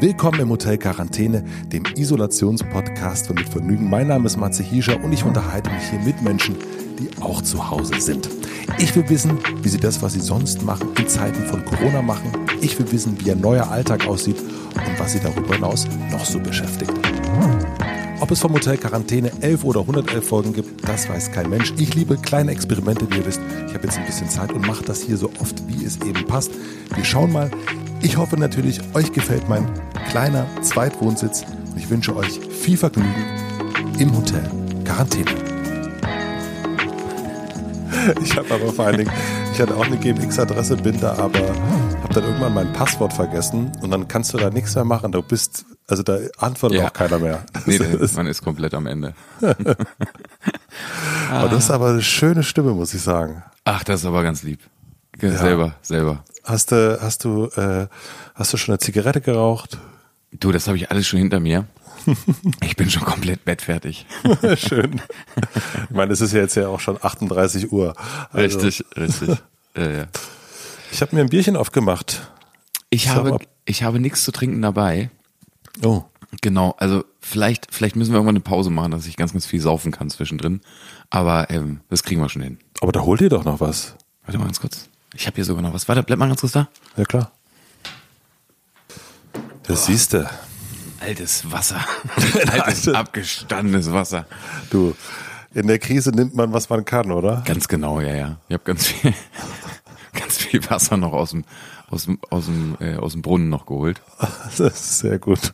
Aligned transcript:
Willkommen 0.00 0.38
im 0.38 0.50
Hotel 0.50 0.78
Quarantäne, 0.78 1.42
dem 1.72 1.82
Isolationspodcast 1.96 3.26
von 3.26 3.34
Mit 3.34 3.48
Vergnügen. 3.48 3.90
Mein 3.90 4.06
Name 4.06 4.26
ist 4.26 4.36
Matze 4.36 4.62
Hiescher 4.62 5.02
und 5.02 5.12
ich 5.12 5.24
unterhalte 5.24 5.70
mich 5.70 5.90
hier 5.90 5.98
mit 5.98 6.22
Menschen, 6.22 6.54
die 7.00 7.10
auch 7.20 7.42
zu 7.42 7.68
Hause 7.68 8.00
sind. 8.00 8.28
Ich 8.78 8.94
will 8.94 9.08
wissen, 9.08 9.38
wie 9.60 9.68
sie 9.68 9.80
das, 9.80 10.00
was 10.00 10.12
sie 10.12 10.20
sonst 10.20 10.62
machen, 10.62 10.90
in 10.96 11.08
Zeiten 11.08 11.42
von 11.46 11.64
Corona 11.64 12.00
machen. 12.00 12.30
Ich 12.60 12.78
will 12.78 12.90
wissen, 12.92 13.18
wie 13.18 13.26
ihr 13.26 13.34
neuer 13.34 13.72
Alltag 13.72 14.06
aussieht 14.06 14.38
und 14.38 15.00
was 15.00 15.14
sie 15.14 15.20
darüber 15.20 15.56
hinaus 15.56 15.88
noch 16.12 16.24
so 16.24 16.38
beschäftigt. 16.38 16.92
Ob 18.20 18.30
es 18.30 18.38
vom 18.38 18.52
Hotel 18.52 18.76
Quarantäne 18.76 19.32
11 19.40 19.64
oder 19.64 19.80
111 19.80 20.28
Folgen 20.28 20.52
gibt, 20.52 20.88
das 20.88 21.08
weiß 21.08 21.32
kein 21.32 21.50
Mensch. 21.50 21.74
Ich 21.76 21.94
liebe 21.94 22.16
kleine 22.16 22.52
Experimente, 22.52 23.10
wie 23.10 23.16
ihr 23.16 23.26
wisst. 23.26 23.40
Ich 23.66 23.74
habe 23.74 23.84
jetzt 23.84 23.98
ein 23.98 24.06
bisschen 24.06 24.28
Zeit 24.28 24.52
und 24.52 24.64
mache 24.64 24.84
das 24.84 25.02
hier 25.02 25.16
so 25.16 25.30
oft, 25.40 25.56
wie 25.66 25.84
es 25.84 25.96
eben 26.02 26.24
passt. 26.26 26.52
Wir 26.94 27.04
schauen 27.04 27.32
mal. 27.32 27.50
Ich 28.00 28.16
hoffe 28.16 28.36
natürlich, 28.36 28.80
euch 28.94 29.12
gefällt 29.12 29.48
mein 29.48 29.66
kleiner 30.10 30.46
Zweitwohnsitz 30.62 31.44
und 31.70 31.76
ich 31.76 31.88
wünsche 31.90 32.14
euch 32.16 32.40
viel 32.50 32.76
Vergnügen 32.76 33.24
im 33.98 34.16
Hotel 34.16 34.48
Quarantäne. 34.84 35.30
Ich 38.22 38.34
habe 38.38 38.54
aber 38.54 38.72
vor 38.72 38.86
allen 38.86 38.96
Dingen, 38.98 39.10
ich 39.52 39.60
hatte 39.60 39.76
auch 39.76 39.84
eine 39.84 39.98
GMX-Adresse, 39.98 40.76
bin 40.78 40.98
da 40.98 41.12
aber, 41.18 41.40
habe 41.40 42.14
dann 42.14 42.24
irgendwann 42.24 42.54
mein 42.54 42.72
Passwort 42.72 43.12
vergessen 43.12 43.70
und 43.82 43.90
dann 43.90 44.08
kannst 44.08 44.32
du 44.32 44.38
da 44.38 44.48
nichts 44.48 44.74
mehr 44.76 44.84
machen. 44.84 45.12
Du 45.12 45.20
bist, 45.20 45.66
also 45.86 46.02
da 46.02 46.16
antwortet 46.38 46.78
Ja. 46.78 46.86
auch 46.88 46.92
keiner 46.92 47.18
mehr. 47.18 47.42
Nee, 47.66 47.76
ist- 47.76 48.16
man 48.16 48.26
ist 48.26 48.42
komplett 48.42 48.72
am 48.72 48.86
Ende. 48.86 49.12
Aber 51.30 51.48
das 51.50 51.64
ist 51.64 51.70
aber 51.70 51.88
eine 51.90 52.02
schöne 52.02 52.42
Stimme, 52.42 52.72
muss 52.72 52.94
ich 52.94 53.02
sagen. 53.02 53.42
Ach, 53.64 53.84
das 53.84 54.00
ist 54.00 54.06
aber 54.06 54.22
ganz 54.22 54.42
lieb. 54.42 54.60
Ge- 55.18 55.36
Selber, 55.36 55.74
selber. 55.82 56.24
Hast 56.48 56.72
du, 56.72 56.98
hast 57.02 57.24
du, 57.24 57.44
äh, 57.56 57.88
hast 58.34 58.54
du 58.54 58.56
schon 58.56 58.72
eine 58.72 58.78
Zigarette 58.78 59.20
geraucht? 59.20 59.76
Du, 60.32 60.50
das 60.50 60.66
habe 60.66 60.78
ich 60.78 60.90
alles 60.90 61.06
schon 61.06 61.18
hinter 61.18 61.40
mir. 61.40 61.66
Ich 62.62 62.74
bin 62.76 62.88
schon 62.88 63.04
komplett 63.04 63.44
bettfertig. 63.44 64.06
Schön. 64.56 65.02
Ich 65.90 65.90
meine, 65.90 66.12
es 66.12 66.22
ist 66.22 66.32
ja 66.32 66.40
jetzt 66.40 66.54
ja 66.54 66.68
auch 66.68 66.80
schon 66.80 66.96
38 67.02 67.70
Uhr. 67.70 67.94
Also, 68.32 68.60
Richtig, 68.60 68.86
richtig. 68.96 69.36
Äh, 69.76 69.98
ja. 69.98 70.06
Ich 70.90 71.02
habe 71.02 71.14
mir 71.14 71.20
ein 71.20 71.28
Bierchen 71.28 71.56
aufgemacht. 71.56 72.30
Ich 72.88 73.06
Sag 73.06 73.16
habe, 73.16 73.38
ich 73.66 73.82
habe 73.82 74.00
nichts 74.00 74.24
zu 74.24 74.32
trinken 74.32 74.62
dabei. 74.62 75.10
Oh. 75.82 76.04
Genau, 76.40 76.74
also 76.78 77.04
vielleicht, 77.20 77.74
vielleicht 77.74 77.96
müssen 77.96 78.12
wir 78.12 78.16
irgendwann 78.16 78.36
eine 78.36 78.44
Pause 78.44 78.70
machen, 78.70 78.92
dass 78.92 79.06
ich 79.06 79.16
ganz, 79.16 79.32
ganz 79.32 79.44
viel 79.44 79.60
saufen 79.60 79.92
kann 79.92 80.08
zwischendrin. 80.08 80.62
Aber 81.10 81.50
ähm, 81.50 81.80
das 81.90 82.04
kriegen 82.04 82.22
wir 82.22 82.30
schon 82.30 82.42
hin. 82.42 82.58
Aber 82.80 82.92
da 82.92 83.00
holt 83.02 83.20
ihr 83.20 83.28
doch 83.28 83.44
noch 83.44 83.60
was. 83.60 83.96
Warte 84.24 84.38
mal 84.38 84.44
ganz 84.46 84.60
kurz. 84.60 84.88
Ich 85.18 85.26
habe 85.26 85.34
hier 85.34 85.44
sogar 85.44 85.62
noch 85.62 85.74
was. 85.74 85.88
Warte, 85.88 86.04
bleib 86.04 86.20
mal 86.20 86.28
ganz 86.28 86.40
kurz 86.40 86.52
da. 86.52 86.68
Ja, 86.96 87.04
klar. 87.04 87.32
Das 89.64 89.86
siehst 89.86 90.12
du. 90.12 90.30
Altes 91.00 91.50
Wasser. 91.50 91.84
Altes, 92.52 92.86
abgestandenes 92.88 93.92
Wasser. 93.92 94.26
Du, 94.70 94.94
in 95.52 95.66
der 95.66 95.80
Krise 95.80 96.10
nimmt 96.10 96.36
man, 96.36 96.52
was 96.52 96.70
man 96.70 96.84
kann, 96.84 97.10
oder? 97.10 97.42
Ganz 97.44 97.66
genau, 97.66 98.00
ja, 98.00 98.14
ja. 98.14 98.36
Ich 98.46 98.54
habe 98.54 98.62
ganz 98.62 98.86
viel, 98.86 99.12
ganz 100.12 100.36
viel 100.36 100.70
Wasser 100.70 100.96
noch 100.96 101.12
aus 101.12 101.30
dem, 101.30 101.44
aus 101.90 102.04
dem, 102.04 102.20
aus 102.30 102.46
dem, 102.46 102.76
äh, 102.78 102.94
aus 102.94 103.12
dem 103.12 103.22
Brunnen 103.22 103.48
noch 103.48 103.66
geholt. 103.66 104.00
Das 104.56 104.60
ist 104.60 104.98
sehr 105.00 105.18
gut. 105.18 105.52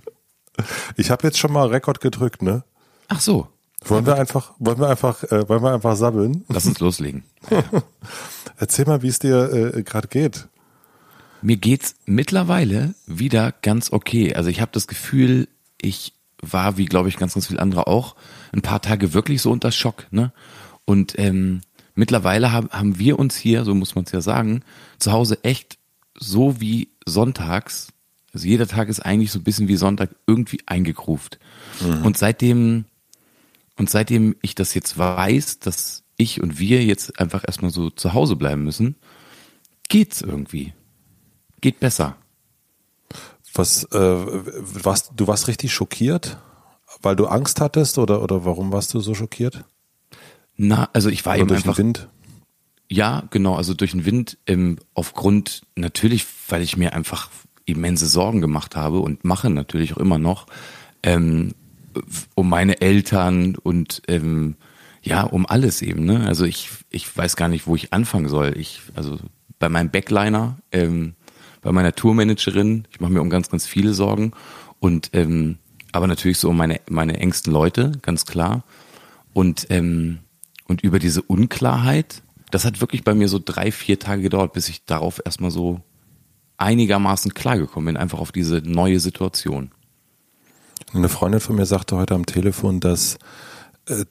Ich 0.97 1.11
habe 1.11 1.27
jetzt 1.27 1.39
schon 1.39 1.53
mal 1.53 1.69
Rekord 1.69 2.03
gedrückt, 2.03 2.43
ne? 2.43 2.65
Ach 3.09 3.21
so. 3.21 3.49
Wollen 3.87 4.05
wir 4.05 4.17
einfach, 4.17 4.53
wollen 4.59 4.79
wir 4.79 4.89
einfach, 4.89 5.23
äh, 5.25 5.49
wollen 5.49 5.63
wir 5.63 5.73
einfach 5.73 5.97
sabbeln? 5.97 6.45
Lass 6.49 6.67
uns 6.67 6.81
loslegen. 6.81 7.25
Erzähl 8.57 8.87
mal, 8.87 9.03
wie 9.03 9.09
es 9.09 9.19
dir 9.19 9.75
äh, 9.75 9.83
gerade 9.83 10.09
geht. 10.09 10.49
Mir 11.43 11.57
geht's 11.57 11.97
mittlerweile 12.07 12.95
wieder 13.07 13.53
ganz 13.53 13.93
okay. 13.93 14.35
Also 14.35 14.49
ich 14.49 14.61
habe 14.61 14.73
das 14.73 14.87
Gefühl, 14.87 15.49
ich 15.81 16.15
war, 16.41 16.79
wie 16.79 16.87
glaube 16.87 17.09
ich 17.09 17.17
ganz, 17.17 17.35
ganz 17.35 17.49
viele 17.49 17.61
andere 17.61 17.87
auch, 17.87 18.17
ein 18.53 18.63
paar 18.63 18.81
Tage 18.81 19.13
wirklich 19.13 19.43
so 19.43 19.51
unter 19.51 19.73
Schock. 19.73 20.07
Ne? 20.11 20.33
Und 20.85 21.19
ähm, 21.19 21.61
mittlerweile 21.95 22.53
haben, 22.53 22.71
haben 22.71 22.99
wir 22.99 23.19
uns 23.19 23.37
hier, 23.37 23.65
so 23.65 23.75
muss 23.75 23.95
man 23.95 24.05
es 24.05 24.13
ja 24.13 24.21
sagen, 24.21 24.63
zu 24.99 25.13
Hause 25.13 25.43
echt 25.43 25.79
so 26.19 26.61
wie 26.61 26.91
sonntags, 27.05 27.89
also 28.33 28.49
jeder 28.49 28.67
Tag 28.67 28.89
ist 28.89 29.01
eigentlich 29.01 29.31
so 29.31 29.39
ein 29.39 29.45
bisschen 29.45 29.69
wie 29.69 29.77
Sonntag 29.77 30.11
irgendwie 30.27 30.61
eingegruft. 30.67 31.39
Und 32.03 32.19
seitdem, 32.19 32.85
und 33.77 33.89
seitdem 33.91 34.35
ich 34.43 34.55
das 34.55 34.75
jetzt 34.75 34.99
weiß, 34.99 35.61
dass 35.61 36.04
ich 36.17 36.43
und 36.43 36.59
wir 36.59 36.85
jetzt 36.85 37.19
einfach 37.21 37.45
erstmal 37.47 37.71
so 37.71 37.91
zu 37.91 38.13
Hause 38.13 38.37
bleiben 38.37 38.65
müssen, 38.65 38.97
geht's 39.89 40.23
irgendwie. 40.23 40.73
Geht 41.61 41.81
besser. 41.81 42.17
Was, 43.55 43.85
äh, 43.85 43.99
warst, 44.85 45.13
du 45.17 45.27
warst 45.27 45.49
richtig 45.49 45.73
schockiert, 45.73 46.39
weil 47.03 47.17
du 47.17 47.27
Angst 47.27 47.61
hattest 47.61 47.99
oder, 47.99 48.23
oder 48.23 48.45
warum 48.45 48.73
warst 48.73 48.93
du 48.95 49.01
so 49.01 49.15
schockiert? 49.15 49.65
Na, 50.57 50.89
also 50.93 51.09
ich 51.09 51.25
war 51.25 51.35
Oder 51.35 51.41
eben 51.41 51.49
durch 51.49 51.63
den 51.63 51.69
einfach, 51.69 51.79
Wind? 51.79 52.09
ja, 52.89 53.25
genau, 53.31 53.55
also 53.55 53.75
durch 53.75 53.93
den 53.93 54.05
Wind, 54.05 54.39
ähm, 54.47 54.79
aufgrund, 54.95 55.63
natürlich, 55.77 56.27
weil 56.49 56.63
ich 56.63 56.77
mir 56.77 56.93
einfach 56.95 57.31
immense 57.65 58.07
Sorgen 58.07 58.41
gemacht 58.41 58.77
habe 58.77 59.01
und 59.01 59.25
mache 59.25 59.51
natürlich 59.51 59.95
auch 59.95 59.99
immer 59.99 60.19
noch, 60.19 60.47
ähm, 61.03 61.55
um 62.35 62.49
meine 62.49 62.81
Eltern 62.81 63.57
und 63.57 64.03
ähm, 64.09 64.57
ja, 65.05 65.23
um 65.23 65.47
alles 65.47 65.83
eben, 65.83 66.05
ne? 66.05 66.27
Also 66.27 66.45
ich, 66.45 66.71
ich 66.91 67.15
weiß 67.15 67.37
gar 67.37 67.49
nicht, 67.49 67.67
wo 67.67 67.77
ich 67.77 67.93
anfangen 67.93 68.29
soll. 68.29 68.55
Ich, 68.57 68.81
also 68.95 69.19
bei 69.59 69.69
meinem 69.69 69.91
Backliner, 69.91 70.57
ähm, 70.73 71.15
bei 71.61 71.73
meiner 71.73 71.95
Tourmanagerin, 71.95 72.89
ich 72.91 73.01
mache 73.01 73.13
mir 73.13 73.21
um 73.21 73.29
ganz, 73.29 73.51
ganz 73.51 73.67
viele 73.67 73.93
Sorgen. 73.93 74.33
Und 74.81 75.11
ähm, 75.13 75.59
aber 75.93 76.07
natürlich 76.07 76.39
so 76.39 76.49
um 76.49 76.57
meine, 76.57 76.81
meine 76.89 77.19
engsten 77.19 77.53
Leute, 77.53 77.93
ganz 78.03 78.25
klar. 78.25 78.65
Und, 79.33 79.67
ähm, 79.71 80.21
und 80.67 80.83
über 80.83 80.99
diese 80.99 81.23
Unklarheit, 81.23 82.23
das 82.51 82.65
hat 82.65 82.81
wirklich 82.81 83.05
bei 83.05 83.15
mir 83.15 83.29
so 83.29 83.41
drei, 83.45 83.71
vier 83.71 83.99
Tage 83.99 84.23
gedauert, 84.23 84.55
bis 84.55 84.69
ich 84.69 84.85
darauf 84.87 85.21
erstmal 85.25 85.51
so 85.51 85.83
einigermaßen 86.57 87.35
klargekommen 87.35 87.95
bin, 87.95 87.97
einfach 87.97 88.21
auf 88.21 88.33
diese 88.33 88.57
neue 88.65 89.01
Situation. 89.01 89.71
Eine 90.93 91.09
Freundin 91.09 91.41
von 91.41 91.57
mir 91.57 91.67
sagte 91.67 91.97
heute 91.97 92.15
am 92.15 92.27
Telefon, 92.27 92.81
dass 92.81 93.19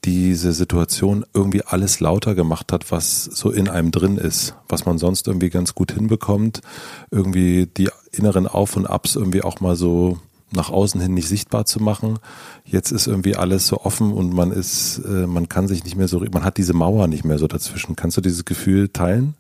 diese 0.06 0.54
Situation 0.54 1.26
irgendwie 1.34 1.64
alles 1.64 2.00
lauter 2.00 2.36
gemacht 2.36 2.72
hat, 2.72 2.92
was 2.92 3.24
so 3.24 3.50
in 3.50 3.68
einem 3.68 3.92
drin 3.92 4.18
ist, 4.18 4.56
was 4.70 4.86
man 4.86 4.98
sonst 4.98 5.28
irgendwie 5.28 5.50
ganz 5.50 5.74
gut 5.74 5.92
hinbekommt, 5.92 6.62
irgendwie 7.10 7.66
die 7.66 7.90
inneren 8.12 8.48
Auf 8.48 8.76
und 8.76 8.86
Abs 8.86 9.16
irgendwie 9.16 9.42
auch 9.42 9.62
mal 9.62 9.76
so 9.76 10.20
nach 10.52 10.70
außen 10.70 11.02
hin 11.02 11.16
nicht 11.16 11.28
sichtbar 11.28 11.66
zu 11.66 11.82
machen. 11.82 12.20
Jetzt 12.64 12.92
ist 12.92 13.08
irgendwie 13.08 13.36
alles 13.36 13.66
so 13.66 13.82
offen 13.82 14.14
und 14.14 14.34
man 14.34 14.52
ist, 14.52 15.00
äh, 15.00 15.26
man 15.26 15.50
kann 15.50 15.68
sich 15.68 15.84
nicht 15.84 15.96
mehr 15.96 16.08
so, 16.08 16.20
man 16.20 16.44
hat 16.44 16.58
diese 16.58 16.74
Mauer 16.74 17.08
nicht 17.08 17.26
mehr 17.26 17.40
so 17.40 17.48
dazwischen. 17.48 17.96
Kannst 17.96 18.18
du 18.18 18.22
dieses 18.22 18.46
Gefühl 18.46 18.90
teilen? 18.90 19.34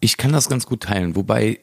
Ich 0.00 0.18
kann 0.18 0.32
das 0.32 0.50
ganz 0.50 0.66
gut 0.66 0.82
teilen, 0.82 1.16
wobei 1.16 1.60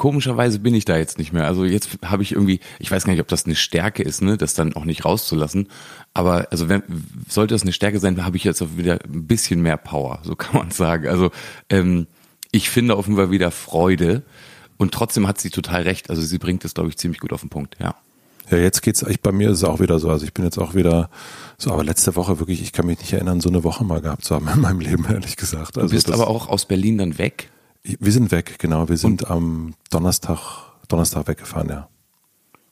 komischerweise 0.00 0.60
bin 0.60 0.74
ich 0.74 0.86
da 0.86 0.96
jetzt 0.96 1.18
nicht 1.18 1.34
mehr. 1.34 1.46
Also 1.46 1.66
jetzt 1.66 1.90
habe 2.06 2.22
ich 2.22 2.32
irgendwie, 2.32 2.60
ich 2.78 2.90
weiß 2.90 3.04
gar 3.04 3.12
nicht, 3.12 3.20
ob 3.20 3.28
das 3.28 3.44
eine 3.44 3.54
Stärke 3.54 4.02
ist, 4.02 4.22
ne, 4.22 4.38
das 4.38 4.54
dann 4.54 4.72
auch 4.74 4.86
nicht 4.86 5.04
rauszulassen. 5.04 5.68
Aber 6.14 6.48
also 6.50 6.70
wenn 6.70 6.82
sollte 7.28 7.54
es 7.54 7.60
eine 7.62 7.74
Stärke 7.74 7.98
sein, 8.00 8.24
habe 8.24 8.38
ich 8.38 8.44
jetzt 8.44 8.62
auch 8.62 8.68
wieder 8.78 8.94
ein 9.04 9.26
bisschen 9.26 9.60
mehr 9.60 9.76
Power, 9.76 10.20
so 10.22 10.36
kann 10.36 10.56
man 10.56 10.70
sagen. 10.70 11.06
Also 11.06 11.30
ähm, 11.68 12.06
ich 12.50 12.70
finde 12.70 12.94
Fall 13.02 13.30
wieder 13.30 13.50
Freude 13.50 14.22
und 14.78 14.94
trotzdem 14.94 15.26
hat 15.28 15.38
sie 15.38 15.50
total 15.50 15.82
recht. 15.82 16.08
Also 16.08 16.22
sie 16.22 16.38
bringt 16.38 16.64
es, 16.64 16.72
glaube 16.72 16.88
ich, 16.88 16.96
ziemlich 16.96 17.20
gut 17.20 17.34
auf 17.34 17.42
den 17.42 17.50
Punkt. 17.50 17.76
Ja. 17.78 17.94
Ja, 18.50 18.56
jetzt 18.56 18.80
geht's, 18.80 19.02
ich, 19.02 19.20
bei 19.20 19.32
mir 19.32 19.50
ist 19.50 19.58
es 19.58 19.64
auch 19.64 19.80
wieder 19.80 19.98
so. 19.98 20.08
Also 20.08 20.24
ich 20.24 20.32
bin 20.32 20.46
jetzt 20.46 20.56
auch 20.58 20.74
wieder 20.74 21.10
so, 21.58 21.72
aber 21.72 21.84
letzte 21.84 22.16
Woche 22.16 22.38
wirklich, 22.38 22.62
ich 22.62 22.72
kann 22.72 22.86
mich 22.86 22.98
nicht 23.00 23.12
erinnern, 23.12 23.42
so 23.42 23.50
eine 23.50 23.64
Woche 23.64 23.84
mal 23.84 24.00
gehabt 24.00 24.24
zu 24.24 24.34
haben 24.34 24.48
in 24.54 24.62
meinem 24.62 24.80
Leben, 24.80 25.04
ehrlich 25.10 25.36
gesagt. 25.36 25.76
Du 25.76 25.82
Also 25.82 25.94
bist 25.94 26.08
das- 26.08 26.14
aber 26.18 26.28
auch 26.28 26.48
aus 26.48 26.64
Berlin 26.64 26.96
dann 26.96 27.18
weg. 27.18 27.50
Wir 27.82 28.12
sind 28.12 28.30
weg, 28.30 28.58
genau. 28.58 28.88
Wir 28.88 28.96
sind 28.96 29.30
am 29.30 29.74
Donnerstag, 29.90 30.38
Donnerstag 30.88 31.28
weggefahren, 31.28 31.68
ja. 31.68 31.88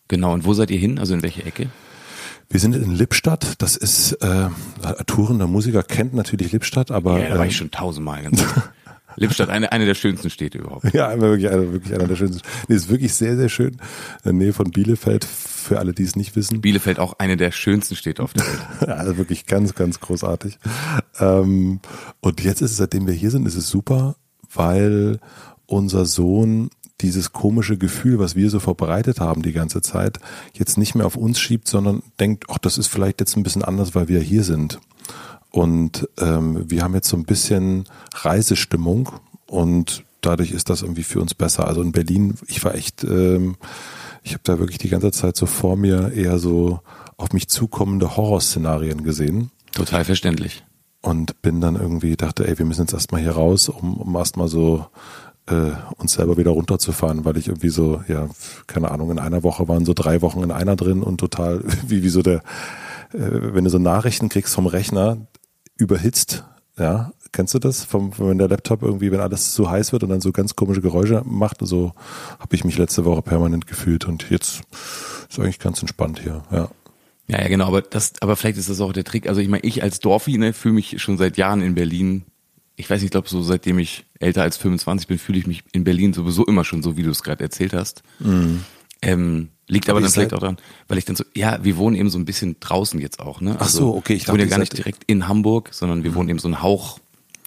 Genau. 0.09 0.33
Und 0.33 0.45
wo 0.45 0.55
seid 0.55 0.71
ihr 0.71 0.79
hin? 0.79 0.99
Also 0.99 1.15
in 1.15 1.23
welche 1.23 1.45
Ecke? 1.45 1.71
Wir 2.51 2.61
sind 2.61 2.75
in 2.75 2.93
Lippstadt. 2.95 3.55
Das 3.59 3.77
ist, 3.77 4.13
äh, 4.13 4.49
tourender 5.07 5.47
Musiker 5.47 5.83
kennt 5.83 6.15
natürlich 6.15 6.53
Lippstadt, 6.53 6.91
aber 6.91 7.21
Ja, 7.21 7.29
da 7.31 7.39
war 7.39 7.45
äh, 7.45 7.49
ich 7.49 7.57
schon 7.57 7.71
tausendmal. 7.71 8.23
Ganz. 8.23 8.43
Lippstadt, 9.17 9.49
eine, 9.49 9.73
eine 9.73 9.85
der 9.85 9.95
schönsten 9.95 10.31
Städte 10.31 10.59
überhaupt. 10.59 10.95
ja, 10.95 11.19
wirklich 11.21 11.51
einer, 11.51 11.73
wirklich 11.73 11.93
einer 11.95 12.07
der 12.07 12.17
schönsten. 12.17 12.43
Nee, 12.69 12.77
ist 12.77 12.89
wirklich 12.89 13.13
sehr, 13.15 13.37
sehr 13.37 13.49
schön. 13.49 13.73
In 13.73 13.79
der 14.25 14.33
Nähe 14.33 14.53
von 14.53 14.71
Bielefeld, 14.71 15.25
für 15.25 15.79
alle, 15.79 15.93
die 15.93 16.05
es 16.05 16.15
nicht 16.17 16.37
wissen. 16.37 16.61
Bielefeld 16.61 16.99
auch 16.99 17.15
eine 17.19 17.37
der 17.37 17.51
schönsten 17.51 17.97
Städte 17.97 18.23
auf 18.23 18.33
der 18.33 18.47
Welt. 18.47 18.59
Also 18.99 19.19
wirklich 19.19 19.47
ganz, 19.47 19.75
ganz 19.75 20.01
großartig. 20.01 20.59
Ähm, 21.19 21.81
und 22.21 22.43
jetzt 22.43 22.63
ist 22.63 22.71
es, 22.73 22.77
seitdem 22.77 23.07
wir 23.07 23.15
hier 23.15 23.31
sind, 23.31 23.47
ist 23.47 23.57
es 23.57 23.69
super, 23.69 24.17
weil 24.53 25.21
unser 25.67 26.07
Sohn 26.07 26.71
dieses 27.01 27.33
komische 27.33 27.79
Gefühl, 27.79 28.19
was 28.19 28.35
wir 28.35 28.51
so 28.51 28.59
verbreitet 28.59 29.21
haben 29.21 29.43
die 29.43 29.53
ganze 29.53 29.81
Zeit, 29.83 30.19
jetzt 30.55 30.79
nicht 30.79 30.95
mehr 30.95 31.07
auf 31.07 31.17
uns 31.17 31.39
schiebt, 31.39 31.69
sondern 31.69 32.03
denkt, 32.19 32.47
ach, 32.49 32.59
das 32.59 32.77
ist 32.79 32.89
vielleicht 32.89 33.21
jetzt 33.21 33.37
ein 33.37 33.43
bisschen 33.43 33.63
anders, 33.63 33.95
weil 33.95 34.09
wir 34.09 34.21
hier 34.21 34.43
sind. 34.43 34.81
Und 35.51 36.09
ähm, 36.19 36.69
wir 36.69 36.83
haben 36.83 36.95
jetzt 36.95 37.09
so 37.09 37.17
ein 37.17 37.25
bisschen 37.25 37.85
Reisestimmung 38.15 39.11
und 39.47 40.05
dadurch 40.21 40.51
ist 40.51 40.71
das 40.71 40.83
irgendwie 40.83 41.05
für 41.05 41.21
uns 41.21 41.35
besser. 41.35 41.67
Also 41.67 41.83
in 41.83 41.93
Berlin, 41.93 42.35
ich 42.49 42.65
war 42.65 42.75
echt, 42.75 43.05
ähm, 43.05 43.57
ich 44.23 44.33
habe 44.33 44.43
da 44.45 44.59
wirklich 44.59 44.79
die 44.79 44.89
ganze 44.89 45.13
Zeit 45.13 45.37
so 45.37 45.47
vor 45.47 45.77
mir 45.77 46.13
eher 46.13 46.39
so 46.39 46.81
auf 47.17 47.33
mich 47.33 47.49
zukommende 47.49 48.17
Horrorszenarien 48.17 49.05
gesehen. 49.05 49.51
Total 49.73 50.05
verständlich. 50.05 50.65
Und 51.01 51.41
bin 51.43 51.61
dann 51.61 51.77
irgendwie, 51.77 52.17
dachte, 52.17 52.47
ey, 52.49 52.59
wir 52.59 52.67
müssen 52.67 52.83
jetzt 52.83 52.93
erstmal 52.93 53.21
hier 53.21 53.33
raus, 53.33 53.69
um, 53.69 53.99
um 53.99 54.17
erstmal 54.17 54.49
so 54.49 54.87
äh, 55.47 55.73
uns 55.97 56.13
selber 56.13 56.37
wieder 56.37 56.51
runterzufahren, 56.51 57.25
weil 57.25 57.37
ich 57.37 57.49
irgendwie 57.49 57.69
so, 57.69 58.03
ja, 58.09 58.29
keine 58.67 58.91
Ahnung, 58.91 59.11
in 59.11 59.19
einer 59.19 59.43
Woche 59.43 59.69
waren 59.69 59.85
so 59.85 59.95
drei 59.95 60.23
Wochen 60.23 60.43
in 60.43 60.51
einer 60.51 60.77
drin 60.77 61.03
und 61.03 61.19
total, 61.19 61.63
wie, 61.87 62.03
wie 62.03 62.09
so 62.09 62.23
der, 62.23 62.43
äh, 63.13 63.21
wenn 63.55 63.65
du 63.65 63.71
so 63.71 63.79
Nachrichten 63.79 64.29
kriegst 64.29 64.55
vom 64.55 64.67
Rechner, 64.67 65.19
überhitzt, 65.77 66.45
ja, 66.77 67.13
kennst 67.33 67.55
du 67.55 67.59
das? 67.59 67.85
Vom, 67.85 68.13
wenn 68.19 68.39
der 68.39 68.49
Laptop 68.49 68.83
irgendwie, 68.83 69.11
wenn 69.11 69.21
alles 69.21 69.55
zu 69.55 69.71
heiß 69.71 69.93
wird 69.93 70.03
und 70.03 70.11
dann 70.11 70.21
so 70.21 70.33
ganz 70.33 70.57
komische 70.57 70.81
Geräusche 70.81 71.23
macht, 71.25 71.59
so 71.61 71.93
habe 72.39 72.55
ich 72.55 72.65
mich 72.65 72.79
letzte 72.79 73.05
Woche 73.05 73.23
permanent 73.23 73.67
gefühlt 73.67 74.07
und 74.07 74.31
jetzt 74.31 74.63
ist 75.29 75.39
eigentlich 75.39 75.59
ganz 75.59 75.81
entspannt 75.81 76.21
hier, 76.21 76.43
ja. 76.51 76.69
Ja, 77.29 77.43
ja, 77.43 77.49
genau, 77.49 77.67
aber 77.67 77.83
das, 77.83 78.15
aber 78.21 78.37
vielleicht 78.37 78.59
ist 78.59 78.71
das 78.71 78.81
auch 78.81 78.93
der 78.93 79.05
Trick. 79.05 79.29
Also 79.29 79.41
ich 79.41 79.49
meine, 79.49 79.65
ich 79.65 79.83
als 79.83 80.01
Dorfi, 80.01 80.39
ne, 80.39 80.53
fühle 80.55 80.75
mich 80.75 81.01
schon 81.01 81.19
seit 81.19 81.37
Jahren 81.37 81.61
in 81.61 81.75
Berlin. 81.75 82.25
Ich 82.77 82.89
weiß 82.89 83.01
nicht, 83.01 83.07
ich 83.07 83.11
glaube, 83.11 83.29
so 83.29 83.43
seitdem 83.43 83.79
ich 83.79 84.07
älter 84.19 84.43
als 84.43 84.57
25 84.57 85.09
bin, 85.09 85.19
fühle 85.19 85.39
ich 85.39 85.47
mich 85.47 85.63
in 85.73 85.85
Berlin 85.85 86.15
sowieso 86.15 86.47
immer 86.47 86.65
schon 86.65 86.83
so, 86.83 86.97
wie 86.97 87.03
du 87.03 87.11
es 87.11 87.23
gerade 87.23 87.45
erzählt 87.45 87.75
hast. 87.75 88.03
Mhm. 88.19 88.65
Ähm, 89.03 89.49
liegt 89.69 89.89
aber, 89.89 89.99
aber 89.99 90.07
dann 90.07 90.13
vielleicht 90.13 90.33
auch 90.33 90.41
daran, 90.41 90.57
weil 90.89 90.99
ich 90.99 91.05
dann 91.05 91.17
so, 91.17 91.25
ja, 91.35 91.63
wir 91.63 91.77
wohnen 91.77 91.97
eben 91.97 92.09
so 92.09 92.19
ein 92.19 92.25
bisschen 92.25 92.57
draußen 92.61 92.99
jetzt 92.99 93.21
auch, 93.21 93.41
ne? 93.41 93.53
Also, 93.53 93.63
Ach 93.63 93.69
so, 93.69 93.95
okay. 93.97 94.15
Ich 94.15 94.29
wohne 94.29 94.45
ja 94.45 94.49
gar 94.49 94.59
nicht 94.59 94.77
direkt 94.77 95.05
in 95.07 95.29
Hamburg, 95.29 95.71
sondern 95.73 96.05
wir 96.05 96.13
mhm. 96.13 96.15
wohnen 96.15 96.29
eben 96.31 96.39
so 96.39 96.49
einen 96.49 96.63
Hauch, 96.63 96.99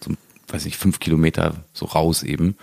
so, 0.03 0.11
weiß 0.47 0.65
nicht, 0.65 0.77
fünf 0.77 0.99
Kilometer 0.99 1.65
so 1.73 1.87
raus 1.87 2.23
eben. 2.23 2.55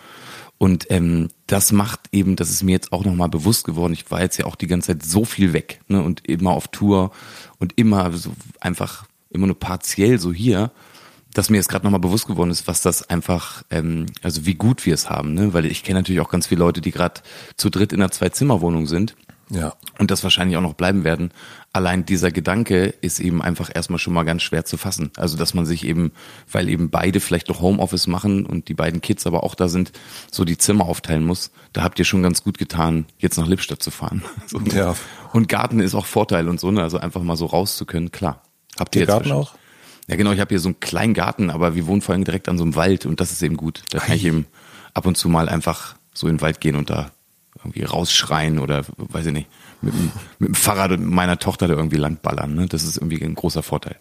Und 0.56 0.86
ähm, 0.90 1.28
das 1.48 1.72
macht 1.72 2.00
eben, 2.12 2.36
das 2.36 2.50
ist 2.50 2.62
mir 2.62 2.72
jetzt 2.72 2.92
auch 2.92 3.04
nochmal 3.04 3.28
bewusst 3.28 3.64
geworden. 3.64 3.94
Ich 3.94 4.10
war 4.10 4.20
jetzt 4.20 4.36
ja 4.36 4.44
auch 4.44 4.54
die 4.54 4.66
ganze 4.66 4.88
Zeit 4.88 5.02
so 5.02 5.24
viel 5.24 5.52
weg 5.52 5.80
ne, 5.88 6.02
und 6.02 6.28
immer 6.28 6.52
auf 6.52 6.68
Tour 6.68 7.10
und 7.58 7.76
immer 7.76 8.12
so 8.12 8.32
einfach 8.60 9.06
immer 9.30 9.46
nur 9.46 9.58
partiell 9.58 10.18
so 10.18 10.32
hier, 10.32 10.70
dass 11.32 11.50
mir 11.50 11.56
jetzt 11.56 11.68
gerade 11.68 11.84
nochmal 11.84 12.00
bewusst 12.00 12.26
geworden 12.26 12.50
ist, 12.50 12.68
was 12.68 12.82
das 12.82 13.08
einfach, 13.08 13.62
ähm, 13.70 14.06
also 14.22 14.46
wie 14.46 14.54
gut 14.54 14.84
wir 14.86 14.94
es 14.94 15.08
haben. 15.08 15.34
Ne? 15.34 15.54
Weil 15.54 15.66
ich 15.66 15.84
kenne 15.84 16.00
natürlich 16.00 16.20
auch 16.20 16.30
ganz 16.30 16.46
viele 16.46 16.60
Leute, 16.60 16.80
die 16.80 16.90
gerade 16.90 17.20
zu 17.56 17.70
dritt 17.70 17.92
in 17.92 18.00
einer 18.00 18.10
Zwei-Zimmer-Wohnung 18.10 18.86
sind 18.86 19.16
ja. 19.50 19.74
Und 19.98 20.10
das 20.10 20.22
wahrscheinlich 20.22 20.56
auch 20.56 20.62
noch 20.62 20.74
bleiben 20.74 21.04
werden. 21.04 21.30
Allein 21.72 22.04
dieser 22.04 22.30
Gedanke 22.30 22.94
ist 23.00 23.20
eben 23.20 23.42
einfach 23.42 23.70
erstmal 23.72 23.98
schon 23.98 24.12
mal 24.12 24.24
ganz 24.24 24.42
schwer 24.42 24.64
zu 24.64 24.76
fassen. 24.76 25.10
Also, 25.16 25.36
dass 25.36 25.54
man 25.54 25.66
sich 25.66 25.84
eben, 25.86 26.12
weil 26.50 26.68
eben 26.68 26.90
beide 26.90 27.20
vielleicht 27.20 27.48
noch 27.48 27.60
Homeoffice 27.60 28.06
machen 28.06 28.46
und 28.46 28.68
die 28.68 28.74
beiden 28.74 29.00
Kids 29.00 29.26
aber 29.26 29.44
auch 29.44 29.54
da 29.54 29.68
sind, 29.68 29.92
so 30.30 30.44
die 30.44 30.58
Zimmer 30.58 30.84
aufteilen 30.86 31.24
muss. 31.24 31.50
Da 31.72 31.82
habt 31.82 31.98
ihr 31.98 32.04
schon 32.04 32.22
ganz 32.22 32.42
gut 32.42 32.58
getan, 32.58 33.06
jetzt 33.18 33.38
nach 33.38 33.46
Lippstadt 33.46 33.82
zu 33.82 33.90
fahren. 33.90 34.22
So. 34.46 34.60
Ja. 34.60 34.94
Und 35.34 35.48
Garten 35.48 35.80
ist 35.80 35.94
auch 35.94 36.06
Vorteil 36.06 36.48
und 36.48 36.58
so, 36.58 36.70
ne? 36.70 36.82
Also 36.82 36.96
einfach 36.98 37.22
mal 37.22 37.36
so 37.36 37.44
raus 37.44 37.76
zu 37.76 37.84
können, 37.84 38.10
klar. 38.10 38.42
Habt 38.78 38.96
ihr 38.96 39.00
jetzt 39.00 39.08
Garten 39.08 39.32
auch? 39.32 39.52
Ja, 40.06 40.16
genau, 40.16 40.32
ich 40.32 40.40
habe 40.40 40.48
hier 40.48 40.60
so 40.60 40.68
einen 40.68 40.80
kleinen 40.80 41.12
Garten, 41.12 41.50
aber 41.50 41.74
wir 41.74 41.86
wohnen 41.86 42.00
vor 42.00 42.14
allem 42.14 42.24
direkt 42.24 42.48
an 42.48 42.56
so 42.56 42.64
einem 42.64 42.76
Wald 42.76 43.04
und 43.04 43.20
das 43.20 43.30
ist 43.30 43.42
eben 43.42 43.58
gut. 43.58 43.82
Da 43.90 43.98
kann 43.98 44.16
ich 44.16 44.24
eben 44.24 44.46
ab 44.94 45.04
und 45.04 45.18
zu 45.18 45.28
mal 45.28 45.50
einfach 45.50 45.96
so 46.14 46.28
in 46.28 46.36
den 46.36 46.40
Wald 46.40 46.62
gehen 46.62 46.76
und 46.76 46.88
da 46.88 47.10
irgendwie 47.56 47.82
rausschreien 47.82 48.58
oder 48.58 48.84
weiß 48.96 49.26
ich 49.26 49.32
nicht, 49.32 49.48
mit, 49.82 49.94
mit 50.38 50.48
dem 50.48 50.54
Fahrrad 50.54 50.98
meiner 51.00 51.38
Tochter 51.38 51.68
da 51.68 51.74
irgendwie 51.74 51.96
langballern. 51.96 52.54
Ne? 52.54 52.66
Das 52.66 52.84
ist 52.84 52.96
irgendwie 52.96 53.22
ein 53.22 53.34
großer 53.34 53.62
Vorteil. 53.62 53.96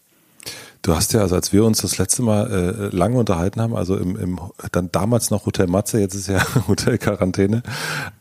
Du 0.82 0.96
hast 0.96 1.14
ja, 1.14 1.22
also 1.22 1.36
als 1.36 1.52
wir 1.52 1.66
uns 1.66 1.82
das 1.82 1.98
letzte 1.98 2.22
Mal 2.22 2.90
äh, 2.92 2.96
lange 2.96 3.18
unterhalten 3.18 3.60
haben, 3.62 3.76
also 3.76 3.98
im, 3.98 4.16
im 4.16 4.40
dann 4.72 4.92
damals 4.92 5.32
noch 5.32 5.46
Hotel 5.46 5.68
Matze, 5.68 6.00
jetzt 6.00 6.14
ist 6.14 6.28
ja 6.28 6.42
Hotel 6.68 6.98
Quarantäne, 6.98 7.64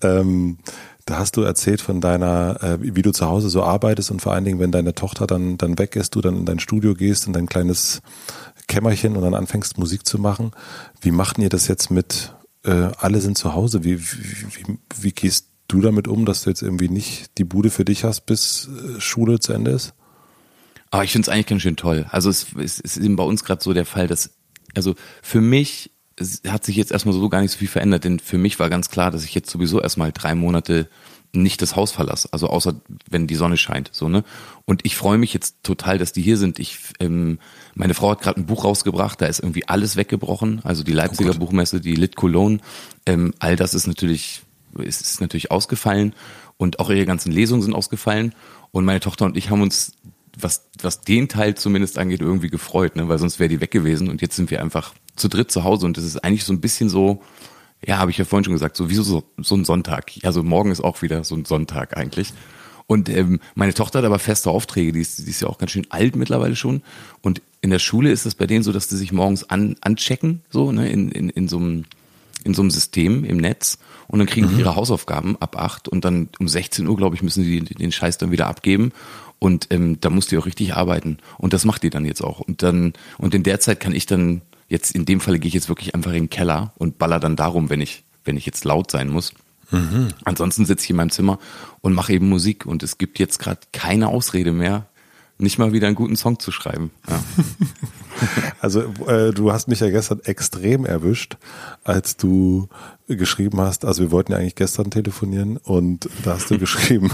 ähm, 0.03 0.59
da 1.05 1.19
hast 1.19 1.37
du 1.37 1.43
erzählt 1.43 1.81
von 1.81 2.01
deiner, 2.01 2.61
äh, 2.63 2.79
wie 2.81 3.03
du 3.03 3.13
zu 3.13 3.27
Hause 3.27 3.49
so 3.49 3.63
arbeitest 3.63 4.11
und 4.11 4.21
vor 4.21 4.33
allen 4.33 4.45
Dingen, 4.45 4.59
wenn 4.59 4.73
deine 4.73 4.95
Tochter 4.95 5.27
dann, 5.27 5.57
dann 5.57 5.79
weg 5.79 5.95
ist, 5.95 6.17
du 6.17 6.21
dann 6.21 6.37
in 6.37 6.45
dein 6.45 6.59
Studio 6.59 6.95
gehst, 6.95 7.29
in 7.29 7.33
dein 7.33 7.47
kleines 7.47 8.03
Kämmerchen 8.67 9.17
und 9.17 9.23
dann 9.23 9.35
anfängst 9.35 9.79
Musik 9.79 10.05
zu 10.05 10.19
machen. 10.19 10.51
Wie 11.01 11.13
machten 11.13 11.43
ihr 11.43 11.49
das 11.49 11.69
jetzt 11.69 11.93
mit 11.93 12.35
äh, 12.67 12.91
alle 12.99 13.21
sind 13.21 13.39
zu 13.39 13.55
Hause. 13.55 13.85
Wie, 13.85 14.01
wie, 14.01 14.79
wie, 15.01 15.13
gehst 15.13 15.49
du 15.69 15.81
damit 15.81 16.09
um, 16.09 16.27
dass 16.27 16.43
du 16.43 16.51
jetzt 16.51 16.63
irgendwie 16.63 16.89
nicht 16.89 17.39
die 17.39 17.45
Bude 17.45 17.71
für 17.71 17.85
dich 17.85 18.05
hast, 18.05 18.27
bis 18.27 18.69
äh, 18.69 19.01
Schule 19.01 19.41
zu 19.41 19.53
Ende 19.53 19.71
ist? 19.71 19.95
Aber 20.91 21.05
ich 21.05 21.13
finde 21.13 21.27
es 21.27 21.29
eigentlich 21.29 21.47
ganz 21.47 21.63
schön 21.63 21.77
toll. 21.77 22.07
Also 22.11 22.31
es, 22.31 22.47
es, 22.59 22.81
es 22.81 22.97
ist 22.97 23.05
eben 23.05 23.17
bei 23.17 23.25
uns 23.25 23.45
gerade 23.45 23.63
so 23.63 23.73
der 23.73 23.87
Fall, 23.87 24.07
dass, 24.07 24.31
also 24.75 24.95
für 25.23 25.41
mich 25.41 25.91
hat 26.49 26.65
sich 26.65 26.77
jetzt 26.77 26.93
erstmal 26.93 27.15
so 27.15 27.29
gar 27.29 27.43
nicht 27.43 27.53
so 27.53 27.59
viel 27.59 27.69
verändert, 27.69 28.05
denn 28.05 28.19
für 28.21 28.39
mich 28.39 28.59
war 28.59 28.71
ganz 28.71 28.89
klar, 28.89 29.11
dass 29.11 29.25
ich 29.25 29.35
jetzt 29.35 29.51
sowieso 29.51 29.81
erstmal 29.81 30.13
drei 30.13 30.35
Monate 30.35 30.89
nicht 31.43 31.63
das 31.63 31.77
Haus 31.77 31.93
verlasse, 31.93 32.29
also 32.33 32.49
außer 32.49 32.75
wenn 33.09 33.27
die 33.27 33.35
Sonne 33.35 33.57
scheint, 33.57 33.91
so 33.93 34.09
ne. 34.09 34.25
Und 34.65 34.85
ich 34.85 34.97
freue 34.97 35.19
mich 35.19 35.33
jetzt 35.33 35.57
total, 35.63 35.99
dass 35.99 36.13
die 36.13 36.23
hier 36.23 36.37
sind. 36.37 36.59
Ich, 36.59 36.79
ähm, 36.99 37.39
meine 37.75 37.95
Frau 37.95 38.11
hat 38.11 38.21
gerade 38.21 38.41
ein 38.41 38.47
Buch 38.47 38.65
rausgebracht, 38.65 39.21
da 39.21 39.27
ist 39.27 39.41
irgendwie 39.41 39.69
alles 39.69 39.97
weggebrochen, 39.97 40.61
also 40.65 40.83
die 40.83 40.93
Leipziger 40.93 41.33
oh 41.35 41.39
Buchmesse, 41.39 41.81
die 41.81 41.95
Lit 41.95 42.17
Cologne, 42.17 42.59
ähm, 43.07 43.35
all 43.39 43.57
das 43.57 43.75
ist 43.75 43.87
natürlich, 43.87 44.43
ist, 44.79 45.01
ist 45.01 45.21
natürlich 45.21 45.51
ausgefallen 45.51 46.15
und 46.57 46.81
auch 46.81 46.91
ihre 46.91 47.07
ganzen 47.07 47.33
Lesungen 47.33 47.63
sind 47.63 47.75
ausgefallen. 47.75 48.35
Und 48.73 48.85
meine 48.85 49.01
Tochter 49.01 49.25
und 49.25 49.37
ich 49.37 49.51
haben 49.51 49.63
uns 49.63 49.93
was, 50.39 50.69
was 50.83 51.01
den 51.01 51.29
Teil 51.29 51.55
zumindest 51.55 51.99
angeht, 51.99 52.21
irgendwie 52.21 52.51
gefreut, 52.51 52.97
ne? 52.97 53.09
weil 53.09 53.19
sonst 53.19 53.39
wäre 53.39 53.49
die 53.49 53.61
weg 53.61 53.71
gewesen 53.71 54.09
und 54.09 54.21
jetzt 54.21 54.37
sind 54.37 54.51
wir 54.51 54.61
einfach 54.61 54.95
zu 55.17 55.29
dritt 55.29 55.51
zu 55.51 55.65
Hause 55.65 55.87
und 55.87 55.97
das 55.97 56.05
ist 56.05 56.23
eigentlich 56.23 56.45
so 56.45 56.53
ein 56.53 56.61
bisschen 56.61 56.89
so, 56.89 57.23
ja, 57.85 57.99
habe 57.99 58.11
ich 58.11 58.19
ja 58.19 58.25
vorhin 58.25 58.45
schon 58.45 58.55
gesagt, 58.55 58.77
so 58.77 58.91
wie 58.91 58.95
so, 58.95 59.25
so 59.39 59.55
ein 59.57 59.65
Sonntag. 59.65 60.13
Also 60.23 60.43
morgen 60.43 60.71
ist 60.71 60.83
auch 60.83 61.03
wieder 61.03 61.25
so 61.25 61.35
ein 61.35 61.45
Sonntag 61.45 61.97
eigentlich. 61.97 62.33
Und 62.87 63.09
ähm, 63.09 63.41
meine 63.55 63.75
Tochter 63.75 63.99
hat 63.99 64.07
aber 64.07 64.19
feste 64.19 64.51
Aufträge, 64.51 64.93
die 64.93 65.01
ist, 65.01 65.27
die 65.27 65.31
ist 65.31 65.41
ja 65.41 65.49
auch 65.49 65.59
ganz 65.59 65.73
schön 65.73 65.87
alt 65.91 66.15
mittlerweile 66.15 66.55
schon. 66.55 66.83
Und 67.21 67.43
in 67.61 67.71
der 67.71 67.81
Schule 67.81 68.11
ist 68.11 68.27
es 68.27 68.37
bei 68.37 68.47
denen 68.47 68.63
so, 68.63 68.73
dass 68.73 68.87
die 68.87 68.97
sich 68.97 69.13
morgens 69.13 69.49
an, 69.51 69.77
anchecken, 69.81 70.43
so, 70.51 70.71
ne, 70.71 70.89
in, 70.89 71.11
in, 71.11 71.31
in 71.31 71.49
so 71.49 71.59
einem 71.59 71.85
in 72.45 72.55
so 72.55 72.63
einem 72.63 72.71
System 72.71 73.25
im 73.25 73.39
Netz 73.39 73.79
und 74.07 74.21
dann 74.21 74.29
kriegen 74.29 74.47
mhm. 74.47 74.51
die 74.55 74.61
ihre 74.61 74.77
Hausaufgaben 74.77 75.37
ab 75.41 75.59
acht 75.59 75.89
und 75.89 76.05
dann 76.05 76.29
um 76.39 76.47
16 76.47 76.87
Uhr, 76.87 76.97
glaube 76.97 77.17
ich, 77.17 77.23
müssen 77.23 77.43
sie 77.43 77.61
den 77.61 77.91
Scheiß 77.91 78.19
dann 78.19 78.31
wieder 78.31 78.47
abgeben 78.47 78.93
und 79.41 79.67
ähm, 79.71 80.01
da 80.01 80.11
muss 80.11 80.29
die 80.29 80.39
auch 80.39 80.47
richtig 80.47 80.75
arbeiten 80.75 81.19
und 81.39 81.53
das 81.53 81.65
macht 81.65 81.83
die 81.83 81.91
dann 81.91 82.05
jetzt 82.05 82.23
auch 82.23 82.39
und 82.39 82.63
dann 82.63 82.93
und 83.19 83.35
in 83.35 83.43
der 83.43 83.59
Zeit 83.59 83.81
kann 83.81 83.93
ich 83.93 84.07
dann 84.07 84.43
Jetzt 84.69 84.95
in 84.95 85.05
dem 85.05 85.21
Falle 85.21 85.39
gehe 85.39 85.49
ich 85.49 85.55
jetzt 85.55 85.69
wirklich 85.69 85.95
einfach 85.95 86.11
in 86.11 86.25
den 86.25 86.31
Keller 86.31 86.73
und 86.77 86.99
baller 86.99 87.21
dann 87.21 87.37
darum, 87.37 87.71
wenn 87.71 87.81
ich, 87.81 88.05
wenn 88.25 88.37
ich 88.37 88.47
jetzt 88.47 88.65
laut 88.65 88.91
sein 88.91 89.09
muss. 89.09 89.33
Mhm. 89.71 90.09
Ansonsten 90.25 90.65
sitze 90.67 90.85
ich 90.85 90.91
in 90.91 90.97
meinem 90.97 91.11
Zimmer 91.11 91.39
und 91.81 91.95
mache 91.95 92.13
eben 92.13 92.29
Musik 92.29 92.67
und 92.67 92.83
es 92.83 92.99
gibt 92.99 93.19
jetzt 93.19 93.39
gerade 93.39 93.61
keine 93.73 94.09
Ausrede 94.09 94.53
mehr, 94.53 94.87
nicht 95.39 95.59
mal 95.59 95.73
wieder 95.73 95.87
einen 95.87 95.97
guten 95.97 96.17
Song 96.17 96.39
zu 96.39 96.51
schreiben. 96.51 96.91
Ja. 97.09 97.23
Also 98.61 98.81
äh, 99.07 99.33
du 99.33 99.53
hast 99.53 99.69
mich 99.69 99.81
ja 99.81 99.91
gestern 99.91 100.21
extrem 100.25 100.87
erwischt, 100.87 101.37
als 101.85 102.17
du 102.17 102.71
geschrieben 103.09 103.61
hast, 103.61 103.85
also 103.85 104.03
wir 104.03 104.11
wollten 104.11 104.33
ja 104.33 104.39
eigentlich 104.39 104.57
gestern 104.57 104.91
telefonieren 104.91 105.59
und 105.59 106.09
da 106.25 106.35
hast 106.35 106.51
du 106.51 106.59
geschrieben, 106.59 107.13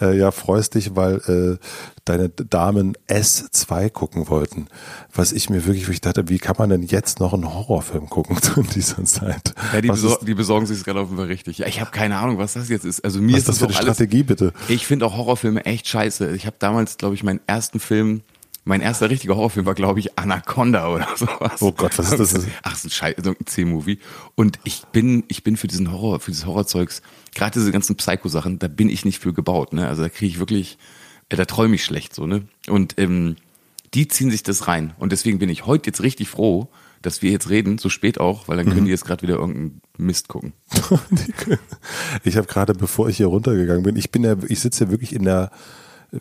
äh, 0.00 0.16
ja, 0.16 0.30
freust 0.30 0.74
dich, 0.74 0.94
weil 0.94 1.16
äh, 1.26 1.64
deine 2.04 2.28
Damen 2.28 2.96
S2 3.08 3.90
gucken 3.90 4.28
wollten. 4.28 4.68
Was 5.12 5.32
ich 5.32 5.50
mir 5.50 5.66
wirklich, 5.66 5.88
ich 5.88 6.00
dachte, 6.00 6.28
wie 6.28 6.38
kann 6.38 6.54
man 6.58 6.70
denn 6.70 6.82
jetzt 6.82 7.18
noch 7.18 7.32
einen 7.32 7.52
Horrorfilm 7.52 8.08
gucken 8.08 8.38
in 8.56 8.68
dieser 8.68 9.04
Zeit? 9.04 9.54
Ja, 9.72 9.80
die, 9.80 9.88
besor 9.88 10.18
die 10.22 10.34
besorgen 10.34 10.66
sich 10.66 10.84
gerade 10.84 11.00
offenbar 11.00 11.26
richtig. 11.26 11.58
Ja, 11.58 11.66
ich 11.66 11.80
habe 11.80 11.90
keine 11.90 12.18
Ahnung, 12.18 12.38
was 12.38 12.52
das 12.52 12.68
jetzt 12.68 12.84
ist. 12.84 13.04
Also 13.04 13.20
mir 13.20 13.32
was 13.32 13.40
ist 13.40 13.48
das 13.48 13.58
für 13.58 13.64
eine 13.64 13.74
Strategie, 13.74 14.22
bitte? 14.22 14.52
Ich 14.68 14.86
finde 14.86 15.06
auch 15.06 15.16
Horrorfilme 15.16 15.64
echt 15.64 15.88
scheiße. 15.88 16.34
Ich 16.36 16.46
habe 16.46 16.56
damals, 16.58 16.96
glaube 16.96 17.14
ich, 17.14 17.24
meinen 17.24 17.40
ersten 17.46 17.80
Film 17.80 18.22
mein 18.64 18.80
erster 18.80 19.10
richtiger 19.10 19.36
Horrorfilm 19.36 19.66
war, 19.66 19.74
glaube 19.74 20.00
ich, 20.00 20.18
Anaconda 20.18 20.88
oder 20.88 21.08
sowas. 21.16 21.60
Oh 21.60 21.72
Gott, 21.72 21.96
was 21.98 22.12
ist 22.12 22.34
das? 22.34 22.46
Ach, 22.62 22.76
so 22.76 22.88
ein 22.88 22.90
Scheiß, 22.90 23.16
so 23.22 23.30
ein 23.30 23.46
C-Movie. 23.46 23.98
Und 24.34 24.58
ich 24.64 24.84
bin, 24.92 25.24
ich 25.28 25.44
bin 25.44 25.56
für 25.56 25.66
diesen 25.66 25.92
Horror, 25.92 26.20
für 26.20 26.30
dieses 26.30 26.46
Horrorzeugs, 26.46 27.02
gerade 27.34 27.58
diese 27.58 27.72
ganzen 27.72 27.96
Psycho-Sachen, 27.96 28.58
da 28.58 28.68
bin 28.68 28.88
ich 28.88 29.04
nicht 29.04 29.18
für 29.18 29.34
gebaut, 29.34 29.74
ne? 29.74 29.86
Also 29.86 30.02
da 30.02 30.08
kriege 30.08 30.30
ich 30.30 30.38
wirklich, 30.38 30.78
äh, 31.28 31.36
da 31.36 31.44
träume 31.44 31.74
ich 31.74 31.84
schlecht, 31.84 32.14
so, 32.14 32.26
ne? 32.26 32.42
Und 32.66 32.98
ähm, 32.98 33.36
die 33.92 34.08
ziehen 34.08 34.30
sich 34.30 34.42
das 34.42 34.66
rein. 34.66 34.94
Und 34.98 35.12
deswegen 35.12 35.38
bin 35.38 35.50
ich 35.50 35.66
heute 35.66 35.88
jetzt 35.88 36.02
richtig 36.02 36.28
froh, 36.28 36.68
dass 37.02 37.20
wir 37.20 37.30
jetzt 37.30 37.50
reden, 37.50 37.76
so 37.76 37.90
spät 37.90 38.18
auch, 38.18 38.48
weil 38.48 38.56
dann 38.56 38.66
können 38.66 38.80
mhm. 38.80 38.84
die 38.86 38.90
jetzt 38.90 39.04
gerade 39.04 39.22
wieder 39.22 39.34
irgendeinen 39.34 39.82
Mist 39.98 40.28
gucken. 40.28 40.54
ich 42.24 42.36
habe 42.38 42.46
gerade, 42.46 42.72
bevor 42.72 43.10
ich 43.10 43.18
hier 43.18 43.26
runtergegangen 43.26 43.82
bin, 43.82 43.96
ich 43.96 44.10
bin 44.10 44.24
ja, 44.24 44.36
ich 44.48 44.60
sitze 44.60 44.84
ja 44.84 44.90
wirklich 44.90 45.14
in 45.14 45.24
der 45.24 45.50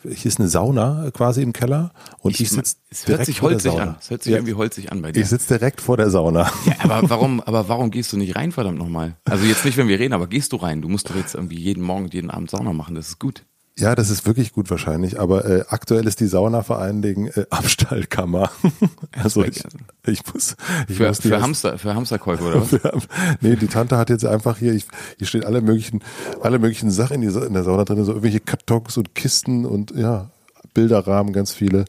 hier 0.01 0.25
ist 0.25 0.39
eine 0.39 0.49
Sauna 0.49 1.09
quasi 1.11 1.41
im 1.41 1.53
Keller 1.53 1.91
und 2.19 2.31
ich, 2.31 2.41
ich 2.41 2.49
sitze 2.49 2.77
Es 2.89 3.07
hört 3.07 3.25
sich 3.25 3.41
holzig 3.41 3.73
an. 3.73 3.95
Es 3.99 4.09
hört 4.09 4.23
sich 4.23 4.31
ja, 4.31 4.37
irgendwie 4.37 4.55
holzig 4.55 4.91
an 4.91 5.01
bei 5.01 5.11
dir. 5.11 5.21
Ich 5.21 5.29
sitze 5.29 5.57
direkt 5.57 5.81
vor 5.81 5.97
der 5.97 6.09
Sauna. 6.09 6.51
Ja, 6.65 6.75
aber 6.79 7.09
warum, 7.09 7.41
aber 7.41 7.67
warum 7.67 7.91
gehst 7.91 8.13
du 8.13 8.17
nicht 8.17 8.35
rein, 8.35 8.51
verdammt 8.51 8.77
nochmal? 8.77 9.15
Also 9.25 9.45
jetzt 9.45 9.65
nicht, 9.65 9.77
wenn 9.77 9.87
wir 9.87 9.99
reden, 9.99 10.13
aber 10.13 10.27
gehst 10.27 10.53
du 10.53 10.57
rein? 10.57 10.81
Du 10.81 10.89
musst 10.89 11.09
doch 11.09 11.15
jetzt 11.15 11.35
irgendwie 11.35 11.59
jeden 11.59 11.83
Morgen 11.83 12.05
und 12.05 12.13
jeden 12.13 12.29
Abend 12.29 12.49
Sauna 12.49 12.73
machen, 12.73 12.95
das 12.95 13.09
ist 13.09 13.19
gut. 13.19 13.43
Ja, 13.75 13.95
das 13.95 14.11
ist 14.11 14.27
wirklich 14.27 14.53
gut 14.53 14.69
wahrscheinlich, 14.69 15.19
aber 15.19 15.45
äh, 15.45 15.65
aktuell 15.67 16.05
ist 16.05 16.19
die 16.19 16.27
Sauna 16.27 16.61
vor 16.61 16.77
allen 16.77 17.01
Dingen 17.01 17.31
äh, 17.33 17.45
Abstallkammer. 17.49 18.51
also 19.23 19.43
ich, 19.43 19.63
ich 20.05 20.21
muss, 20.31 20.55
ich 20.87 20.97
für, 20.97 21.07
muss 21.07 21.21
für 21.21 21.41
Hamster, 21.41 21.79
für 21.79 21.95
Hamsterkäufe 21.95 22.43
oder 22.47 22.61
was? 22.61 23.07
nee, 23.41 23.55
die 23.55 23.67
Tante 23.67 23.97
hat 23.97 24.11
jetzt 24.11 24.25
einfach 24.25 24.59
hier, 24.59 24.73
ich, 24.73 24.85
hier 25.17 25.25
stehen 25.25 25.43
alle 25.43 25.61
möglichen, 25.61 26.03
alle 26.41 26.59
möglichen 26.59 26.91
Sachen 26.91 27.15
in, 27.15 27.21
die, 27.21 27.45
in 27.45 27.53
der 27.53 27.63
Sauna 27.63 27.83
drin, 27.83 28.03
so 28.05 28.11
irgendwelche 28.11 28.41
Kartons 28.41 28.97
und 28.97 29.15
Kisten 29.15 29.65
und 29.65 29.91
ja, 29.95 30.29
Bilderrahmen, 30.75 31.33
ganz 31.33 31.51
viele. 31.51 31.85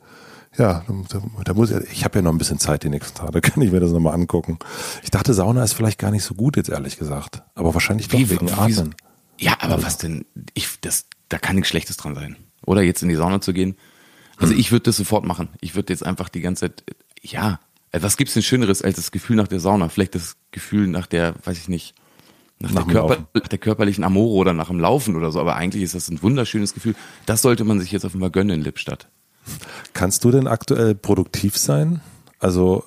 Ja, 0.57 0.85
da, 1.11 1.23
da 1.45 1.53
muss 1.53 1.71
ich, 1.71 1.93
ich 1.93 2.05
habe 2.05 2.19
ja 2.19 2.23
noch 2.23 2.33
ein 2.33 2.38
bisschen 2.38 2.59
Zeit 2.59 2.85
die 2.85 2.88
nächsten 2.88 3.14
Tage, 3.14 3.33
da 3.33 3.41
kann 3.47 3.62
ich 3.62 3.73
mir 3.73 3.81
das 3.81 3.91
nochmal 3.91 4.14
angucken. 4.14 4.59
Ich 5.03 5.11
dachte, 5.11 5.35
Sauna 5.35 5.62
ist 5.62 5.75
vielleicht 5.75 5.99
gar 5.99 6.11
nicht 6.11 6.25
so 6.25 6.35
gut 6.35 6.57
jetzt 6.57 6.71
ehrlich 6.71 6.99
gesagt, 6.99 7.43
aber 7.55 7.75
wahrscheinlich 7.75 8.09
doch 8.09 8.19
wie, 8.19 8.31
wegen 8.31 8.50
Atmen. 8.50 8.95
Ja, 9.38 9.57
aber 9.61 9.83
was 9.83 9.99
denn? 9.99 10.25
Ich, 10.55 10.81
das, 10.81 11.07
da 11.35 11.38
kann 11.38 11.57
nichts 11.57 11.69
Schlechtes 11.71 11.97
dran 11.97 12.14
sein. 12.14 12.37
Oder 12.64 12.83
jetzt 12.83 13.03
in 13.03 13.09
die 13.09 13.17
Sauna 13.17 13.41
zu 13.41 13.53
gehen. 13.53 13.75
Also 14.37 14.53
hm. 14.53 14.61
ich 14.61 14.71
würde 14.71 14.85
das 14.85 14.97
sofort 14.97 15.25
machen. 15.25 15.49
Ich 15.61 15.75
würde 15.75 15.93
jetzt 15.93 16.07
einfach 16.07 16.29
die 16.29 16.41
ganze 16.41 16.61
Zeit, 16.61 16.85
ja, 17.23 17.59
was 17.93 18.17
gibt's 18.17 18.35
denn 18.35 18.45
Schöneres 18.45 18.83
als 18.83 18.95
das 18.97 19.11
Gefühl 19.11 19.35
nach 19.35 19.49
der 19.49 19.59
Sauna? 19.59 19.88
Vielleicht 19.88 20.14
das 20.14 20.37
Gefühl 20.53 20.87
nach 20.87 21.09
der, 21.09 21.35
weiß 21.45 21.59
ich 21.59 21.69
nicht, 21.69 21.97
nach, 22.61 22.71
nach, 22.71 22.85
der, 22.85 22.93
Körper, 22.93 23.26
nach 23.35 23.49
der, 23.49 23.59
körperlichen 23.59 24.05
Amore 24.05 24.37
oder 24.37 24.53
nach 24.53 24.69
dem 24.69 24.79
Laufen 24.79 25.17
oder 25.17 25.33
so. 25.33 25.41
Aber 25.41 25.57
eigentlich 25.57 25.83
ist 25.83 25.97
das 25.97 26.09
ein 26.09 26.23
wunderschönes 26.23 26.73
Gefühl. 26.73 26.95
Das 27.26 27.43
sollte 27.43 27.64
man 27.64 27.81
sich 27.81 27.91
jetzt 27.91 28.05
auf 28.05 28.14
einmal 28.14 28.31
gönnen 28.31 28.61
in 28.61 28.62
Lippstadt. 28.62 29.09
Kannst 29.93 30.23
du 30.23 30.31
denn 30.31 30.47
aktuell 30.47 30.95
produktiv 30.95 31.57
sein? 31.57 32.00
Also 32.38 32.85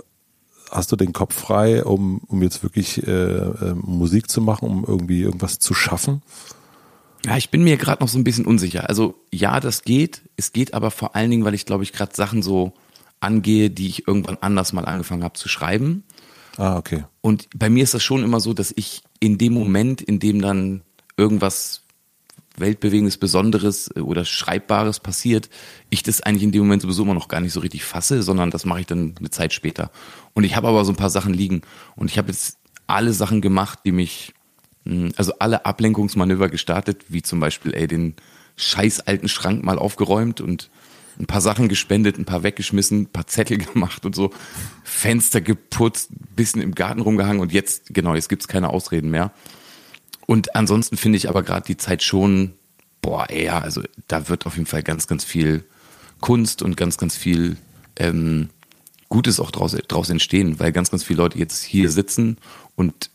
hast 0.72 0.89
du 0.94 0.96
den 0.96 1.12
Kopf 1.12 1.36
frei, 1.36 1.84
um, 1.84 2.20
um 2.27 2.42
jetzt 2.42 2.63
wirklich 2.63 3.06
äh, 3.06 3.12
äh, 3.12 3.74
Musik 3.75 4.30
zu 4.30 4.39
machen, 4.39 4.70
um 4.70 4.86
irgendwie 4.86 5.22
irgendwas 5.22 5.60
zu 5.60 5.74
schaffen? 5.74 6.22
Ja, 7.27 7.36
ich 7.36 7.50
bin 7.50 7.63
mir 7.63 7.75
gerade 7.75 8.01
noch 8.01 8.07
so 8.07 8.17
ein 8.17 8.24
bisschen 8.24 8.46
unsicher. 8.46 8.88
Also 8.88 9.15
ja, 9.34 9.60
das 9.60 9.84
geht. 9.84 10.22
Es 10.38 10.53
geht 10.53 10.74
aber 10.74 10.91
vor 10.91 11.13
allen 11.13 11.29
Dingen, 11.29 11.43
weil 11.43 11.53
ich 11.55 11.65
glaube 11.65 11.84
ich 11.84 11.91
gerade 11.91 12.15
Sachen 12.15 12.41
so 12.41 12.72
angehe, 13.19 13.69
die 13.69 13.88
ich 13.88 14.07
irgendwann 14.07 14.38
anders 14.39 14.72
mal 14.72 14.86
angefangen 14.86 15.25
habe 15.25 15.34
zu 15.34 15.50
schreiben. 15.50 16.03
Ah, 16.55 16.77
okay. 16.77 17.03
Und 17.19 17.50
bei 17.53 17.69
mir 17.69 17.84
ist 17.84 17.93
das 17.93 18.01
schon 18.01 18.24
immer 18.24 18.39
so, 18.39 18.53
dass 18.53 18.74
ich 18.77 19.03
in 19.19 19.38
dem 19.38 19.53
Moment, 19.53 20.01
in 20.01 20.19
dem 20.19 20.41
dann 20.41 20.84
irgendwas 21.17 21.81
weltbewegendes, 22.55 23.17
Besonderes 23.17 23.89
äh, 23.93 24.00
oder 24.00 24.24
Schreibbares 24.24 25.01
passiert, 25.01 25.50
ich 25.89 26.03
das 26.03 26.22
eigentlich 26.22 26.43
in 26.43 26.53
dem 26.53 26.62
Moment 26.62 26.81
sowieso 26.81 27.03
immer 27.03 27.13
noch 27.13 27.27
gar 27.27 27.41
nicht 27.41 27.53
so 27.53 27.60
richtig 27.60 27.84
fasse, 27.84 28.24
sondern 28.24 28.51
das 28.51 28.63
mache 28.63 28.79
ich 28.79 28.88
dann 28.88 29.15
eine 29.19 29.29
Zeit 29.29 29.51
später. 29.51 29.91
Und 30.34 30.46
ich 30.46 30.55
habe 30.55 30.69
aber 30.69 30.86
so 30.86 30.93
ein 30.93 30.98
paar 30.98 31.10
Sachen 31.10 31.34
liegen 31.34 31.62
und 31.98 32.10
ich 32.10 32.17
habe 32.17 32.29
jetzt 32.29 32.57
alle 32.88 33.12
Sachen 33.12 33.41
gemacht, 33.41 33.79
die 33.86 33.91
mich, 33.91 34.34
also 35.15 35.34
alle 35.39 35.65
Ablenkungsmanöver 35.65 36.50
gestartet, 36.50 37.06
wie 37.10 37.22
zum 37.22 37.39
Beispiel, 37.39 37.74
ey, 37.74 37.88
den 37.88 38.15
scheiß 38.56 39.01
alten 39.01 39.27
Schrank 39.27 39.63
mal 39.63 39.77
aufgeräumt 39.77 40.41
und 40.41 40.70
ein 41.20 41.25
paar 41.25 41.41
Sachen 41.41 41.67
gespendet, 41.67 42.17
ein 42.17 42.25
paar 42.25 42.44
weggeschmissen, 42.44 43.01
ein 43.01 43.08
paar 43.08 43.27
Zettel 43.27 43.58
gemacht 43.74 44.06
und 44.06 44.15
so, 44.15 44.32
Fenster 44.84 45.41
geputzt, 45.41 46.10
bisschen 46.36 46.62
im 46.62 46.75
Garten 46.75 47.01
rumgehangen 47.01 47.41
und 47.41 47.51
jetzt, 47.51 47.94
genau, 47.94 48.15
jetzt 48.15 48.29
gibt's 48.29 48.48
keine 48.48 48.70
Ausreden 48.70 49.10
mehr. 49.10 49.32
Und 50.25 50.56
ansonsten 50.56 50.98
finde 50.98 51.17
ich 51.17 51.29
aber 51.29 51.44
gerade 51.44 51.65
die 51.65 51.77
Zeit 51.77 52.03
schon, 52.03 52.53
boah, 53.01 53.32
ja, 53.32 53.60
also 53.60 53.82
da 54.08 54.27
wird 54.29 54.46
auf 54.46 54.56
jeden 54.58 54.67
Fall 54.67 54.84
ganz, 54.84 55.08
ganz 55.08 55.24
viel 55.24 55.63
Kunst 56.20 56.62
und 56.62 56.75
ganz, 56.75 56.98
ganz 56.98 57.15
viel 57.15 57.58
ähm, 57.96 58.50
Gutes 59.10 59.39
auch 59.39 59.51
draus, 59.51 59.77
draus 59.88 60.10
entstehen, 60.10 60.60
weil 60.60 60.74
ganz, 60.74 60.91
ganz 60.91 61.03
viele 61.03 61.17
Leute 61.17 61.38
jetzt 61.38 61.63
hier 61.63 61.89
sitzen 61.89 62.38
und 62.75 63.10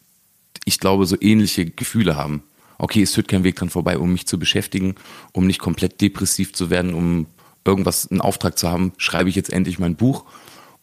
ich 0.65 0.81
glaube, 0.81 1.07
so 1.07 1.17
ähnliche 1.21 1.67
Gefühle 1.67 2.17
haben. 2.17 2.43
Okay, 2.79 3.03
es 3.03 3.15
führt 3.15 3.29
kein 3.29 3.45
Weg 3.45 3.57
dran 3.57 3.71
vorbei, 3.71 3.99
um 3.99 4.13
mich 4.13 4.27
zu 4.27 4.39
beschäftigen, 4.39 4.97
um 5.33 5.47
nicht 5.47 5.59
komplett 5.59 6.01
depressiv 6.01 6.53
zu 6.53 6.71
werden, 6.71 6.95
um 6.95 7.27
irgendwas, 7.65 8.11
einen 8.11 8.21
Auftrag 8.21 8.59
zu 8.59 8.69
haben, 8.69 8.93
schreibe 8.97 9.29
ich 9.29 9.37
jetzt 9.37 9.53
endlich 9.53 9.79
mein 9.79 9.97
Buch. 9.97 10.25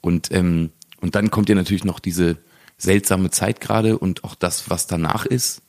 Und, 0.02 0.32
ähm, 0.32 0.72
und 1.02 1.16
dann 1.16 1.30
kommt 1.32 1.50
ja 1.50 1.56
natürlich 1.56 1.84
noch 1.84 2.00
diese 2.00 2.38
seltsame 2.78 3.32
Zeit 3.32 3.60
gerade 3.60 3.98
und 3.98 4.24
auch 4.24 4.36
das, 4.36 4.70
was 4.70 4.88
danach 4.88 5.26
ist. 5.26 5.62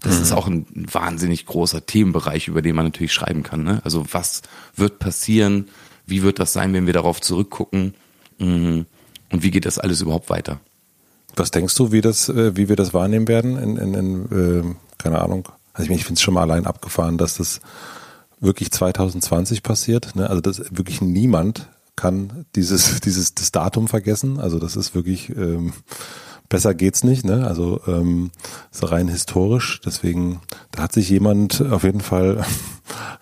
Das 0.00 0.16
mhm. 0.16 0.22
ist 0.22 0.32
auch 0.32 0.46
ein 0.46 0.66
wahnsinnig 0.74 1.46
großer 1.46 1.84
Themenbereich, 1.84 2.48
über 2.48 2.62
den 2.62 2.76
man 2.76 2.86
natürlich 2.86 3.12
schreiben 3.12 3.42
kann. 3.42 3.62
Ne? 3.62 3.80
Also 3.84 4.06
was 4.12 4.42
wird 4.76 4.98
passieren? 4.98 5.68
Wie 6.06 6.22
wird 6.22 6.38
das 6.38 6.52
sein, 6.52 6.72
wenn 6.72 6.86
wir 6.86 6.92
darauf 6.92 7.20
zurückgucken? 7.20 7.94
Mhm. 8.38 8.86
Und 9.30 9.42
wie 9.42 9.50
geht 9.50 9.66
das 9.66 9.78
alles 9.78 10.00
überhaupt 10.00 10.30
weiter? 10.30 10.60
Was 11.36 11.50
denkst 11.50 11.74
du, 11.74 11.92
wie 11.92 12.00
das, 12.00 12.28
äh, 12.28 12.56
wie 12.56 12.68
wir 12.68 12.76
das 12.76 12.94
wahrnehmen 12.94 13.28
werden? 13.28 13.58
In, 13.58 13.76
in, 13.76 13.94
in 13.94 14.24
äh, 14.32 14.74
keine 14.98 15.20
Ahnung. 15.20 15.48
Also 15.72 15.90
ich, 15.90 15.96
ich 15.96 16.04
finde 16.04 16.18
es 16.18 16.22
schon 16.22 16.34
mal 16.34 16.42
allein 16.42 16.66
abgefahren, 16.66 17.18
dass 17.18 17.36
das 17.36 17.60
wirklich 18.40 18.70
2020 18.70 19.62
passiert. 19.62 20.14
Ne? 20.16 20.28
Also 20.28 20.40
dass 20.40 20.60
wirklich 20.70 21.00
niemand 21.00 21.68
kann 21.96 22.44
dieses 22.54 23.00
dieses 23.04 23.34
das 23.34 23.52
Datum 23.52 23.88
vergessen. 23.88 24.38
Also 24.38 24.58
das 24.58 24.76
ist 24.76 24.94
wirklich 24.94 25.30
ähm, 25.30 25.72
besser 26.48 26.74
geht's 26.74 27.04
nicht, 27.04 27.24
ne? 27.24 27.46
Also 27.46 27.80
ähm, 27.86 28.30
so 28.70 28.86
rein 28.86 29.08
historisch. 29.08 29.80
Deswegen, 29.84 30.40
da 30.70 30.82
hat 30.82 30.92
sich 30.92 31.08
jemand 31.08 31.60
auf 31.62 31.84
jeden 31.84 32.00
Fall 32.00 32.44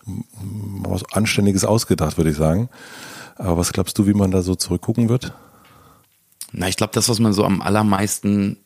was 0.82 1.02
Anständiges 1.12 1.64
ausgedacht, 1.64 2.16
würde 2.16 2.30
ich 2.30 2.36
sagen. 2.36 2.68
Aber 3.36 3.56
was 3.56 3.72
glaubst 3.72 3.98
du, 3.98 4.06
wie 4.06 4.14
man 4.14 4.30
da 4.30 4.42
so 4.42 4.54
zurückgucken 4.54 5.08
wird? 5.08 5.32
Na, 6.52 6.68
ich 6.68 6.76
glaube, 6.76 6.92
das, 6.94 7.08
was 7.08 7.18
man 7.18 7.32
so 7.32 7.44
am 7.44 7.62
allermeisten, 7.62 8.58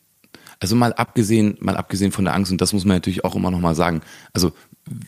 also 0.60 0.76
mal 0.76 0.92
abgesehen, 0.92 1.56
mal 1.60 1.76
abgesehen 1.76 2.12
von 2.12 2.24
der 2.24 2.34
Angst, 2.34 2.52
und 2.52 2.60
das 2.60 2.72
muss 2.72 2.84
man 2.84 2.96
natürlich 2.96 3.24
auch 3.24 3.34
immer 3.34 3.50
noch 3.50 3.60
mal 3.60 3.74
sagen. 3.74 4.02
Also 4.32 4.52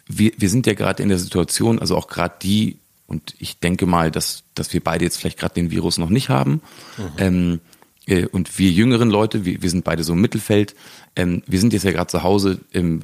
wir, 0.07 0.33
wir 0.37 0.49
sind 0.49 0.67
ja 0.67 0.75
gerade 0.75 1.03
in 1.03 1.09
der 1.09 1.19
Situation, 1.19 1.79
also 1.79 1.97
auch 1.97 2.09
gerade 2.09 2.35
die, 2.43 2.79
und 3.07 3.35
ich 3.39 3.59
denke 3.59 3.87
mal, 3.87 4.11
dass, 4.11 4.45
dass 4.55 4.73
wir 4.73 4.83
beide 4.83 5.05
jetzt 5.05 5.17
vielleicht 5.17 5.39
gerade 5.39 5.55
den 5.55 5.71
Virus 5.71 5.99
noch 5.99 6.11
nicht 6.11 6.29
haben. 6.29 6.61
Mhm. 6.97 7.13
Ähm, 7.19 7.61
äh, 8.07 8.27
und 8.27 8.59
wir 8.59 8.71
jüngeren 8.71 9.11
Leute, 9.11 9.45
wir, 9.45 9.63
wir 9.63 9.71
sind 9.71 9.85
beide 9.85 10.03
so 10.03 10.15
im 10.15 10.21
Mittelfeld, 10.21 10.75
ähm, 11.17 11.43
wir 11.47 11.61
sind 11.61 11.73
jetzt 11.73 11.85
ja 11.85 11.93
gerade 11.93 12.09
zu 12.09 12.23
Hause, 12.23 12.61
ähm, 12.73 13.03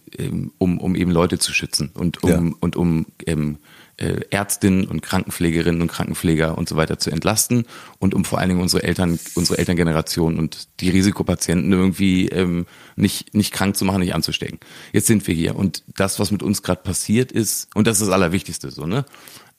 um, 0.59 0.79
um 0.79 0.95
eben 0.97 1.11
Leute 1.11 1.39
zu 1.39 1.53
schützen 1.53 1.91
und 1.95 2.23
um, 2.23 2.31
ja. 2.31 2.43
und 2.61 2.77
um 2.77 3.07
ähm, 3.27 3.59
äh, 3.97 4.21
Ärztinnen 4.31 4.87
und 4.87 5.03
Krankenpflegerinnen 5.03 5.83
und 5.83 5.89
Krankenpfleger 5.89 6.57
und 6.57 6.69
so 6.69 6.77
weiter 6.77 6.99
zu 6.99 7.11
entlasten 7.11 7.67
und 7.99 8.15
um 8.15 8.25
vor 8.25 8.39
allen 8.39 8.51
Dingen 8.51 8.61
unsere 8.61 8.83
Eltern, 8.83 9.19
unsere 9.35 9.59
Elterngeneration 9.59 10.39
und 10.39 10.69
die 10.81 10.91
Risikopatienten 10.91 11.73
irgendwie 11.73 12.29
ähm, 12.29 12.67
nicht, 12.97 13.35
nicht 13.35 13.53
krank 13.53 13.77
zu 13.77 13.85
machen, 13.85 14.01
nicht 14.01 14.15
anzustecken. 14.15 14.59
Jetzt 14.93 15.07
sind 15.07 15.27
wir 15.27 15.35
hier 15.35 15.57
und 15.57 15.83
das, 15.95 16.19
was 16.19 16.31
mit 16.31 16.43
uns 16.43 16.63
gerade 16.63 16.83
passiert 16.83 17.33
ist, 17.33 17.69
und 17.75 17.87
das 17.87 18.01
ist 18.01 18.07
das 18.07 18.15
Allerwichtigste, 18.15 18.71
so, 18.71 18.87
ne? 18.87 19.05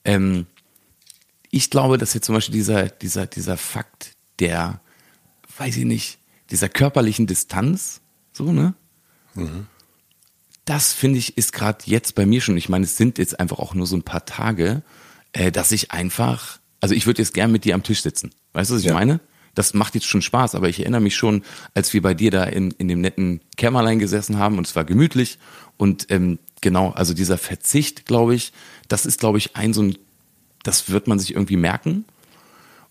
Ähm, 0.04 0.46
ich 1.50 1.70
glaube, 1.70 1.96
dass 1.96 2.12
jetzt 2.14 2.26
zum 2.26 2.34
Beispiel 2.34 2.54
dieser, 2.54 2.88
dieser, 2.88 3.26
dieser 3.26 3.56
Fakt 3.56 4.16
der 4.38 4.80
weiß 5.58 5.76
ich 5.76 5.84
nicht, 5.84 6.18
dieser 6.50 6.68
körperlichen 6.68 7.26
Distanz, 7.26 8.00
so, 8.32 8.52
ne? 8.52 8.74
Mhm. 9.34 9.66
Das 10.66 10.92
finde 10.92 11.18
ich 11.18 11.38
ist 11.38 11.54
gerade 11.54 11.78
jetzt 11.86 12.14
bei 12.14 12.26
mir 12.26 12.42
schon, 12.42 12.56
ich 12.58 12.68
meine, 12.68 12.84
es 12.84 12.98
sind 12.98 13.16
jetzt 13.16 13.40
einfach 13.40 13.58
auch 13.58 13.72
nur 13.72 13.86
so 13.86 13.96
ein 13.96 14.02
paar 14.02 14.26
Tage, 14.26 14.82
äh, 15.32 15.50
dass 15.50 15.72
ich 15.72 15.92
einfach, 15.92 16.58
also 16.80 16.94
ich 16.94 17.06
würde 17.06 17.22
jetzt 17.22 17.32
gern 17.32 17.50
mit 17.50 17.64
dir 17.64 17.74
am 17.74 17.82
Tisch 17.82 18.02
sitzen. 18.02 18.30
Weißt 18.52 18.70
du, 18.70 18.74
was 18.74 18.82
ich 18.82 18.88
ja. 18.88 18.94
meine? 18.94 19.20
Das 19.54 19.72
macht 19.72 19.94
jetzt 19.94 20.06
schon 20.06 20.20
Spaß, 20.20 20.54
aber 20.54 20.68
ich 20.68 20.80
erinnere 20.80 21.00
mich 21.00 21.16
schon, 21.16 21.42
als 21.72 21.94
wir 21.94 22.02
bei 22.02 22.12
dir 22.12 22.30
da 22.30 22.44
in, 22.44 22.72
in 22.72 22.88
dem 22.88 23.00
netten 23.00 23.40
Kämmerlein 23.56 23.98
gesessen 23.98 24.38
haben 24.38 24.58
und 24.58 24.66
es 24.66 24.76
war 24.76 24.84
gemütlich 24.84 25.38
und 25.78 26.10
ähm, 26.10 26.38
genau, 26.60 26.90
also 26.90 27.14
dieser 27.14 27.38
Verzicht, 27.38 28.04
glaube 28.04 28.34
ich, 28.34 28.52
das 28.88 29.06
ist, 29.06 29.18
glaube 29.18 29.38
ich, 29.38 29.56
ein 29.56 29.72
so 29.72 29.82
ein, 29.82 29.96
das 30.62 30.90
wird 30.90 31.06
man 31.06 31.18
sich 31.18 31.32
irgendwie 31.32 31.56
merken. 31.56 32.04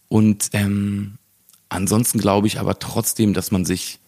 Und 0.07 0.49
ähm, 0.53 1.17
Ansonsten 1.69 2.19
glaube 2.19 2.47
ich 2.47 2.59
aber 2.59 2.79
trotzdem, 2.79 3.33
dass 3.33 3.51
man 3.51 3.65
sich 3.65 3.99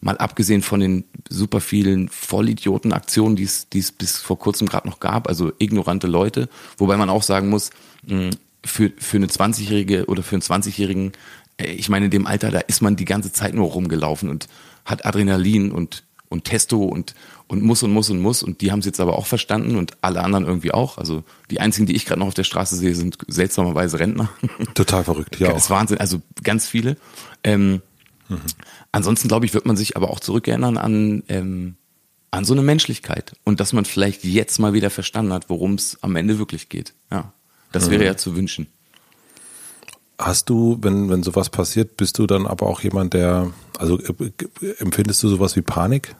mal 0.00 0.16
abgesehen 0.18 0.62
von 0.62 0.80
den 0.80 1.04
super 1.28 1.60
vielen 1.60 2.08
Vollidioten-Aktionen, 2.08 3.36
die 3.36 3.44
es, 3.44 3.68
die 3.68 3.80
es 3.80 3.92
bis 3.92 4.18
vor 4.18 4.38
kurzem 4.38 4.68
gerade 4.68 4.88
noch 4.88 5.00
gab, 5.00 5.28
also 5.28 5.52
ignorante 5.58 6.06
Leute, 6.06 6.48
wobei 6.76 6.96
man 6.96 7.10
auch 7.10 7.22
sagen 7.22 7.48
muss, 7.48 7.70
hm, 8.06 8.30
für, 8.64 8.92
für 8.96 9.16
eine 9.16 9.26
20-Jährige 9.26 10.06
oder 10.06 10.22
für 10.22 10.36
einen 10.36 10.42
20-Jährigen, 10.42 11.12
äh, 11.56 11.72
ich 11.72 11.88
meine, 11.88 12.06
in 12.06 12.10
dem 12.10 12.26
Alter, 12.26 12.50
da 12.50 12.60
ist 12.60 12.82
man 12.82 12.96
die 12.96 13.04
ganze 13.04 13.32
Zeit 13.32 13.54
nur 13.54 13.68
rumgelaufen 13.70 14.28
und 14.28 14.48
hat 14.84 15.04
Adrenalin 15.04 15.72
und, 15.72 16.04
und 16.28 16.44
Testo 16.44 16.84
und, 16.84 17.14
und 17.46 17.62
muss 17.62 17.82
und 17.82 17.92
muss 17.92 18.10
und 18.10 18.20
muss 18.20 18.42
und 18.42 18.60
die 18.60 18.70
haben 18.70 18.80
es 18.80 18.86
jetzt 18.86 19.00
aber 19.00 19.18
auch 19.18 19.26
verstanden 19.26 19.76
und 19.76 19.96
alle 20.00 20.22
anderen 20.22 20.46
irgendwie 20.46 20.72
auch. 20.72 20.98
Also 20.98 21.24
die 21.50 21.60
einzigen, 21.60 21.86
die 21.86 21.96
ich 21.96 22.04
gerade 22.04 22.20
noch 22.20 22.28
auf 22.28 22.34
der 22.34 22.44
Straße 22.44 22.76
sehe, 22.76 22.94
sind 22.94 23.18
seltsamerweise 23.26 23.98
Rentner. 23.98 24.28
Total 24.74 25.04
verrückt, 25.04 25.40
ja. 25.40 25.48
Das 25.52 25.64
ist 25.64 25.70
Wahnsinn, 25.70 25.98
also 25.98 26.20
ganz 26.42 26.68
viele. 26.68 26.96
Ähm, 27.42 27.82
mhm. 28.28 28.40
Ansonsten 28.92 29.28
glaube 29.28 29.46
ich, 29.46 29.54
wird 29.54 29.66
man 29.66 29.76
sich 29.76 29.96
aber 29.96 30.10
auch 30.10 30.20
zurückerinnern 30.20 30.76
an 30.76 31.22
ähm, 31.28 31.76
an 32.30 32.44
so 32.44 32.52
eine 32.52 32.62
Menschlichkeit 32.62 33.32
und 33.44 33.58
dass 33.58 33.72
man 33.72 33.86
vielleicht 33.86 34.22
jetzt 34.24 34.58
mal 34.58 34.74
wieder 34.74 34.90
verstanden 34.90 35.32
hat, 35.32 35.48
worum 35.48 35.74
es 35.74 36.02
am 36.02 36.14
Ende 36.14 36.38
wirklich 36.38 36.68
geht. 36.68 36.92
Ja, 37.10 37.32
das 37.72 37.86
mhm. 37.86 37.92
wäre 37.92 38.04
ja 38.04 38.16
zu 38.16 38.36
wünschen. 38.36 38.66
Hast 40.18 40.50
du, 40.50 40.78
wenn 40.82 41.08
wenn 41.08 41.22
sowas 41.22 41.48
passiert, 41.48 41.96
bist 41.96 42.18
du 42.18 42.26
dann 42.26 42.46
aber 42.46 42.66
auch 42.66 42.80
jemand, 42.82 43.14
der 43.14 43.52
also 43.78 43.98
äh, 44.00 44.32
empfindest 44.78 45.22
du 45.22 45.28
sowas 45.28 45.56
wie 45.56 45.62
Panik? 45.62 46.16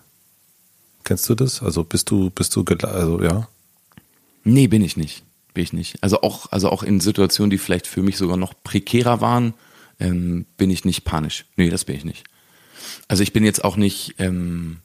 Kennst 1.09 1.29
du 1.31 1.35
das? 1.35 1.63
Also 1.63 1.85
bist 1.85 2.11
du, 2.11 2.29
bist 2.29 2.55
du, 2.55 2.65
also 2.83 3.23
ja? 3.23 3.49
Nee, 4.45 4.67
bin 4.67 4.83
ich 4.83 4.99
nicht. 4.99 5.25
bin 5.55 5.65
ich 5.65 5.73
nicht. 5.73 6.03
Also 6.03 6.21
auch, 6.21 6.53
also 6.53 6.69
auch 6.69 6.83
in 6.83 7.01
Situationen, 7.01 7.49
die 7.51 7.57
vielleicht 7.57 7.87
für 7.87 8.03
mich 8.03 8.19
sogar 8.19 8.37
noch 8.37 8.53
prekärer 8.63 9.23
waren, 9.23 9.55
ähm, 9.99 10.47
bin 10.57 10.71
ich 10.71 10.85
nicht 10.85 11.05
panisch. 11.05 11.45
Nee, 11.57 11.71
das 11.71 11.85
bin 11.85 11.97
ich 11.97 12.05
nicht. 12.05 12.25
Also 13.09 13.23
ich 13.23 13.33
bin 13.33 13.45
jetzt 13.45 13.65
auch 13.65 13.77
nicht, 13.77 14.15
ähm, 14.19 14.79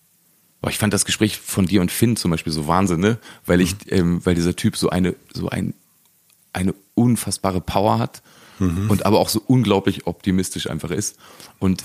boah, 0.62 0.70
ich 0.70 0.78
fand 0.78 0.94
das 0.94 1.06
Gespräch 1.06 1.38
von 1.38 1.66
dir 1.66 1.82
und 1.82 1.92
Finn 1.92 2.16
zum 2.16 2.32
Beispiel 2.32 2.54
so 2.54 2.68
Wahnsinn, 2.68 3.00
ne? 3.00 3.18
Weil 3.46 3.62
ich, 3.62 3.74
mhm. 3.74 3.92
ähm, 3.92 4.26
weil 4.26 4.36
dieser 4.36 4.56
Typ 4.56 4.78
so 4.78 4.90
eine, 4.90 5.16
so 5.34 5.50
ein, 5.50 5.74
eine 6.54 6.74
unfassbare 6.96 7.62
Power 7.62 8.00
hat 8.00 8.22
mhm. 8.60 8.90
und 8.90 9.06
aber 9.06 9.20
auch 9.20 9.30
so 9.30 9.42
unglaublich 9.46 10.08
optimistisch 10.08 10.70
einfach 10.70 10.92
ist. 10.92 11.18
Und 11.60 11.84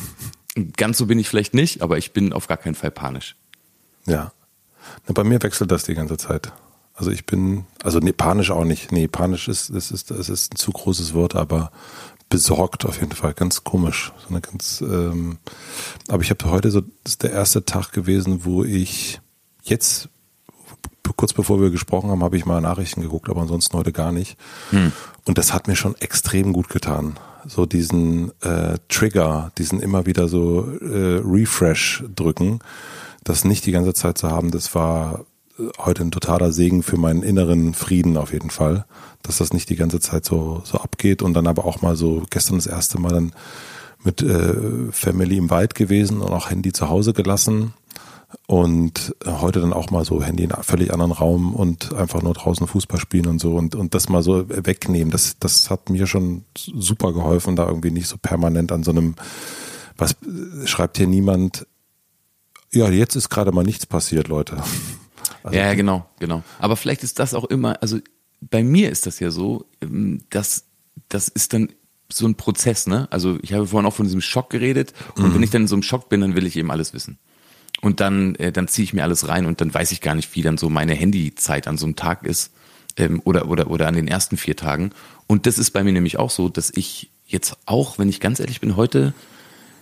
ganz 0.76 0.98
so 0.98 1.06
bin 1.06 1.18
ich 1.18 1.28
vielleicht 1.28 1.54
nicht, 1.54 1.82
aber 1.82 1.98
ich 1.98 2.12
bin 2.12 2.32
auf 2.32 2.46
gar 2.46 2.56
keinen 2.56 2.74
Fall 2.74 2.90
panisch. 2.90 3.36
Ja. 4.06 4.32
Na, 5.06 5.12
bei 5.12 5.24
mir 5.24 5.42
wechselt 5.42 5.70
das 5.70 5.84
die 5.84 5.94
ganze 5.94 6.16
Zeit. 6.16 6.52
Also 6.94 7.10
ich 7.10 7.26
bin, 7.26 7.64
also 7.84 8.00
nee, 8.00 8.12
panisch 8.12 8.50
auch 8.50 8.64
nicht. 8.64 8.90
Nee, 8.90 9.06
panisch 9.06 9.48
ist, 9.48 9.70
ist, 9.70 9.92
ist, 9.92 10.10
ist, 10.10 10.28
ist 10.28 10.52
ein 10.52 10.56
zu 10.56 10.72
großes 10.72 11.14
Wort, 11.14 11.36
aber 11.36 11.70
besorgt 12.28 12.84
auf 12.84 13.00
jeden 13.00 13.12
Fall. 13.12 13.34
Ganz 13.34 13.64
komisch. 13.64 14.12
So 14.22 14.28
eine 14.30 14.40
ganz, 14.40 14.80
ähm, 14.80 15.38
aber 16.08 16.22
ich 16.22 16.30
habe 16.30 16.50
heute 16.50 16.70
so, 16.70 16.80
das 16.80 17.14
ist 17.14 17.22
der 17.22 17.32
erste 17.32 17.64
Tag 17.64 17.92
gewesen, 17.92 18.44
wo 18.44 18.64
ich 18.64 19.20
jetzt, 19.62 20.08
kurz 21.16 21.32
bevor 21.32 21.60
wir 21.60 21.70
gesprochen 21.70 22.10
haben, 22.10 22.22
habe 22.22 22.36
ich 22.36 22.46
mal 22.46 22.60
Nachrichten 22.60 23.00
geguckt, 23.00 23.28
aber 23.28 23.40
ansonsten 23.40 23.76
heute 23.76 23.92
gar 23.92 24.12
nicht. 24.12 24.36
Hm. 24.70 24.92
Und 25.24 25.38
das 25.38 25.52
hat 25.52 25.68
mir 25.68 25.76
schon 25.76 25.96
extrem 25.96 26.52
gut 26.52 26.68
getan. 26.68 27.18
So 27.46 27.66
diesen 27.66 28.30
äh, 28.42 28.78
Trigger, 28.88 29.52
diesen 29.58 29.80
immer 29.80 30.06
wieder 30.06 30.28
so 30.28 30.68
äh, 30.80 31.20
Refresh 31.24 32.04
drücken, 32.14 32.60
das 33.24 33.44
nicht 33.44 33.66
die 33.66 33.72
ganze 33.72 33.94
Zeit 33.94 34.18
zu 34.18 34.30
haben, 34.30 34.50
das 34.50 34.74
war 34.74 35.24
heute 35.78 36.02
ein 36.02 36.10
totaler 36.10 36.52
Segen 36.52 36.82
für 36.82 36.96
meinen 36.96 37.22
inneren 37.22 37.74
Frieden 37.74 38.16
auf 38.16 38.32
jeden 38.32 38.50
Fall, 38.50 38.86
dass 39.22 39.38
das 39.38 39.52
nicht 39.52 39.68
die 39.70 39.76
ganze 39.76 40.00
Zeit 40.00 40.24
so, 40.24 40.62
so 40.64 40.78
abgeht 40.78 41.22
und 41.22 41.34
dann 41.34 41.46
aber 41.46 41.64
auch 41.64 41.82
mal 41.82 41.96
so 41.96 42.22
gestern 42.30 42.56
das 42.56 42.66
erste 42.66 43.00
Mal 43.00 43.12
dann 43.12 43.32
mit 44.04 44.22
äh, 44.22 44.92
Family 44.92 45.36
im 45.36 45.50
Wald 45.50 45.74
gewesen 45.74 46.20
und 46.20 46.30
auch 46.30 46.50
Handy 46.50 46.72
zu 46.72 46.88
Hause 46.88 47.12
gelassen 47.12 47.74
und 48.46 49.14
heute 49.26 49.60
dann 49.60 49.72
auch 49.72 49.90
mal 49.90 50.04
so 50.04 50.22
Handy 50.22 50.44
in 50.44 50.52
einem 50.52 50.62
völlig 50.62 50.92
anderen 50.92 51.12
Raum 51.12 51.54
und 51.54 51.94
einfach 51.94 52.22
nur 52.22 52.34
draußen 52.34 52.66
Fußball 52.66 53.00
spielen 53.00 53.26
und 53.26 53.40
so 53.40 53.56
und, 53.56 53.74
und 53.74 53.94
das 53.94 54.08
mal 54.08 54.22
so 54.22 54.48
wegnehmen. 54.48 55.10
Das, 55.10 55.38
das 55.40 55.70
hat 55.70 55.90
mir 55.90 56.06
schon 56.06 56.44
super 56.56 57.12
geholfen, 57.12 57.56
da 57.56 57.66
irgendwie 57.66 57.90
nicht 57.90 58.06
so 58.06 58.16
permanent 58.20 58.70
an 58.70 58.82
so 58.82 58.90
einem, 58.90 59.14
was 59.96 60.14
schreibt 60.66 60.98
hier 60.98 61.06
niemand, 61.06 61.66
ja, 62.70 62.90
jetzt 62.90 63.16
ist 63.16 63.30
gerade 63.30 63.50
mal 63.50 63.64
nichts 63.64 63.86
passiert, 63.86 64.28
Leute. 64.28 64.58
Also 65.42 65.56
ja, 65.56 65.66
ja, 65.66 65.74
genau, 65.74 66.08
genau. 66.18 66.42
Aber 66.58 66.76
vielleicht 66.76 67.04
ist 67.04 67.18
das 67.18 67.34
auch 67.34 67.44
immer, 67.44 67.80
also 67.82 67.98
bei 68.40 68.62
mir 68.62 68.90
ist 68.90 69.06
das 69.06 69.20
ja 69.20 69.30
so, 69.30 69.66
ähm, 69.80 70.22
dass 70.30 70.64
das 71.08 71.28
ist 71.28 71.52
dann 71.52 71.70
so 72.10 72.26
ein 72.26 72.34
Prozess, 72.36 72.86
ne? 72.86 73.06
Also 73.10 73.38
ich 73.42 73.52
habe 73.52 73.66
vorhin 73.66 73.86
auch 73.86 73.94
von 73.94 74.06
diesem 74.06 74.20
Schock 74.20 74.50
geredet 74.50 74.92
und 75.16 75.28
mhm. 75.28 75.34
wenn 75.34 75.42
ich 75.42 75.50
dann 75.50 75.62
in 75.62 75.68
so 75.68 75.74
einem 75.74 75.82
Schock 75.82 76.08
bin, 76.08 76.20
dann 76.20 76.34
will 76.34 76.46
ich 76.46 76.56
eben 76.56 76.70
alles 76.70 76.94
wissen. 76.94 77.18
Und 77.80 78.00
dann, 78.00 78.34
äh, 78.36 78.50
dann 78.50 78.66
ziehe 78.66 78.84
ich 78.84 78.92
mir 78.92 79.02
alles 79.04 79.28
rein 79.28 79.46
und 79.46 79.60
dann 79.60 79.72
weiß 79.72 79.92
ich 79.92 80.00
gar 80.00 80.14
nicht, 80.14 80.34
wie 80.34 80.42
dann 80.42 80.58
so 80.58 80.68
meine 80.68 80.94
Handyzeit 80.94 81.68
an 81.68 81.78
so 81.78 81.86
einem 81.86 81.96
Tag 81.96 82.24
ist 82.24 82.52
ähm, 82.96 83.20
oder, 83.24 83.48
oder, 83.48 83.70
oder 83.70 83.86
an 83.86 83.94
den 83.94 84.08
ersten 84.08 84.36
vier 84.36 84.56
Tagen. 84.56 84.90
Und 85.26 85.46
das 85.46 85.58
ist 85.58 85.70
bei 85.70 85.84
mir 85.84 85.92
nämlich 85.92 86.18
auch 86.18 86.30
so, 86.30 86.48
dass 86.48 86.70
ich 86.74 87.10
jetzt 87.26 87.56
auch, 87.66 87.98
wenn 87.98 88.08
ich 88.08 88.20
ganz 88.20 88.40
ehrlich 88.40 88.60
bin, 88.60 88.76
heute 88.76 89.12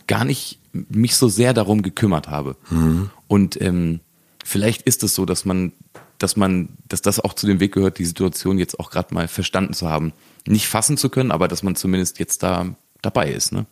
gar 0.07 0.25
nicht 0.25 0.59
mich 0.73 1.17
so 1.17 1.29
sehr 1.29 1.55
darum 1.55 1.83
gekümmert 1.83 2.29
habe. 2.29 2.57
Mhm. 2.71 3.11
Und 3.29 3.61
ähm, 3.63 4.01
vielleicht 4.47 4.83
ist 4.83 5.03
es 5.03 5.15
so, 5.15 5.27
dass 5.27 5.45
man, 5.45 5.73
dass 6.19 6.37
man, 6.37 6.69
dass 6.89 7.03
das 7.03 7.21
auch 7.21 7.35
zu 7.35 7.47
dem 7.47 7.61
Weg 7.61 7.73
gehört, 7.73 7.99
die 7.99 8.05
Situation 8.05 8.59
jetzt 8.59 8.79
auch 8.81 8.91
gerade 8.91 9.13
mal 9.13 9.29
verstanden 9.29 9.75
zu 9.75 9.91
haben. 9.91 10.13
Nicht 10.47 10.69
fassen 10.69 10.97
zu 10.97 11.11
können, 11.11 11.33
aber 11.33 11.49
dass 11.49 11.63
man 11.63 11.77
zumindest 11.77 12.19
jetzt 12.19 12.43
da 12.43 12.75
dabei 13.03 13.31
ist. 13.31 13.53
Ne? 13.53 13.67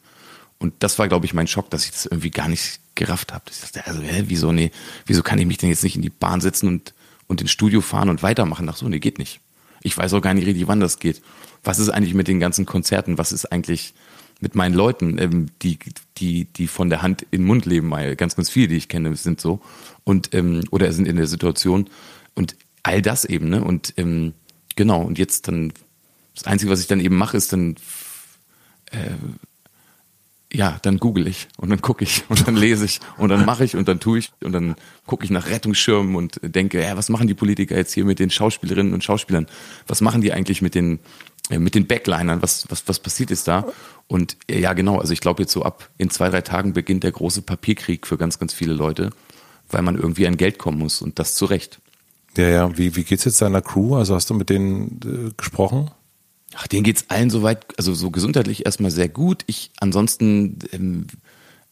Und 0.58 0.74
das 0.80 0.98
war, 0.98 1.08
glaube 1.08 1.26
ich, 1.26 1.34
mein 1.34 1.46
Schock, 1.46 1.70
dass 1.70 1.84
ich 1.84 1.92
das 1.92 2.06
irgendwie 2.06 2.30
gar 2.30 2.48
nicht 2.48 2.80
gerafft 2.94 3.32
habe. 3.32 3.44
Ich 3.50 3.60
dachte, 3.60 3.86
also, 3.86 4.02
hä, 4.02 4.24
wieso, 4.26 4.52
nee, 4.52 4.72
wieso 5.06 5.22
kann 5.22 5.38
ich 5.38 5.46
mich 5.46 5.58
denn 5.58 5.70
jetzt 5.70 5.84
nicht 5.84 5.96
in 5.96 6.02
die 6.02 6.10
Bahn 6.10 6.40
setzen 6.40 6.68
und, 6.68 6.92
und 7.28 7.40
ins 7.40 7.50
Studio 7.50 7.80
fahren 7.80 8.08
und 8.08 8.22
weitermachen? 8.22 8.68
Ach 8.68 8.76
so, 8.76 8.88
nee, 8.88 8.98
geht 8.98 9.18
nicht. 9.18 9.40
Ich 9.82 9.96
weiß 9.96 10.12
auch 10.14 10.22
gar 10.22 10.34
nicht 10.34 10.46
richtig, 10.46 10.66
wann 10.66 10.80
das 10.80 10.98
geht. 10.98 11.22
Was 11.62 11.78
ist 11.78 11.90
eigentlich 11.90 12.14
mit 12.14 12.28
den 12.28 12.40
ganzen 12.40 12.66
Konzerten? 12.66 13.18
Was 13.18 13.32
ist 13.32 13.46
eigentlich 13.46 13.94
mit 14.44 14.54
meinen 14.54 14.74
Leuten, 14.74 15.18
ähm, 15.18 15.46
die, 15.62 15.78
die, 16.18 16.44
die 16.44 16.68
von 16.68 16.90
der 16.90 17.02
Hand 17.02 17.22
in 17.30 17.40
den 17.40 17.46
Mund 17.46 17.66
leben, 17.66 17.90
ganz, 18.16 18.36
ganz 18.36 18.50
viele, 18.50 18.68
die 18.68 18.76
ich 18.76 18.88
kenne, 18.88 19.16
sind 19.16 19.40
so 19.40 19.60
und 20.04 20.32
ähm, 20.34 20.62
oder 20.70 20.92
sind 20.92 21.08
in 21.08 21.16
der 21.16 21.26
Situation 21.26 21.90
und 22.34 22.54
all 22.84 23.02
das 23.02 23.24
eben, 23.24 23.48
ne? 23.48 23.64
Und 23.64 23.94
ähm, 23.96 24.34
genau, 24.76 25.02
und 25.02 25.18
jetzt 25.18 25.48
dann, 25.48 25.72
das 26.34 26.44
Einzige, 26.44 26.70
was 26.70 26.80
ich 26.80 26.86
dann 26.86 27.00
eben 27.00 27.16
mache, 27.16 27.36
ist 27.36 27.52
dann 27.52 27.76
äh, 28.92 29.14
ja, 30.52 30.78
dann 30.82 30.98
google 30.98 31.26
ich 31.26 31.48
und 31.56 31.70
dann 31.70 31.80
gucke 31.80 32.04
ich 32.04 32.24
und 32.28 32.46
dann 32.46 32.56
lese 32.56 32.84
ich 32.84 33.00
und 33.16 33.30
dann 33.30 33.44
mache 33.44 33.64
ich 33.64 33.74
und 33.76 33.88
dann 33.88 33.98
tue 33.98 34.18
ich 34.18 34.30
und 34.42 34.52
dann 34.52 34.76
gucke 35.04 35.24
ich 35.24 35.30
nach 35.30 35.48
Rettungsschirmen 35.48 36.14
und 36.14 36.38
denke, 36.42 36.80
ja, 36.82 36.96
was 36.96 37.08
machen 37.08 37.26
die 37.26 37.34
Politiker 37.34 37.76
jetzt 37.76 37.92
hier 37.92 38.04
mit 38.04 38.18
den 38.18 38.30
Schauspielerinnen 38.30 38.94
und 38.94 39.02
Schauspielern? 39.02 39.46
Was 39.86 40.00
machen 40.00 40.20
die 40.20 40.32
eigentlich 40.32 40.62
mit 40.62 40.74
den 40.74 41.00
mit 41.50 41.74
den 41.74 41.86
Backlinern? 41.86 42.42
Was 42.42 42.66
was 42.70 42.86
was 42.86 42.98
passiert 42.98 43.30
ist 43.30 43.48
da? 43.48 43.66
Und 44.06 44.36
äh, 44.48 44.60
ja, 44.60 44.72
genau, 44.72 44.98
also 44.98 45.12
ich 45.12 45.20
glaube 45.20 45.42
jetzt 45.42 45.52
so 45.52 45.62
ab 45.62 45.90
in 45.98 46.10
zwei 46.10 46.30
drei 46.30 46.40
Tagen 46.40 46.72
beginnt 46.72 47.04
der 47.04 47.12
große 47.12 47.42
Papierkrieg 47.42 48.06
für 48.06 48.16
ganz 48.16 48.38
ganz 48.38 48.52
viele 48.52 48.74
Leute 48.74 49.10
weil 49.70 49.82
man 49.82 49.96
irgendwie 49.96 50.26
an 50.26 50.36
Geld 50.36 50.58
kommen 50.58 50.78
muss 50.78 51.02
und 51.02 51.18
das 51.18 51.34
zu 51.34 51.44
Recht. 51.46 51.80
Ja, 52.36 52.48
ja. 52.48 52.78
Wie, 52.78 52.96
wie 52.96 53.04
geht's 53.04 53.24
jetzt 53.24 53.40
deiner 53.42 53.62
Crew? 53.62 53.96
Also 53.96 54.14
hast 54.14 54.30
du 54.30 54.34
mit 54.34 54.50
denen 54.50 55.00
äh, 55.04 55.32
gesprochen? 55.36 55.90
Ach, 56.54 56.66
denen 56.66 56.84
geht's 56.84 57.06
allen 57.08 57.30
soweit, 57.30 57.66
also 57.78 57.94
so 57.94 58.10
gesundheitlich 58.10 58.66
erstmal 58.66 58.90
sehr 58.90 59.08
gut. 59.08 59.42
Ich 59.46 59.70
ansonsten 59.80 60.58
ähm, 60.72 61.06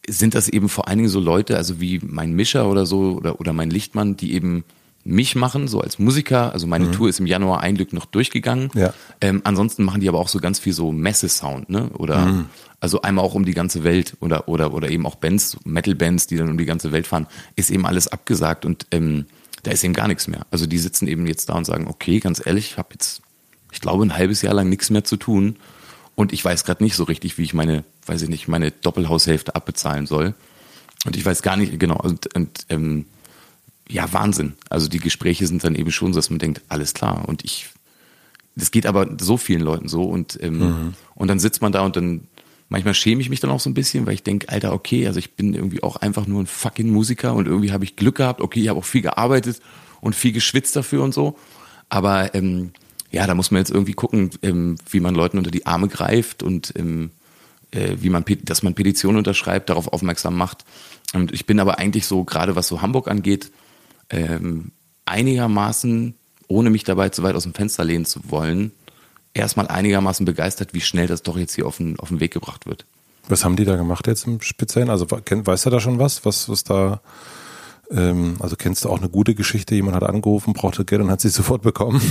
sind 0.07 0.35
das 0.35 0.49
eben 0.49 0.69
vor 0.69 0.87
allen 0.87 0.99
Dingen 0.99 1.09
so 1.09 1.19
Leute, 1.19 1.57
also 1.57 1.79
wie 1.79 1.99
mein 2.03 2.33
Mischer 2.33 2.69
oder 2.69 2.85
so 2.85 3.13
oder, 3.13 3.39
oder 3.39 3.53
mein 3.53 3.69
Lichtmann, 3.69 4.17
die 4.17 4.33
eben 4.33 4.63
mich 5.05 5.35
machen, 5.35 5.67
so 5.67 5.81
als 5.81 5.99
Musiker. 5.99 6.53
Also 6.53 6.67
meine 6.67 6.85
mhm. 6.85 6.91
Tour 6.93 7.09
ist 7.09 7.19
im 7.19 7.25
Januar 7.25 7.61
ein 7.61 7.75
Glück 7.75 7.93
noch 7.93 8.05
durchgegangen. 8.05 8.69
Ja. 8.73 8.93
Ähm, 9.21 9.41
ansonsten 9.43 9.83
machen 9.83 10.01
die 10.01 10.07
aber 10.07 10.19
auch 10.19 10.29
so 10.29 10.39
ganz 10.39 10.59
viel 10.59 10.73
so 10.73 10.91
Messe-Sound, 10.91 11.69
ne? 11.69 11.89
Oder 11.89 12.25
mhm. 12.25 12.45
also 12.79 13.01
einmal 13.01 13.25
auch 13.25 13.35
um 13.35 13.45
die 13.45 13.53
ganze 13.53 13.83
Welt 13.83 14.15
oder 14.21 14.47
oder 14.47 14.73
oder 14.73 14.89
eben 14.89 15.05
auch 15.05 15.15
Bands, 15.15 15.57
Metal-Bands, 15.65 16.27
die 16.27 16.37
dann 16.37 16.49
um 16.49 16.57
die 16.57 16.65
ganze 16.65 16.91
Welt 16.91 17.07
fahren, 17.07 17.27
ist 17.55 17.69
eben 17.69 17.85
alles 17.85 18.07
abgesagt 18.07 18.65
und 18.65 18.87
ähm, 18.91 19.25
da 19.63 19.71
ist 19.71 19.83
eben 19.83 19.93
gar 19.93 20.07
nichts 20.07 20.27
mehr. 20.27 20.45
Also 20.51 20.65
die 20.65 20.77
sitzen 20.77 21.07
eben 21.07 21.25
jetzt 21.27 21.49
da 21.49 21.53
und 21.53 21.65
sagen, 21.65 21.87
okay, 21.87 22.19
ganz 22.19 22.45
ehrlich, 22.45 22.71
ich 22.71 22.77
habe 22.77 22.89
jetzt, 22.93 23.21
ich 23.71 23.81
glaube, 23.81 24.05
ein 24.05 24.15
halbes 24.15 24.41
Jahr 24.41 24.53
lang 24.53 24.69
nichts 24.69 24.89
mehr 24.89 25.03
zu 25.03 25.17
tun 25.17 25.57
und 26.15 26.31
ich 26.33 26.43
weiß 26.43 26.63
gerade 26.63 26.83
nicht 26.83 26.95
so 26.95 27.03
richtig, 27.05 27.37
wie 27.37 27.43
ich 27.43 27.53
meine, 27.53 27.83
weiß 28.05 28.21
ich 28.21 28.29
nicht, 28.29 28.47
meine 28.47 28.71
Doppelhaushälfte 28.71 29.55
abbezahlen 29.55 30.05
soll. 30.05 30.33
Und 31.05 31.17
ich 31.17 31.25
weiß 31.25 31.41
gar 31.41 31.57
nicht, 31.57 31.77
genau, 31.79 31.97
und, 31.97 32.33
und 32.35 32.65
ähm, 32.69 33.05
ja, 33.89 34.11
Wahnsinn. 34.13 34.53
Also 34.69 34.87
die 34.87 34.99
Gespräche 34.99 35.45
sind 35.47 35.63
dann 35.63 35.75
eben 35.75 35.91
schon 35.91 36.13
so, 36.13 36.19
dass 36.19 36.29
man 36.29 36.39
denkt, 36.39 36.61
alles 36.69 36.93
klar. 36.93 37.27
Und 37.27 37.43
ich, 37.43 37.69
das 38.55 38.71
geht 38.71 38.85
aber 38.85 39.07
so 39.19 39.37
vielen 39.37 39.61
Leuten 39.61 39.87
so 39.87 40.03
und, 40.03 40.39
ähm, 40.41 40.59
mhm. 40.59 40.93
und 41.15 41.27
dann 41.27 41.39
sitzt 41.39 41.61
man 41.61 41.71
da 41.71 41.81
und 41.81 41.95
dann, 41.95 42.27
manchmal 42.69 42.93
schäme 42.93 43.21
ich 43.21 43.29
mich 43.29 43.39
dann 43.39 43.51
auch 43.51 43.59
so 43.59 43.69
ein 43.69 43.73
bisschen, 43.73 44.05
weil 44.05 44.13
ich 44.13 44.23
denke, 44.23 44.49
Alter, 44.49 44.73
okay, 44.73 45.05
also 45.07 45.19
ich 45.19 45.35
bin 45.35 45.53
irgendwie 45.53 45.83
auch 45.83 45.97
einfach 45.97 46.27
nur 46.27 46.41
ein 46.41 46.47
fucking 46.47 46.89
Musiker 46.89 47.33
und 47.33 47.47
irgendwie 47.47 47.71
habe 47.71 47.83
ich 47.83 47.95
Glück 47.95 48.15
gehabt, 48.15 48.41
okay, 48.41 48.61
ich 48.61 48.69
habe 48.69 48.79
auch 48.79 48.85
viel 48.85 49.01
gearbeitet 49.01 49.61
und 50.01 50.15
viel 50.15 50.31
geschwitzt 50.31 50.75
dafür 50.75 51.03
und 51.03 51.13
so. 51.13 51.37
Aber 51.89 52.33
ähm, 52.33 52.71
ja, 53.11 53.27
da 53.27 53.35
muss 53.35 53.51
man 53.51 53.59
jetzt 53.59 53.69
irgendwie 53.69 53.93
gucken, 53.93 54.31
ähm, 54.41 54.77
wie 54.89 54.99
man 54.99 55.13
Leuten 55.13 55.37
unter 55.37 55.51
die 55.51 55.67
Arme 55.67 55.87
greift 55.87 56.41
und 56.41 56.73
ähm, 56.75 57.11
äh, 57.71 57.97
wie 57.99 58.09
man, 58.09 58.25
dass 58.43 58.63
man 58.63 58.73
Petitionen 58.73 59.17
unterschreibt, 59.17 59.69
darauf 59.69 59.89
aufmerksam 59.89 60.35
macht. 60.35 60.65
Und 61.13 61.31
ich 61.31 61.45
bin 61.45 61.59
aber 61.59 61.77
eigentlich 61.77 62.07
so, 62.07 62.23
gerade 62.23 62.55
was 62.55 62.67
so 62.67 62.81
Hamburg 62.81 63.07
angeht, 63.07 63.51
ähm, 64.09 64.71
einigermaßen, 65.05 66.15
ohne 66.47 66.69
mich 66.69 66.83
dabei 66.83 67.09
zu 67.09 67.23
weit 67.23 67.35
aus 67.35 67.43
dem 67.43 67.53
Fenster 67.53 67.83
lehnen 67.83 68.05
zu 68.05 68.19
wollen, 68.29 68.71
erstmal 69.33 69.67
einigermaßen 69.67 70.25
begeistert, 70.25 70.73
wie 70.73 70.81
schnell 70.81 71.07
das 71.07 71.23
doch 71.23 71.37
jetzt 71.37 71.55
hier 71.55 71.65
auf 71.65 71.77
den, 71.77 71.99
auf 71.99 72.09
den 72.09 72.19
Weg 72.19 72.33
gebracht 72.33 72.65
wird. 72.65 72.85
Was 73.27 73.45
haben 73.45 73.55
die 73.55 73.65
da 73.65 73.75
gemacht 73.75 74.07
jetzt 74.07 74.27
im 74.27 74.41
Speziellen? 74.41 74.89
Also 74.89 75.07
weißt 75.09 75.65
du 75.65 75.69
da 75.69 75.79
schon 75.79 75.97
was, 75.97 76.25
was, 76.25 76.49
was 76.49 76.63
da, 76.63 77.01
ähm, 77.89 78.35
also 78.39 78.55
kennst 78.55 78.83
du 78.83 78.89
auch 78.89 78.99
eine 78.99 79.09
gute 79.09 79.33
Geschichte, 79.33 79.75
jemand 79.75 79.95
hat 79.95 80.03
angerufen, 80.03 80.53
brauchte 80.53 80.85
Geld 80.85 81.01
und 81.01 81.09
hat 81.09 81.21
sie 81.21 81.29
sofort 81.29 81.61
bekommen? 81.61 82.01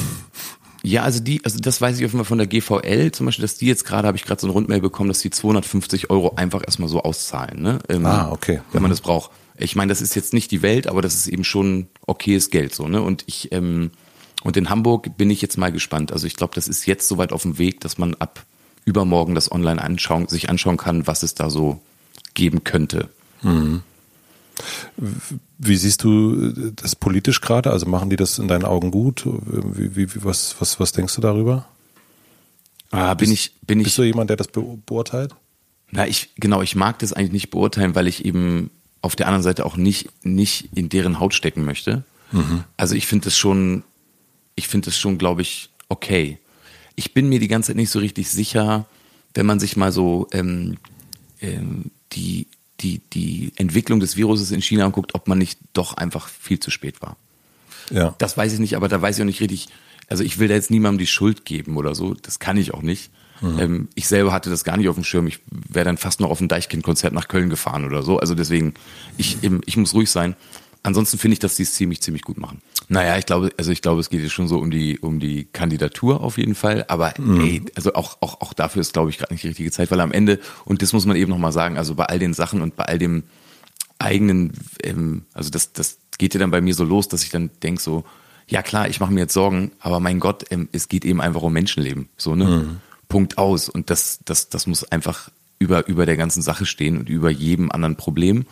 Ja, 0.83 1.03
also 1.03 1.21
die, 1.21 1.45
also 1.45 1.61
das 1.61 1.81
weiß 1.81 1.99
ich 1.99 2.05
auf 2.05 2.13
jeden 2.13 2.25
Fall 2.25 2.29
von 2.29 2.39
der 2.39 2.49
GVL 2.49 3.13
zum 3.13 3.27
Beispiel, 3.27 3.43
dass 3.43 3.57
die 3.57 3.67
jetzt 3.67 3.85
gerade, 3.85 4.09
habe 4.09 4.17
ich 4.17 4.25
gerade 4.25 4.41
so 4.41 4.49
ein 4.49 4.51
Rundmail 4.51 4.81
bekommen, 4.81 5.09
dass 5.09 5.21
die 5.21 5.31
250 5.31 6.11
Euro 6.11 6.35
einfach 6.35 6.63
erstmal 6.67 6.89
so 6.89 7.03
auszahlen, 7.03 7.63
ne? 7.63 7.79
Ähm, 7.89 8.05
ah, 8.05 8.33
okay. 8.33 8.63
Wenn 8.73 8.83
man 8.83 8.89
mhm. 8.89 8.95
das 8.95 9.01
braucht. 9.01 9.31
Ich 9.57 9.77
meine, 9.77 9.91
das 9.91 10.01
ist 10.01 10.15
jetzt 10.15 10.33
nicht 10.33 10.51
die 10.51 10.63
Welt, 10.63 10.87
aber 10.87 11.03
das 11.03 11.15
ist 11.15 11.29
eben 11.29 11.45
schon 11.45 11.89
okayes 12.07 12.51
Geld 12.51 12.75
so, 12.75 12.89
ne? 12.89 13.03
Und 13.03 13.25
ich 13.27 13.53
ähm, 13.53 13.91
und 14.43 14.57
in 14.57 14.71
Hamburg 14.71 15.17
bin 15.17 15.31
ich 15.31 15.41
jetzt 15.41 15.57
mal 15.57 15.71
gespannt. 15.71 16.13
Also 16.13 16.27
ich 16.27 16.35
glaube, 16.35 16.55
das 16.55 16.69
ist 16.69 16.87
jetzt 16.87 17.07
soweit 17.07 17.33
auf 17.33 17.43
dem 17.43 17.59
Weg, 17.59 17.81
dass 17.81 17.99
man 17.99 18.15
ab 18.15 18.45
übermorgen 18.85 19.35
das 19.35 19.53
online 19.53 19.81
anschauen, 19.81 20.27
sich 20.27 20.51
anschauen 20.51 20.77
kann, 20.77 21.07
was 21.07 21.23
es 21.23 21.35
da 21.35 21.49
so 21.49 21.81
geben 22.35 22.65
könnte. 22.65 23.09
Mhm. 23.43 23.83
Wie 25.59 25.77
siehst 25.77 26.03
du 26.03 26.53
das 26.73 26.97
politisch 26.97 27.41
gerade? 27.41 27.71
Also 27.71 27.87
machen 27.87 28.11
die 28.11 28.17
das 28.17 28.39
in 28.39 28.49
deinen 28.49 28.65
Augen 28.65 28.91
gut? 28.91 29.23
Wie, 29.25 29.97
wie, 29.97 30.25
was, 30.25 30.57
was, 30.59 30.81
was 30.81 30.93
denkst 30.93 31.15
du 31.15 31.21
darüber? 31.21 31.67
Ah, 32.91 33.15
bin 33.15 33.31
bist, 33.31 33.33
ich, 33.33 33.61
bin 33.67 33.81
ich. 33.81 33.85
Bist 33.85 33.99
du 33.99 34.03
jemand, 34.03 34.29
der 34.29 34.37
das 34.37 34.49
beurteilt? 34.49 35.35
Na, 35.91 36.07
ich, 36.07 36.31
genau, 36.37 36.63
ich 36.63 36.75
mag 36.75 36.99
das 36.99 37.13
eigentlich 37.13 37.33
nicht 37.33 37.51
beurteilen, 37.51 37.95
weil 37.95 38.09
ich 38.09 38.25
eben 38.25 38.71
auf 39.03 39.17
der 39.17 39.27
anderen 39.27 39.43
Seite 39.43 39.67
auch 39.67 39.77
nicht, 39.77 40.09
nicht 40.25 40.71
in 40.75 40.89
deren 40.89 41.21
Haut 41.21 41.35
stecken 41.35 41.65
möchte. 41.65 42.05
Mhm. 42.31 42.65
Also 42.77 42.95
ich 42.95 43.07
finde 43.07 43.27
das 43.27 43.37
schon, 43.37 43.83
ich 44.55 44.69
finde 44.69 44.87
das 44.87 44.99
schon, 44.99 45.19
glaube 45.19 45.43
ich, 45.43 45.71
okay. 45.89 46.39
Ich 46.95 47.13
bin 47.13 47.29
mir 47.29 47.41
die 47.41 47.49
ganze 47.49 47.69
Zeit 47.69 47.77
nicht 47.77 47.91
so 47.91 47.99
richtig 47.99 48.31
sicher, 48.31 48.87
wenn 49.35 49.47
man 49.47 49.61
sich 49.61 49.77
mal 49.77 49.93
so 49.93 50.29
ähm, 50.33 50.77
ähm, 51.41 51.91
die, 52.13 52.47
die, 52.81 53.01
die 53.13 53.53
Entwicklung 53.57 54.01
des 54.01 54.17
Viruses 54.17 54.51
in 54.51 54.63
China 54.63 54.85
anguckt, 54.85 55.15
ob 55.15 55.27
man 55.29 55.39
nicht 55.39 55.59
doch 55.73 55.95
einfach 55.95 56.29
viel 56.29 56.61
zu 56.61 56.71
spät 56.71 57.03
war. 57.03 57.17
Ja. 57.91 58.15
Das 58.19 58.37
weiß 58.37 58.53
ich 58.53 58.59
nicht, 58.61 58.77
aber 58.77 58.89
da 58.89 59.03
weiß 59.03 59.17
ich 59.17 59.23
auch 59.23 59.27
nicht 59.27 59.41
richtig. 59.41 59.69
Also 60.09 60.23
ich 60.23 60.39
will 60.39 60.49
da 60.49 60.55
jetzt 60.55 60.71
niemandem 60.71 60.99
die 60.99 61.07
Schuld 61.07 61.45
geben 61.45 61.77
oder 61.77 61.95
so. 61.95 62.15
Das 62.15 62.39
kann 62.39 62.57
ich 62.57 62.73
auch 62.75 62.83
nicht. 62.83 63.11
Mhm. 63.43 63.59
Ähm, 63.59 63.89
ich 63.95 64.09
selber 64.09 64.33
hatte 64.33 64.51
das 64.51 64.65
gar 64.65 64.77
nicht 64.77 64.89
auf 64.89 64.95
dem 64.95 65.05
Schirm. 65.05 65.27
Ich 65.27 65.41
wäre 65.51 65.85
dann 65.85 65.99
fast 65.99 66.21
noch 66.21 66.31
auf 66.31 66.41
ein 66.41 66.49
Deichkind-Konzert 66.49 67.13
nach 67.13 67.29
Köln 67.29 67.51
gefahren 67.51 67.85
oder 67.85 68.03
so. 68.03 68.19
Also 68.19 68.35
deswegen, 68.35 68.75
ich, 69.19 69.39
ich 69.43 69.77
muss 69.77 69.95
ruhig 69.95 70.11
sein. 70.11 70.37
Ansonsten 70.85 71.19
finde 71.19 71.35
ich, 71.35 71.39
dass 71.39 71.55
die 71.55 71.63
es 71.63 71.75
ziemlich, 71.75 72.01
ziemlich 72.01 72.23
gut 72.23 72.39
machen. 72.39 72.61
Naja, 72.89 73.17
ich 73.17 73.27
glaube, 73.27 73.53
also 73.57 73.71
ich 73.71 73.83
glaube, 73.83 74.01
es 74.01 74.11
geht 74.11 74.21
jetzt 74.21 74.33
schon 74.33 74.49
so 74.49 74.59
um 74.59 74.71
die, 74.71 74.99
um 74.99 75.21
die 75.21 75.45
Kandidatur 75.45 76.21
auf 76.21 76.39
jeden 76.39 76.57
Fall. 76.57 76.85
Aber 76.89 77.15
mhm. 77.19 77.41
ey, 77.41 77.63
also 77.77 77.95
auch, 77.95 78.19
auch, 78.21 78.41
auch 78.41 78.53
dafür 78.53 78.81
ist, 78.81 78.93
glaube 78.93 79.11
ich, 79.11 79.19
gerade 79.19 79.33
nicht 79.33 79.45
die 79.45 79.49
richtige 79.49 79.71
Zeit, 79.71 79.91
weil 79.91 80.01
am 80.01 80.11
Ende, 80.11 80.41
und 80.65 80.83
das 80.83 80.93
muss 80.93 81.07
man 81.07 81.17
eben 81.17 81.31
nochmal 81.31 81.53
sagen, 81.53 81.79
also 81.79 81.95
bei 81.95 82.07
all 82.07 82.19
den 82.19 82.35
Sachen 82.35 82.63
und 82.63 82.75
bei 82.75 82.85
all 82.85 82.99
dem 82.99 83.23
eigenen, 83.99 84.53
ähm, 84.83 85.23
also 85.33 85.51
das, 85.51 85.73
das 85.73 85.99
geht 86.19 86.35
ja 86.35 86.41
dann 86.41 86.51
bei 86.51 86.61
mir 86.61 86.75
so 86.75 86.85
los, 86.85 87.07
dass 87.07 87.23
ich 87.23 87.31
dann 87.31 87.51
denke 87.63 87.81
so, 87.81 88.05
ja 88.49 88.63
klar, 88.63 88.89
ich 88.89 88.99
mache 88.99 89.13
mir 89.13 89.21
jetzt 89.21 89.35
Sorgen, 89.35 89.71
aber 89.79 90.01
mein 90.01 90.19
Gott, 90.19 90.45
ähm, 90.51 90.69
es 90.73 90.89
geht 90.89 91.05
eben 91.05 91.21
einfach 91.21 91.43
um 91.43 91.53
Menschenleben. 91.53 92.09
So, 92.17 92.35
ne? 92.35 92.45
Mhm. 92.45 92.81
Punkt 93.13 93.39
aus. 93.39 93.69
Und 93.69 93.91
das, 93.91 94.21
das, 94.25 94.49
das 94.49 94.67
muss 94.67 94.91
einfach 94.91 95.31
über, 95.59 95.87
über 95.87 96.07
der 96.07 96.17
ganzen 96.17 96.43
Sache 96.43 96.67
stehen 96.67 96.99
und 96.99 97.09
über 97.09 97.31
jedem 97.31 97.71
anderen 97.71 97.97
Problem. 97.97 98.47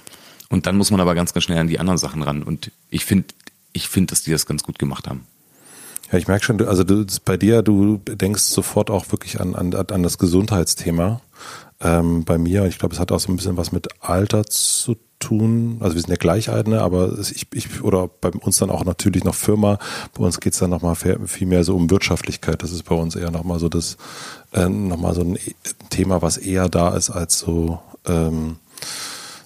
Und 0.51 0.66
dann 0.66 0.77
muss 0.77 0.90
man 0.90 1.01
aber 1.01 1.14
ganz, 1.14 1.33
ganz 1.33 1.44
schnell 1.44 1.59
an 1.59 1.68
die 1.68 1.81
anderen 1.81 1.99
Sachen 1.99 2.23
ran. 2.23 2.42
Und 2.42 2.70
ich 2.90 3.05
finde, 3.05 3.29
ich 3.73 3.88
finde, 3.88 4.11
dass 4.11 4.23
die 4.23 4.31
das 4.31 4.46
ganz 4.46 4.62
gut 4.62 4.79
gemacht 4.79 5.09
haben. 5.09 5.27
Ja, 6.12 6.18
ich 6.18 6.29
merke 6.29 6.44
schon, 6.44 6.61
also 6.66 6.85
du, 6.85 7.07
bei 7.25 7.37
dir, 7.37 7.62
du 7.62 7.99
denkst 7.99 8.42
sofort 8.42 8.90
auch 8.90 9.11
wirklich 9.12 9.40
an, 9.40 9.55
an, 9.55 9.73
an 9.73 10.03
das 10.03 10.18
Gesundheitsthema. 10.18 11.20
Ähm, 11.81 12.25
bei 12.25 12.37
mir, 12.37 12.66
ich 12.66 12.79
glaube, 12.79 12.94
es 12.94 13.01
hat 13.01 13.12
auch 13.12 13.20
so 13.20 13.33
ein 13.33 13.37
bisschen 13.37 13.57
was 13.57 13.73
mit 13.73 13.88
Alter 14.01 14.44
zu 14.44 14.96
tun. 15.20 15.76
Also 15.80 15.94
wir 15.94 16.00
sind 16.00 16.11
ja 16.11 16.16
Gleicheigene, 16.16 16.80
aber 16.80 17.16
ich, 17.18 17.46
ich 17.52 17.83
oder 17.85 18.09
bei 18.09 18.30
uns 18.30 18.56
dann 18.56 18.70
auch 18.70 18.85
natürlich 18.85 19.22
noch 19.22 19.37
Firma. 19.37 19.78
Bei 20.14 20.24
uns 20.24 20.40
geht 20.40 20.54
es 20.54 20.59
dann 20.59 20.70
nochmal 20.70 20.96
viel 20.96 21.46
mehr 21.46 21.62
so 21.62 21.76
um 21.76 21.88
Wirtschaftlichkeit. 21.90 22.62
Das 22.62 22.72
ist 22.72 22.83
bei 22.83 22.96
uns 22.96 23.14
eher 23.14 23.30
nochmal 23.30 23.61
so 23.61 23.68
das, 23.68 23.96
äh, 24.52 24.68
nochmal 24.68 25.14
so 25.14 25.20
ein 25.20 25.38
Thema, 25.90 26.22
was 26.22 26.38
eher 26.38 26.68
da 26.68 26.96
ist 26.96 27.11
als 27.11 27.38
so 27.38 27.78
ähm, 28.06 28.56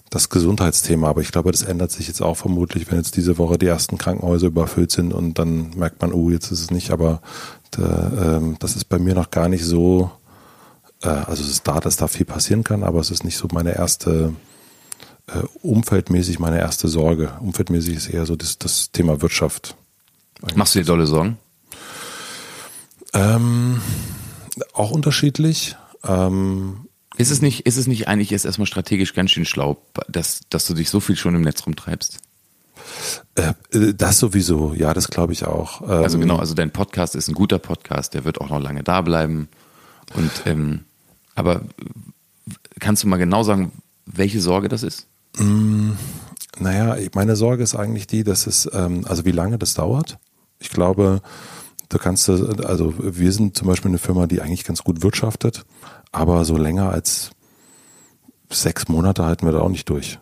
das 0.08 0.30
Gesundheitsthema. 0.30 1.08
Aber 1.08 1.20
ich 1.20 1.32
glaube, 1.32 1.52
das 1.52 1.62
ändert 1.62 1.90
sich 1.90 2.06
jetzt 2.08 2.22
auch 2.22 2.36
vermutlich, 2.36 2.90
wenn 2.90 2.98
jetzt 2.98 3.16
diese 3.16 3.36
Woche 3.36 3.58
die 3.58 3.66
ersten 3.66 3.98
Krankenhäuser 3.98 4.46
überfüllt 4.46 4.92
sind 4.92 5.12
und 5.12 5.38
dann 5.38 5.70
merkt 5.76 6.00
man, 6.00 6.12
oh, 6.12 6.30
jetzt 6.30 6.50
ist 6.52 6.60
es 6.60 6.70
nicht. 6.70 6.90
Aber 6.90 7.20
da, 7.72 8.36
ähm, 8.38 8.56
das 8.60 8.76
ist 8.76 8.86
bei 8.86 8.98
mir 8.98 9.14
noch 9.14 9.30
gar 9.30 9.48
nicht 9.48 9.64
so. 9.64 10.10
Äh, 11.02 11.08
also 11.08 11.42
es 11.42 11.50
ist 11.50 11.66
da, 11.66 11.80
dass 11.80 11.96
da 11.96 12.06
viel 12.06 12.26
passieren 12.26 12.62
kann, 12.62 12.84
aber 12.84 13.00
es 13.00 13.10
ist 13.10 13.24
nicht 13.24 13.36
so 13.36 13.48
meine 13.52 13.74
erste 13.74 14.32
äh, 15.26 15.42
umfeldmäßig 15.62 16.38
meine 16.38 16.58
erste 16.58 16.88
Sorge. 16.88 17.32
Umfeldmäßig 17.40 17.96
ist 17.96 18.08
eher 18.08 18.26
so 18.26 18.36
das, 18.36 18.58
das 18.58 18.90
Thema 18.92 19.22
Wirtschaft. 19.22 19.76
Machst 20.54 20.74
du 20.74 20.80
dir 20.80 20.84
dolle 20.84 21.06
Sorgen? 21.06 21.38
Ähm, 23.12 23.80
auch 24.72 24.90
unterschiedlich. 24.90 25.76
Ähm, 26.04 26.88
ist 27.16 27.30
es 27.30 27.40
nicht, 27.40 27.66
ist 27.66 27.76
es 27.76 27.86
nicht 27.86 28.08
eigentlich 28.08 28.30
jetzt 28.30 28.44
erstmal 28.44 28.66
strategisch 28.66 29.14
ganz 29.14 29.30
schön 29.30 29.44
schlau, 29.44 29.80
dass, 30.08 30.40
dass 30.50 30.66
du 30.66 30.74
dich 30.74 30.90
so 30.90 31.00
viel 31.00 31.16
schon 31.16 31.34
im 31.34 31.42
Netz 31.42 31.64
rumtreibst? 31.64 32.18
Äh, 33.36 33.52
äh 33.72 33.94
das 33.94 34.18
sowieso, 34.18 34.74
ja, 34.74 34.92
das 34.92 35.08
glaube 35.08 35.32
ich 35.32 35.46
auch. 35.46 35.82
Ähm, 35.82 35.88
also 35.88 36.18
genau, 36.18 36.36
also 36.36 36.54
dein 36.54 36.72
Podcast 36.72 37.14
ist 37.14 37.28
ein 37.28 37.34
guter 37.34 37.58
Podcast, 37.58 38.14
der 38.14 38.24
wird 38.24 38.40
auch 38.40 38.50
noch 38.50 38.60
lange 38.60 38.82
da 38.82 39.00
bleiben. 39.00 39.48
Und 40.14 40.30
ähm, 40.44 40.84
aber 41.34 41.62
kannst 42.80 43.04
du 43.04 43.08
mal 43.08 43.16
genau 43.16 43.42
sagen, 43.42 43.72
welche 44.06 44.40
Sorge 44.40 44.68
das 44.68 44.82
ist? 44.82 45.06
Mm, 45.38 45.92
naja, 46.58 46.96
meine 47.14 47.36
Sorge 47.36 47.62
ist 47.62 47.74
eigentlich 47.74 48.06
die, 48.06 48.24
dass 48.24 48.46
es, 48.46 48.68
ähm, 48.72 49.04
also 49.06 49.24
wie 49.24 49.32
lange 49.32 49.58
das 49.58 49.74
dauert. 49.74 50.18
Ich 50.58 50.70
glaube, 50.70 51.20
du 51.88 51.98
kannst, 51.98 52.28
also 52.28 52.94
wir 52.98 53.32
sind 53.32 53.56
zum 53.56 53.68
Beispiel 53.68 53.90
eine 53.90 53.98
Firma, 53.98 54.26
die 54.26 54.40
eigentlich 54.40 54.64
ganz 54.64 54.82
gut 54.84 55.02
wirtschaftet, 55.02 55.64
aber 56.12 56.44
so 56.44 56.56
länger 56.56 56.90
als 56.90 57.30
sechs 58.50 58.88
Monate 58.88 59.24
halten 59.24 59.46
wir 59.46 59.52
da 59.52 59.60
auch 59.60 59.68
nicht 59.68 59.88
durch. 59.88 60.18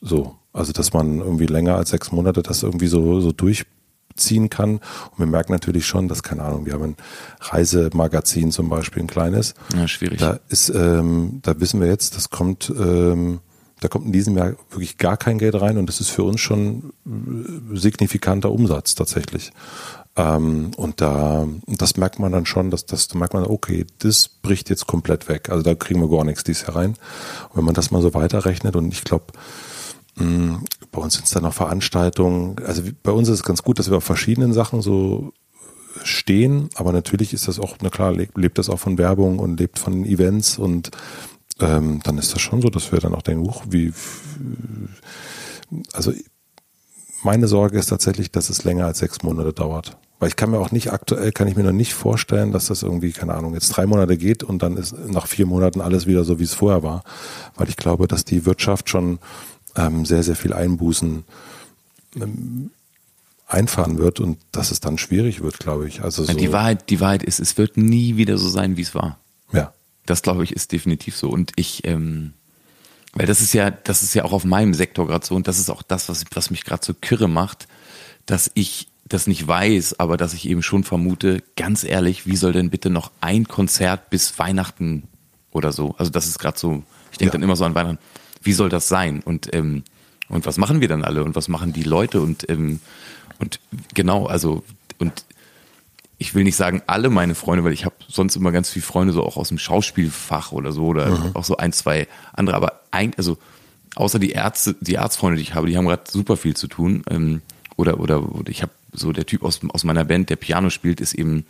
So. 0.00 0.36
Also, 0.52 0.72
dass 0.72 0.92
man 0.92 1.18
irgendwie 1.18 1.46
länger 1.46 1.76
als 1.76 1.90
sechs 1.90 2.10
Monate 2.10 2.42
das 2.42 2.62
irgendwie 2.62 2.88
so, 2.88 3.20
so 3.20 3.30
durchziehen 3.30 4.50
kann. 4.50 4.76
Und 5.12 5.18
wir 5.18 5.26
merken 5.26 5.52
natürlich 5.52 5.86
schon, 5.86 6.08
dass, 6.08 6.22
keine 6.22 6.42
Ahnung, 6.42 6.66
wir 6.66 6.72
haben 6.72 6.82
ein 6.82 6.96
Reisemagazin 7.40 8.50
zum 8.50 8.68
Beispiel, 8.68 9.02
ein 9.02 9.06
kleines. 9.06 9.54
Ja, 9.74 9.86
schwierig. 9.86 10.18
Da 10.18 10.40
ist, 10.48 10.68
ähm, 10.70 11.38
da 11.42 11.60
wissen 11.60 11.80
wir 11.80 11.86
jetzt, 11.86 12.16
das 12.16 12.30
kommt, 12.30 12.72
ähm, 12.76 13.40
da 13.80 13.88
kommt 13.88 14.06
in 14.06 14.12
diesem 14.12 14.36
Jahr 14.36 14.54
wirklich 14.70 14.98
gar 14.98 15.16
kein 15.16 15.38
Geld 15.38 15.60
rein 15.60 15.78
und 15.78 15.86
das 15.86 16.00
ist 16.00 16.10
für 16.10 16.22
uns 16.22 16.40
schon 16.40 16.92
äh, 17.06 17.76
signifikanter 17.76 18.50
Umsatz 18.52 18.94
tatsächlich. 18.94 19.52
Ähm, 20.16 20.72
und 20.76 21.00
da, 21.00 21.46
das 21.66 21.96
merkt 21.96 22.18
man 22.18 22.32
dann 22.32 22.46
schon, 22.46 22.70
dass 22.70 22.86
das, 22.86 23.08
da 23.08 23.18
merkt 23.18 23.34
man, 23.34 23.44
okay, 23.44 23.86
das 23.98 24.28
bricht 24.28 24.70
jetzt 24.70 24.86
komplett 24.86 25.28
weg. 25.28 25.48
Also 25.50 25.62
da 25.62 25.74
kriegen 25.74 26.00
wir 26.00 26.08
gar 26.08 26.24
nichts 26.24 26.44
dies 26.44 26.62
Jahr 26.62 26.76
rein. 26.76 26.90
Und 27.50 27.56
wenn 27.56 27.64
man 27.64 27.74
das 27.74 27.90
mal 27.90 28.02
so 28.02 28.12
weiterrechnet 28.14 28.76
und 28.76 28.92
ich 28.92 29.04
glaube, 29.04 29.26
mm, 30.16 30.56
bei 30.92 31.00
uns 31.00 31.14
sind 31.14 31.26
es 31.26 31.30
dann 31.30 31.44
noch 31.44 31.54
Veranstaltungen. 31.54 32.56
Also 32.66 32.82
bei 33.02 33.12
uns 33.12 33.28
ist 33.28 33.34
es 33.36 33.42
ganz 33.42 33.62
gut, 33.62 33.78
dass 33.78 33.90
wir 33.90 33.98
auf 33.98 34.04
verschiedenen 34.04 34.52
Sachen 34.52 34.82
so 34.82 35.32
stehen, 36.04 36.70
aber 36.74 36.92
natürlich 36.92 37.32
ist 37.32 37.48
das 37.48 37.58
auch, 37.58 37.76
na 37.82 37.90
klar, 37.90 38.12
lebt, 38.12 38.36
lebt 38.38 38.58
das 38.58 38.68
auch 38.68 38.78
von 38.78 38.98
Werbung 38.98 39.38
und 39.38 39.58
lebt 39.58 39.78
von 39.78 40.04
Events 40.04 40.58
und 40.58 40.90
ähm, 41.62 42.00
dann 42.02 42.18
ist 42.18 42.32
das 42.34 42.40
schon 42.40 42.62
so, 42.62 42.70
dass 42.70 42.92
wir 42.92 43.00
dann 43.00 43.14
auch 43.14 43.22
denken, 43.22 43.44
huch, 43.44 43.64
wie, 43.68 43.92
also 45.92 46.12
meine 47.22 47.48
Sorge 47.48 47.78
ist 47.78 47.86
tatsächlich, 47.86 48.30
dass 48.30 48.50
es 48.50 48.64
länger 48.64 48.86
als 48.86 48.98
sechs 48.98 49.22
Monate 49.22 49.52
dauert. 49.52 49.96
Weil 50.18 50.28
ich 50.28 50.36
kann 50.36 50.50
mir 50.50 50.58
auch 50.58 50.70
nicht 50.70 50.92
aktuell, 50.92 51.32
kann 51.32 51.48
ich 51.48 51.56
mir 51.56 51.62
noch 51.62 51.72
nicht 51.72 51.94
vorstellen, 51.94 52.52
dass 52.52 52.66
das 52.66 52.82
irgendwie, 52.82 53.12
keine 53.12 53.34
Ahnung, 53.34 53.54
jetzt 53.54 53.70
drei 53.70 53.86
Monate 53.86 54.18
geht 54.18 54.42
und 54.42 54.62
dann 54.62 54.76
ist 54.76 54.94
nach 55.08 55.26
vier 55.26 55.46
Monaten 55.46 55.80
alles 55.80 56.06
wieder 56.06 56.24
so, 56.24 56.38
wie 56.38 56.44
es 56.44 56.54
vorher 56.54 56.82
war. 56.82 57.04
Weil 57.56 57.70
ich 57.70 57.76
glaube, 57.76 58.06
dass 58.06 58.26
die 58.26 58.44
Wirtschaft 58.44 58.90
schon 58.90 59.18
ähm, 59.76 60.04
sehr, 60.04 60.22
sehr 60.22 60.36
viel 60.36 60.52
Einbußen 60.52 61.24
ähm, 62.16 62.70
einfahren 63.46 63.98
wird 63.98 64.20
und 64.20 64.38
dass 64.52 64.70
es 64.70 64.80
dann 64.80 64.98
schwierig 64.98 65.42
wird, 65.42 65.58
glaube 65.58 65.88
ich. 65.88 66.02
Also 66.02 66.24
so 66.24 66.32
die 66.34 66.52
Wahrheit, 66.52 66.90
die 66.90 67.00
Wahrheit 67.00 67.22
ist, 67.22 67.40
es 67.40 67.56
wird 67.56 67.76
nie 67.76 68.16
wieder 68.16 68.36
so 68.38 68.48
sein, 68.48 68.76
wie 68.76 68.82
es 68.82 68.94
war. 68.94 69.18
Ja. 69.52 69.72
Das 70.06 70.22
glaube 70.22 70.44
ich 70.44 70.52
ist 70.52 70.72
definitiv 70.72 71.16
so. 71.16 71.30
Und 71.30 71.52
ich, 71.56 71.86
ähm, 71.86 72.32
weil 73.12 73.26
das 73.26 73.40
ist 73.40 73.52
ja, 73.52 73.70
das 73.70 74.02
ist 74.02 74.14
ja 74.14 74.24
auch 74.24 74.32
auf 74.32 74.44
meinem 74.44 74.74
Sektor 74.74 75.06
gerade 75.06 75.24
so 75.24 75.34
und 75.34 75.48
das 75.48 75.58
ist 75.58 75.70
auch 75.70 75.82
das, 75.82 76.08
was, 76.08 76.24
was 76.32 76.50
mich 76.50 76.64
gerade 76.64 76.84
so 76.84 76.94
kirre 76.94 77.28
macht, 77.28 77.66
dass 78.26 78.50
ich 78.54 78.88
das 79.04 79.26
nicht 79.26 79.46
weiß, 79.46 79.98
aber 79.98 80.16
dass 80.16 80.34
ich 80.34 80.48
eben 80.48 80.62
schon 80.62 80.84
vermute, 80.84 81.42
ganz 81.56 81.82
ehrlich, 81.82 82.26
wie 82.26 82.36
soll 82.36 82.52
denn 82.52 82.70
bitte 82.70 82.90
noch 82.90 83.10
ein 83.20 83.48
Konzert 83.48 84.10
bis 84.10 84.38
Weihnachten 84.38 85.04
oder 85.50 85.72
so? 85.72 85.94
Also 85.98 86.10
das 86.12 86.26
ist 86.26 86.38
gerade 86.38 86.58
so, 86.58 86.84
ich 87.10 87.18
denke 87.18 87.30
ja. 87.30 87.32
dann 87.32 87.42
immer 87.42 87.56
so 87.56 87.64
an 87.64 87.74
Weihnachten, 87.74 87.98
wie 88.42 88.52
soll 88.52 88.68
das 88.68 88.88
sein? 88.88 89.20
Und 89.20 89.52
ähm, 89.54 89.82
und 90.30 90.46
was 90.46 90.58
machen 90.58 90.80
wir 90.80 90.88
dann 90.88 91.04
alle 91.04 91.24
und 91.24 91.34
was 91.34 91.48
machen 91.48 91.72
die 91.72 91.82
Leute 91.82 92.20
und 92.20 92.48
ähm, 92.48 92.80
und 93.38 93.58
genau, 93.94 94.26
also 94.26 94.62
und 94.98 95.24
ich 96.20 96.34
will 96.34 96.44
nicht 96.44 96.56
sagen 96.56 96.82
alle 96.86 97.08
meine 97.08 97.34
Freunde, 97.34 97.64
weil 97.64 97.72
ich 97.72 97.86
habe 97.86 97.94
sonst 98.06 98.36
immer 98.36 98.52
ganz 98.52 98.68
viele 98.68 98.84
Freunde 98.84 99.14
so 99.14 99.24
auch 99.24 99.38
aus 99.38 99.48
dem 99.48 99.58
Schauspielfach 99.58 100.52
oder 100.52 100.70
so 100.70 100.84
oder 100.84 101.08
mhm. 101.08 101.30
auch 101.34 101.44
so 101.44 101.56
ein, 101.56 101.72
zwei 101.72 102.06
andere, 102.34 102.56
aber 102.56 102.82
ein, 102.90 103.14
also 103.16 103.38
außer 103.94 104.18
die 104.18 104.32
Ärzte, 104.32 104.76
die 104.80 104.98
Arztfreunde, 104.98 105.36
die 105.36 105.42
ich 105.42 105.54
habe, 105.54 105.66
die 105.66 105.78
haben 105.78 105.86
gerade 105.86 106.02
super 106.08 106.36
viel 106.36 106.54
zu 106.54 106.68
tun. 106.68 107.02
Ähm, 107.08 107.40
oder, 107.76 108.00
oder, 108.00 108.34
oder 108.34 108.50
ich 108.50 108.60
habe 108.60 108.72
so 108.92 109.12
der 109.12 109.24
Typ 109.24 109.42
aus, 109.42 109.60
aus 109.70 109.82
meiner 109.82 110.04
Band, 110.04 110.28
der 110.28 110.36
Piano 110.36 110.68
spielt, 110.68 111.00
ist 111.00 111.14
eben 111.14 111.46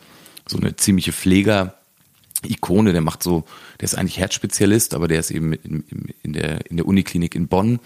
so 0.47 0.57
eine 0.57 0.77
ziemliche 0.77 1.13
Pfleger-Ikone, 1.13 2.93
der 2.93 3.01
macht 3.01 3.25
so, 3.25 3.45
der 3.81 3.87
ist 3.87 3.97
eigentlich 3.97 4.19
Herzspezialist, 4.19 4.95
aber 4.95 5.09
der 5.09 5.19
ist 5.19 5.33
eben 5.33 5.53
in, 5.53 5.83
in, 6.23 6.33
der, 6.33 6.71
in 6.71 6.77
der 6.77 6.87
Uniklinik 6.87 7.35
in 7.35 7.49
Bonn. 7.49 7.81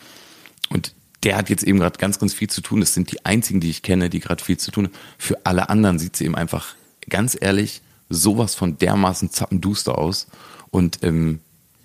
Und 0.68 0.92
der 1.24 1.36
hat 1.36 1.50
jetzt 1.50 1.64
eben 1.64 1.78
gerade 1.78 1.98
ganz, 1.98 2.18
ganz 2.18 2.34
viel 2.34 2.48
zu 2.48 2.60
tun. 2.60 2.80
Das 2.80 2.94
sind 2.94 3.10
die 3.10 3.24
einzigen, 3.24 3.60
die 3.60 3.70
ich 3.70 3.82
kenne, 3.82 4.10
die 4.10 4.20
gerade 4.20 4.44
viel 4.44 4.58
zu 4.58 4.70
tun 4.70 4.86
haben. 4.86 4.94
Für 5.18 5.44
alle 5.44 5.70
anderen 5.70 5.98
sieht 5.98 6.14
es 6.14 6.20
eben 6.20 6.36
einfach, 6.36 6.74
ganz 7.08 7.36
ehrlich, 7.40 7.80
sowas 8.10 8.54
von 8.54 8.78
dermaßen 8.78 9.30
zappenduster 9.30 9.98
aus. 9.98 10.26
Und 10.70 11.02
ähm, 11.02 11.40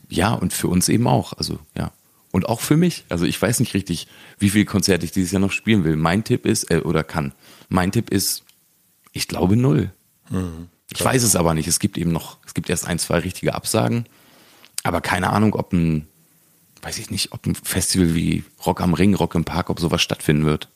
ja, 0.10 0.34
und 0.34 0.54
für 0.54 0.68
uns 0.68 0.90
eben 0.90 1.08
auch. 1.08 1.34
Also 1.34 1.60
ja. 1.78 1.92
Und 2.32 2.48
auch 2.48 2.60
für 2.60 2.78
mich. 2.78 3.06
Also 3.10 3.26
ich 3.26 3.42
weiß 3.42 3.60
nicht 3.60 3.74
richtig, 3.74 4.08
wie 4.38 4.50
viele 4.50 4.66
Konzerte 4.66 5.06
ich 5.06 5.12
dieses 5.12 5.32
Jahr 5.32 5.42
noch 5.42 5.52
spielen 5.52 5.84
will. 5.84 5.96
Mein 5.96 6.24
Tipp 6.24 6.46
ist, 6.46 6.70
äh, 6.70 6.80
oder 6.80 7.04
kann, 7.04 7.34
mein 7.70 7.92
Tipp 7.92 8.10
ist, 8.10 8.44
ich 9.14 9.28
glaube 9.28 9.56
null. 9.56 9.92
Mhm. 10.30 10.68
Ich 10.92 11.04
weiß 11.04 11.24
es 11.24 11.36
aber 11.36 11.54
nicht. 11.54 11.68
Es 11.68 11.80
gibt 11.80 11.98
eben 11.98 12.12
noch, 12.12 12.38
es 12.46 12.54
gibt 12.54 12.70
erst 12.70 12.88
ein, 12.88 13.00
zwei 13.00 13.20
richtige 13.20 13.56
Absagen. 13.56 14.06
Aber 14.84 15.02
keine 15.02 15.30
Ahnung, 15.30 15.54
ob 15.56 15.74
ein, 15.74 16.08
weiß 16.82 16.98
ich 16.98 17.12
nicht, 17.12 17.34
ob 17.34 17.46
ein 17.46 17.56
Festival 17.56 18.16
wie 18.16 18.44
Rock 18.66 18.82
am 18.82 18.94
Ring, 18.94 19.14
Rock 19.16 19.36
im 19.36 19.46
Park, 19.46 19.70
ob 19.70 19.80
sowas 19.80 20.02
stattfinden 20.02 20.46
wird. 20.46 20.70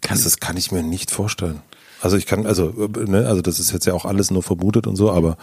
Kann 0.00 0.20
das, 0.22 0.38
kann 0.38 0.56
ich 0.56 0.72
mir 0.72 0.82
nicht 0.82 1.10
vorstellen. 1.10 1.60
Also 2.00 2.16
ich 2.16 2.26
kann, 2.26 2.46
also, 2.46 2.88
ne, 3.06 3.26
also 3.26 3.42
das 3.42 3.58
ist 3.58 3.72
jetzt 3.72 3.86
ja 3.86 3.94
auch 3.94 4.04
alles 4.04 4.30
nur 4.30 4.42
vermutet 4.42 4.86
und 4.86 4.96
so, 4.96 5.10
aber 5.10 5.36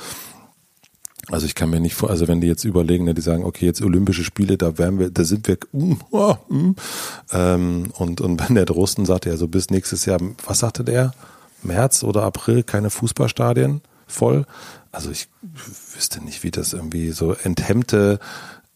also 1.30 1.46
ich 1.46 1.56
kann 1.56 1.70
mir 1.70 1.80
nicht 1.80 1.96
vor, 1.96 2.10
also 2.10 2.28
wenn 2.28 2.40
die 2.40 2.48
jetzt 2.48 2.64
überlegen, 2.64 3.06
ne, 3.06 3.14
die 3.14 3.22
sagen, 3.22 3.44
okay, 3.44 3.66
jetzt 3.66 3.82
Olympische 3.82 4.24
Spiele, 4.24 4.58
da 4.58 4.78
wären 4.78 5.00
wir, 5.00 5.10
da 5.10 5.24
sind 5.24 5.48
wir, 5.48 5.58
uh, 5.74 5.98
uh, 6.12 6.36
uh, 6.50 6.74
ähm, 7.32 7.92
und, 7.98 8.22
und 8.22 8.42
wenn 8.42 8.56
der 8.56 8.66
Drosten 8.66 9.06
sagt, 9.06 9.26
ja, 9.26 9.36
so 9.36 9.48
bis 9.48 9.70
nächstes 9.70 10.06
Jahr, 10.06 10.20
was 10.46 10.60
sagte 10.60 10.84
der? 10.84 11.14
März 11.64 12.04
oder 12.04 12.24
April 12.24 12.64
keine 12.64 12.92
Fußballstadien 12.92 13.82
voll. 14.08 14.46
Also 14.92 15.10
ich 15.10 15.28
wüsste 15.42 16.24
nicht, 16.24 16.44
wie 16.44 16.52
das 16.52 16.74
irgendwie 16.74 17.10
so 17.10 17.34
enthemmte 17.34 18.20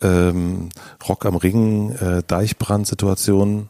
ähm, 0.02 0.70
Rock 1.08 1.26
am 1.26 1.36
Ring, 1.36 1.92
äh, 1.92 2.24
Deichbrand-Situation 2.26 3.70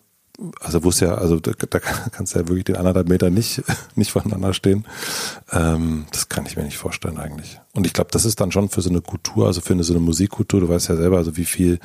also 0.60 0.84
wo 0.84 0.90
ja, 0.90 1.16
also 1.16 1.40
da, 1.40 1.52
da 1.52 1.80
kannst 2.12 2.34
du 2.34 2.40
ja 2.40 2.48
wirklich 2.48 2.66
den 2.66 2.78
anderthalb 2.78 3.10
Meter 3.10 3.30
nicht, 3.30 3.62
nicht 3.96 4.12
voneinander 4.12 4.54
stehen. 4.54 4.86
Ähm, 5.52 6.06
das 6.12 6.30
kann 6.30 6.46
ich 6.46 6.56
mir 6.56 6.64
nicht 6.64 6.78
vorstellen 6.78 7.18
eigentlich. 7.18 7.60
Und 7.74 7.86
ich 7.86 7.94
glaube, 7.94 8.12
das 8.12 8.26
ist 8.26 8.40
dann 8.40 8.52
schon 8.52 8.70
für 8.70 8.82
so 8.82 8.90
eine 8.90 9.02
Kultur, 9.02 9.48
also 9.48 9.62
für 9.62 9.74
eine, 9.74 9.84
so 9.84 9.94
eine 9.94 10.02
Musikkultur, 10.02 10.62
du 10.62 10.70
weißt 10.70 10.90
ja 10.90 10.96
selber, 10.96 11.18
also 11.18 11.38
wie 11.38 11.46
viel, 11.46 11.80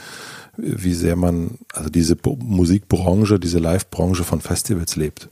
wie 0.57 0.94
sehr 0.94 1.16
man, 1.16 1.59
also 1.72 1.90
diese 1.90 2.16
Musikbranche, 2.38 3.40
diese 3.40 3.59
Live-Branche 3.59 4.24
von 4.24 4.40
Festivals 4.40 4.96
lebt. 4.96 5.28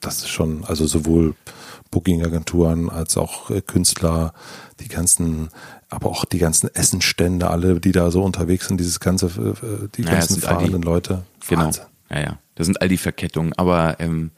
Das 0.00 0.18
ist 0.18 0.30
schon, 0.30 0.64
also 0.64 0.86
sowohl 0.86 1.34
Booking-Agenturen 1.90 2.90
als 2.90 3.16
auch 3.16 3.50
äh, 3.50 3.60
Künstler, 3.60 4.32
die 4.80 4.88
ganzen, 4.88 5.50
aber 5.92 6.08
auch 6.08 6.24
die 6.24 6.38
ganzen 6.38 6.74
Essenstände, 6.74 7.50
alle, 7.50 7.80
die 7.80 7.92
da 7.92 8.10
so 8.10 8.22
unterwegs 8.22 8.68
sind, 8.68 8.78
dieses 8.78 8.98
ganze, 8.98 9.26
äh, 9.26 9.88
die 9.94 10.02
naja, 10.02 10.18
ganzen 10.18 10.40
fahrenden 10.40 10.82
Leute. 10.82 11.24
Genau. 11.48 11.64
Wahnsinn. 11.64 11.84
Ja, 12.10 12.20
ja. 12.20 12.38
Das 12.54 12.66
sind 12.66 12.80
all 12.80 12.88
die 12.88 12.98
Verkettungen, 12.98 13.52
aber 13.56 14.00
ähm, 14.00 14.30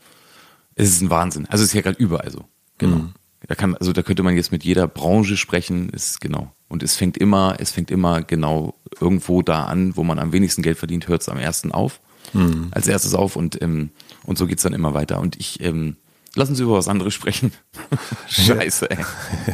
es 0.75 0.89
ist 0.89 1.03
ein 1.03 1.11
Wahnsinn. 1.11 1.47
Also 1.49 1.63
es 1.63 1.71
ist 1.71 1.75
ja 1.75 1.83
gerade 1.83 1.99
überall 1.99 2.31
so. 2.31 2.45
Genau. 2.79 2.97
Mhm. 2.97 3.15
Da 3.47 3.55
kann, 3.55 3.75
also 3.77 3.93
da 3.93 4.03
könnte 4.03 4.23
man 4.23 4.35
jetzt 4.37 4.53
mit 4.53 4.65
jeder 4.65 4.89
Branche 4.89 5.37
sprechen, 5.37 5.91
ist 5.91 6.21
genau. 6.21 6.53
Und 6.69 6.83
es 6.83 6.97
fängt 6.97 7.19
immer, 7.19 7.57
es 7.59 7.71
fängt 7.71 7.91
immer 7.91 8.23
genau 8.23 8.75
irgendwo 9.01 9.43
da 9.43 9.65
an, 9.65 9.97
wo 9.97 10.03
man 10.03 10.19
am 10.19 10.33
wenigsten 10.33 10.63
Geld 10.63 10.79
verdient, 10.79 11.09
hört 11.09 11.23
es 11.23 11.29
am 11.29 11.39
ersten 11.39 11.71
auf. 11.71 12.01
Mhm. 12.33 12.69
Als 12.71 12.89
erstes 12.89 13.15
auf 13.15 13.37
und, 13.37 13.61
ähm, 13.63 13.91
und 14.25 14.39
so 14.39 14.47
geht's 14.47 14.63
dann 14.63 14.73
immer 14.73 14.95
weiter. 14.95 15.21
Und 15.21 15.37
ich, 15.37 15.61
ähm, 15.61 15.97
lassen 16.35 16.55
Sie 16.55 16.63
über 16.63 16.75
was 16.75 16.89
anderes 16.89 17.15
sprechen. 17.15 17.53
Scheiße, 18.29 18.91
ey. 18.91 19.05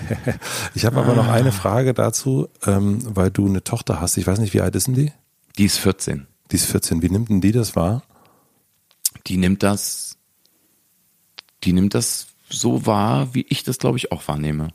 Ich 0.74 0.84
habe 0.84 1.00
aber 1.00 1.14
noch 1.14 1.28
eine 1.28 1.52
Frage 1.52 1.94
dazu, 1.94 2.48
ähm, 2.66 2.98
weil 3.14 3.30
du 3.30 3.46
eine 3.46 3.64
Tochter 3.64 4.00
hast. 4.00 4.16
Ich 4.16 4.26
weiß 4.26 4.38
nicht, 4.38 4.54
wie 4.54 4.60
alt 4.60 4.74
ist 4.74 4.86
denn 4.86 4.94
die? 4.94 5.12
Die 5.58 5.64
ist 5.64 5.78
14. 5.78 6.26
Die 6.50 6.56
ist 6.56 6.66
14. 6.66 7.02
Wie 7.02 7.10
nimmt 7.10 7.28
denn 7.28 7.40
die 7.40 7.52
das 7.52 7.76
wahr? 7.76 8.02
Die 9.26 9.36
nimmt 9.36 9.62
das, 9.62 10.16
die 11.64 11.72
nimmt 11.72 11.94
das 11.94 12.28
so 12.48 12.86
wahr, 12.86 13.34
wie 13.34 13.46
ich 13.48 13.62
das, 13.62 13.78
glaube 13.78 13.98
ich, 13.98 14.12
auch 14.12 14.26
wahrnehme. 14.26 14.72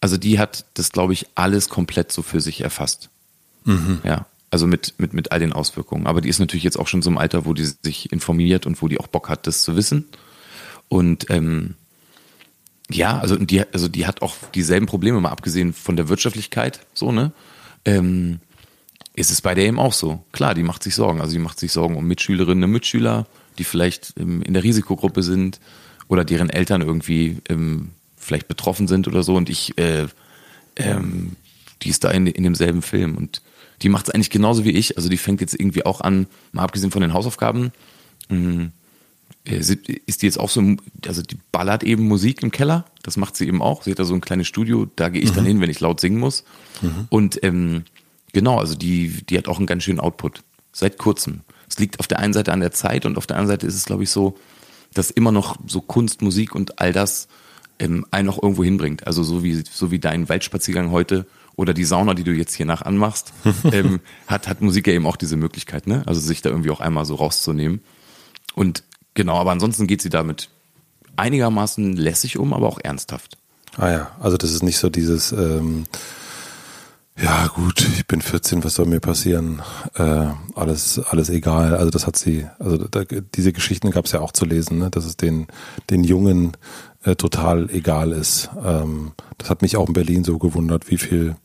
Also 0.00 0.16
die 0.16 0.38
hat 0.38 0.66
das, 0.74 0.92
glaube 0.92 1.12
ich, 1.12 1.26
alles 1.34 1.68
komplett 1.68 2.12
so 2.12 2.22
für 2.22 2.40
sich 2.40 2.60
erfasst. 2.60 3.10
Mhm. 3.64 4.00
Ja. 4.04 4.26
Also 4.50 4.66
mit, 4.66 4.94
mit, 4.98 5.12
mit 5.12 5.32
all 5.32 5.40
den 5.40 5.52
Auswirkungen. 5.52 6.06
Aber 6.06 6.20
die 6.20 6.28
ist 6.28 6.38
natürlich 6.38 6.64
jetzt 6.64 6.78
auch 6.78 6.86
schon 6.86 7.02
so 7.02 7.10
im 7.10 7.18
Alter, 7.18 7.44
wo 7.46 7.54
die 7.54 7.64
sich 7.64 8.12
informiert 8.12 8.66
und 8.66 8.80
wo 8.80 8.88
die 8.88 9.00
auch 9.00 9.08
Bock 9.08 9.28
hat, 9.28 9.46
das 9.46 9.62
zu 9.62 9.76
wissen. 9.76 10.06
Und 10.88 11.30
ähm, 11.30 11.74
ja, 12.90 13.18
also 13.18 13.36
die, 13.36 13.62
also 13.72 13.88
die 13.88 14.06
hat 14.06 14.22
auch 14.22 14.36
dieselben 14.54 14.86
Probleme, 14.86 15.20
mal 15.20 15.30
abgesehen 15.30 15.72
von 15.72 15.96
der 15.96 16.08
Wirtschaftlichkeit, 16.08 16.86
so, 16.94 17.12
ne? 17.12 17.32
Ähm, 17.84 18.40
ist 19.14 19.30
es 19.30 19.40
bei 19.40 19.54
der 19.54 19.64
eben 19.64 19.78
auch 19.78 19.94
so. 19.94 20.22
Klar, 20.32 20.54
die 20.54 20.62
macht 20.62 20.82
sich 20.82 20.94
Sorgen. 20.94 21.20
Also 21.20 21.32
die 21.32 21.38
macht 21.38 21.58
sich 21.58 21.72
Sorgen 21.72 21.96
um 21.96 22.06
Mitschülerinnen 22.06 22.64
und 22.64 22.70
Mitschüler, 22.70 23.26
die 23.58 23.64
vielleicht 23.64 24.12
ähm, 24.18 24.42
in 24.42 24.52
der 24.52 24.62
Risikogruppe 24.62 25.22
sind 25.22 25.58
oder 26.06 26.24
deren 26.24 26.50
Eltern 26.50 26.82
irgendwie 26.82 27.38
ähm, 27.48 27.92
vielleicht 28.16 28.46
betroffen 28.46 28.86
sind 28.86 29.08
oder 29.08 29.22
so. 29.22 29.34
Und 29.34 29.48
ich, 29.48 29.78
äh, 29.78 30.06
ähm, 30.76 31.36
die 31.82 31.88
ist 31.88 32.04
da 32.04 32.10
in, 32.10 32.26
in 32.26 32.44
demselben 32.44 32.82
Film 32.82 33.16
und 33.16 33.40
die 33.82 33.88
macht 33.88 34.08
es 34.08 34.14
eigentlich 34.14 34.30
genauso 34.30 34.64
wie 34.64 34.72
ich. 34.72 34.96
Also 34.96 35.08
die 35.08 35.16
fängt 35.16 35.40
jetzt 35.40 35.58
irgendwie 35.58 35.86
auch 35.86 36.02
an, 36.02 36.26
mal 36.52 36.64
abgesehen 36.64 36.90
von 36.90 37.02
den 37.02 37.14
Hausaufgaben, 37.14 37.72
mh, 38.28 38.64
äh, 38.64 38.68
ist 39.54 40.22
die 40.22 40.26
jetzt 40.26 40.38
auch 40.38 40.50
so, 40.50 40.76
also 41.06 41.22
die 41.22 41.38
ballert 41.52 41.84
eben 41.84 42.08
Musik 42.08 42.42
im 42.42 42.50
Keller, 42.50 42.84
das 43.02 43.16
macht 43.16 43.36
sie 43.36 43.46
eben 43.46 43.62
auch. 43.62 43.82
Sie 43.82 43.92
hat 43.92 43.98
da 43.98 44.04
so 44.04 44.14
ein 44.14 44.20
kleines 44.20 44.48
Studio, 44.48 44.88
da 44.96 45.08
gehe 45.08 45.22
ich 45.22 45.30
mhm. 45.30 45.34
dann 45.36 45.46
hin, 45.46 45.60
wenn 45.60 45.70
ich 45.70 45.80
laut 45.80 46.00
singen 46.00 46.18
muss. 46.18 46.44
Mhm. 46.82 47.06
Und 47.10 47.44
ähm, 47.44 47.84
Genau, 48.36 48.58
also 48.58 48.74
die, 48.74 49.24
die 49.24 49.38
hat 49.38 49.48
auch 49.48 49.56
einen 49.56 49.66
ganz 49.66 49.84
schönen 49.84 49.98
Output. 49.98 50.42
Seit 50.70 50.98
kurzem. 50.98 51.40
Es 51.70 51.78
liegt 51.78 52.00
auf 52.00 52.06
der 52.06 52.18
einen 52.18 52.34
Seite 52.34 52.52
an 52.52 52.60
der 52.60 52.70
Zeit 52.70 53.06
und 53.06 53.16
auf 53.16 53.26
der 53.26 53.38
anderen 53.38 53.54
Seite 53.54 53.66
ist 53.66 53.76
es, 53.76 53.86
glaube 53.86 54.02
ich, 54.02 54.10
so, 54.10 54.36
dass 54.92 55.10
immer 55.10 55.32
noch 55.32 55.56
so 55.66 55.80
Kunst, 55.80 56.20
Musik 56.20 56.54
und 56.54 56.78
all 56.78 56.92
das 56.92 57.28
ähm, 57.78 58.04
einen 58.10 58.26
noch 58.26 58.42
irgendwo 58.42 58.62
hinbringt. 58.62 59.06
Also 59.06 59.22
so 59.22 59.42
wie, 59.42 59.64
so 59.70 59.90
wie 59.90 59.98
dein 59.98 60.28
Waldspaziergang 60.28 60.90
heute 60.90 61.26
oder 61.56 61.72
die 61.72 61.86
Sauna, 61.86 62.12
die 62.12 62.24
du 62.24 62.32
jetzt 62.32 62.52
hier 62.52 62.66
nach 62.66 62.82
anmachst, 62.82 63.32
ähm, 63.72 64.00
hat, 64.26 64.48
hat 64.48 64.60
Musik 64.60 64.86
ja 64.86 64.92
eben 64.92 65.06
auch 65.06 65.16
diese 65.16 65.38
Möglichkeit, 65.38 65.86
ne? 65.86 66.02
Also 66.04 66.20
sich 66.20 66.42
da 66.42 66.50
irgendwie 66.50 66.68
auch 66.68 66.80
einmal 66.80 67.06
so 67.06 67.14
rauszunehmen. 67.14 67.80
Und 68.54 68.82
genau, 69.16 69.38
aber 69.38 69.50
ansonsten 69.50 69.88
geht 69.88 70.00
sie 70.00 70.10
damit 70.10 70.50
einigermaßen 71.16 71.96
lässig 71.96 72.38
um, 72.38 72.52
aber 72.52 72.68
auch 72.68 72.78
ernsthaft. 72.80 73.36
Ah 73.76 73.90
ja, 73.90 74.10
also 74.20 74.36
das 74.36 74.52
ist 74.52 74.62
nicht 74.62 74.78
so 74.78 74.88
dieses 74.88 75.32
ähm, 75.32 75.86
ja, 77.18 77.46
gut, 77.46 77.80
ich 77.96 78.06
bin 78.06 78.20
14, 78.20 78.62
was 78.62 78.74
soll 78.74 78.84
mir 78.84 79.00
passieren? 79.00 79.62
Äh, 79.94 80.26
alles, 80.54 80.98
alles 80.98 81.30
egal. 81.30 81.74
Also 81.74 81.88
das 81.88 82.06
hat 82.06 82.16
sie, 82.16 82.46
also 82.58 82.76
da, 82.76 83.04
diese 83.34 83.54
Geschichten 83.54 83.90
gab 83.90 84.04
es 84.04 84.12
ja 84.12 84.20
auch 84.20 84.32
zu 84.32 84.44
lesen, 84.44 84.78
ne? 84.78 84.90
dass 84.90 85.06
es 85.06 85.16
den, 85.16 85.46
den 85.88 86.04
Jungen 86.04 86.52
äh, 87.06 87.14
total 87.14 87.70
egal 87.70 88.10
ist. 88.10 88.50
Ähm, 88.64 89.12
das 89.38 89.48
hat 89.48 89.62
mich 89.62 89.76
auch 89.76 89.86
in 89.86 89.92
Berlin 89.92 90.24
so 90.24 90.38
gewundert, 90.38 90.90
wie 90.90 90.98
viel 90.98 91.36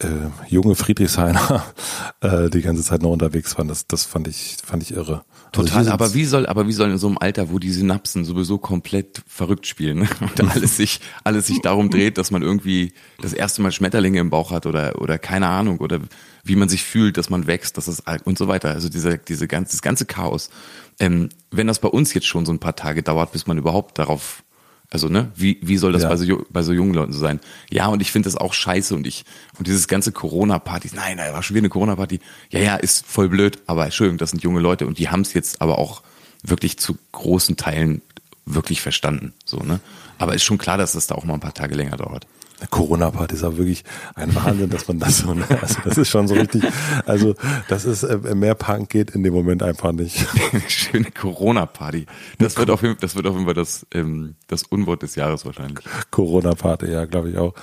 äh, 0.00 0.06
junge 0.48 0.74
Friedrichshainer 0.74 1.64
äh, 2.20 2.50
die 2.50 2.60
ganze 2.60 2.82
Zeit 2.82 3.00
noch 3.00 3.10
unterwegs 3.10 3.56
waren. 3.56 3.68
Das, 3.68 3.86
das 3.86 4.04
fand 4.04 4.28
ich, 4.28 4.58
fand 4.62 4.82
ich 4.82 4.92
irre. 4.92 5.24
Also 5.54 5.62
Total, 5.62 5.78
also 5.78 5.90
aber 5.92 6.14
wie 6.14 6.26
soll, 6.26 6.46
aber 6.46 6.68
wie 6.68 6.72
soll 6.72 6.90
in 6.90 6.98
so 6.98 7.06
einem 7.06 7.16
Alter, 7.18 7.50
wo 7.50 7.58
die 7.58 7.70
Synapsen 7.70 8.26
sowieso 8.26 8.58
komplett 8.58 9.22
verrückt 9.26 9.66
spielen 9.66 10.06
und 10.20 10.40
alles 10.50 10.76
sich, 10.76 11.00
alles 11.24 11.46
sich 11.46 11.62
darum 11.62 11.88
dreht, 11.88 12.18
dass 12.18 12.30
man 12.30 12.42
irgendwie 12.42 12.92
das 13.20 13.32
erste 13.32 13.62
Mal 13.62 13.72
Schmetterlinge 13.72 14.20
im 14.20 14.28
Bauch 14.28 14.50
hat 14.50 14.66
oder, 14.66 15.00
oder 15.00 15.18
keine 15.18 15.48
Ahnung 15.48 15.78
oder 15.78 16.00
wie 16.44 16.56
man 16.56 16.68
sich 16.68 16.84
fühlt, 16.84 17.16
dass 17.16 17.30
man 17.30 17.46
wächst, 17.46 17.78
dass 17.78 17.88
es 17.88 18.02
und 18.24 18.36
so 18.36 18.46
weiter. 18.46 18.70
Also 18.70 18.90
diese, 18.90 19.16
diese 19.16 19.48
ganze, 19.48 19.72
das 19.72 19.82
ganze 19.82 20.04
Chaos. 20.04 20.50
Ähm, 20.98 21.30
wenn 21.50 21.66
das 21.66 21.78
bei 21.78 21.88
uns 21.88 22.12
jetzt 22.12 22.26
schon 22.26 22.44
so 22.44 22.52
ein 22.52 22.58
paar 22.58 22.76
Tage 22.76 23.02
dauert, 23.02 23.32
bis 23.32 23.46
man 23.46 23.56
überhaupt 23.56 23.98
darauf 23.98 24.42
also, 24.92 25.08
ne, 25.08 25.32
wie, 25.34 25.58
wie 25.62 25.78
soll 25.78 25.92
das 25.92 26.02
ja. 26.02 26.10
bei, 26.10 26.16
so, 26.16 26.44
bei 26.50 26.62
so 26.62 26.72
jungen 26.74 26.92
Leuten 26.92 27.14
so 27.14 27.18
sein? 27.18 27.40
Ja, 27.70 27.86
und 27.86 28.02
ich 28.02 28.12
finde 28.12 28.26
das 28.26 28.36
auch 28.36 28.52
scheiße 28.52 28.94
und 28.94 29.06
ich, 29.06 29.24
und 29.58 29.66
dieses 29.66 29.88
ganze 29.88 30.12
Corona-Party, 30.12 30.90
nein, 30.94 31.16
da 31.16 31.32
war 31.32 31.42
schon 31.42 31.54
wieder 31.54 31.62
eine 31.62 31.70
Corona-Party. 31.70 32.20
Ja, 32.50 32.60
ja, 32.60 32.76
ist 32.76 33.06
voll 33.06 33.30
blöd, 33.30 33.58
aber 33.66 33.86
Entschuldigung, 33.86 34.18
das 34.18 34.30
sind 34.30 34.42
junge 34.42 34.60
Leute 34.60 34.86
und 34.86 34.98
die 34.98 35.08
haben 35.08 35.22
es 35.22 35.32
jetzt 35.32 35.62
aber 35.62 35.78
auch 35.78 36.02
wirklich 36.42 36.78
zu 36.78 36.98
großen 37.12 37.56
Teilen 37.56 38.02
wirklich 38.44 38.82
verstanden, 38.82 39.32
so, 39.46 39.58
ne? 39.60 39.80
Aber 40.18 40.34
ist 40.34 40.44
schon 40.44 40.58
klar, 40.58 40.76
dass 40.76 40.92
das 40.92 41.06
da 41.06 41.14
auch 41.14 41.24
mal 41.24 41.34
ein 41.34 41.40
paar 41.40 41.54
Tage 41.54 41.74
länger 41.74 41.96
dauert. 41.96 42.26
Corona-Party 42.70 43.34
ist 43.34 43.44
auch 43.44 43.56
wirklich 43.56 43.84
ein 44.14 44.34
Wahnsinn, 44.34 44.70
dass 44.70 44.88
man 44.88 44.98
das 44.98 45.18
so, 45.18 45.34
ne? 45.34 45.44
also 45.60 45.76
das 45.84 45.98
ist 45.98 46.08
schon 46.08 46.28
so 46.28 46.34
richtig, 46.34 46.64
also 47.06 47.34
das 47.68 47.84
ist, 47.84 48.02
äh, 48.02 48.34
mehr 48.34 48.54
Punk 48.54 48.90
geht 48.90 49.10
in 49.10 49.22
dem 49.22 49.34
Moment 49.34 49.62
einfach 49.62 49.92
nicht. 49.92 50.26
Schöne 50.68 51.10
Corona-Party. 51.10 52.06
Das 52.38 52.56
wird 52.56 52.70
auf 52.70 52.82
jeden, 52.82 52.96
das 53.00 53.16
wird 53.16 53.26
auf 53.26 53.34
jeden 53.34 53.46
Fall 53.46 53.54
das, 53.54 53.86
ähm, 53.92 54.34
das 54.46 54.64
Unwort 54.64 55.02
des 55.02 55.14
Jahres 55.14 55.44
wahrscheinlich. 55.44 55.84
Corona-Party, 56.10 56.90
ja, 56.90 57.04
glaube 57.04 57.30
ich 57.30 57.38
auch. 57.38 57.54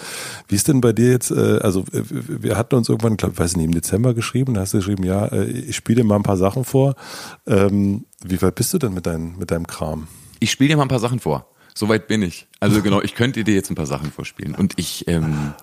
Wie 0.48 0.56
ist 0.56 0.68
denn 0.68 0.82
bei 0.82 0.94
dir 0.94 1.12
jetzt, 1.12 1.32
äh, 1.32 1.60
also 1.62 1.84
wir 1.92 2.58
hatten 2.58 2.76
uns 2.76 2.90
irgendwann, 2.90 3.18
glaub, 3.18 3.38
weiß 3.38 3.56
nicht, 3.58 3.66
im 3.66 3.74
Dezember 3.74 4.14
geschrieben, 4.14 4.54
da 4.54 4.62
hast 4.62 4.74
du 4.74 4.78
geschrieben, 4.78 5.04
ja, 5.04 5.26
äh, 5.28 5.46
ich 5.46 5.76
spiele 5.76 6.02
dir 6.02 6.08
mal 6.08 6.16
ein 6.16 6.24
paar 6.24 6.38
Sachen 6.38 6.66
vor. 6.66 6.96
Ähm, 7.48 8.06
wie 8.24 8.42
weit 8.42 8.56
bist 8.56 8.74
du 8.74 8.78
denn 8.78 8.94
mit, 8.94 9.06
dein, 9.06 9.38
mit 9.38 9.52
deinem 9.52 9.68
Kram? 9.68 10.08
Ich 10.40 10.52
spiele 10.52 10.70
dir 10.70 10.78
mal 10.78 10.84
ein 10.84 10.90
paar 10.90 11.00
Sachen 11.00 11.20
vor. 11.20 11.48
Soweit 11.74 12.08
bin 12.08 12.22
ich. 12.22 12.48
Also 12.60 12.82
genau, 12.84 13.02
ich 13.02 13.16
könnte 13.16 13.44
dir 13.44 13.54
jetzt 13.54 13.70
ein 13.70 13.76
paar 13.76 13.86
Sachen 13.86 14.12
vorspielen. 14.12 14.56
Und 14.56 14.74
ich, 14.78 15.08
ähm, 15.08 15.54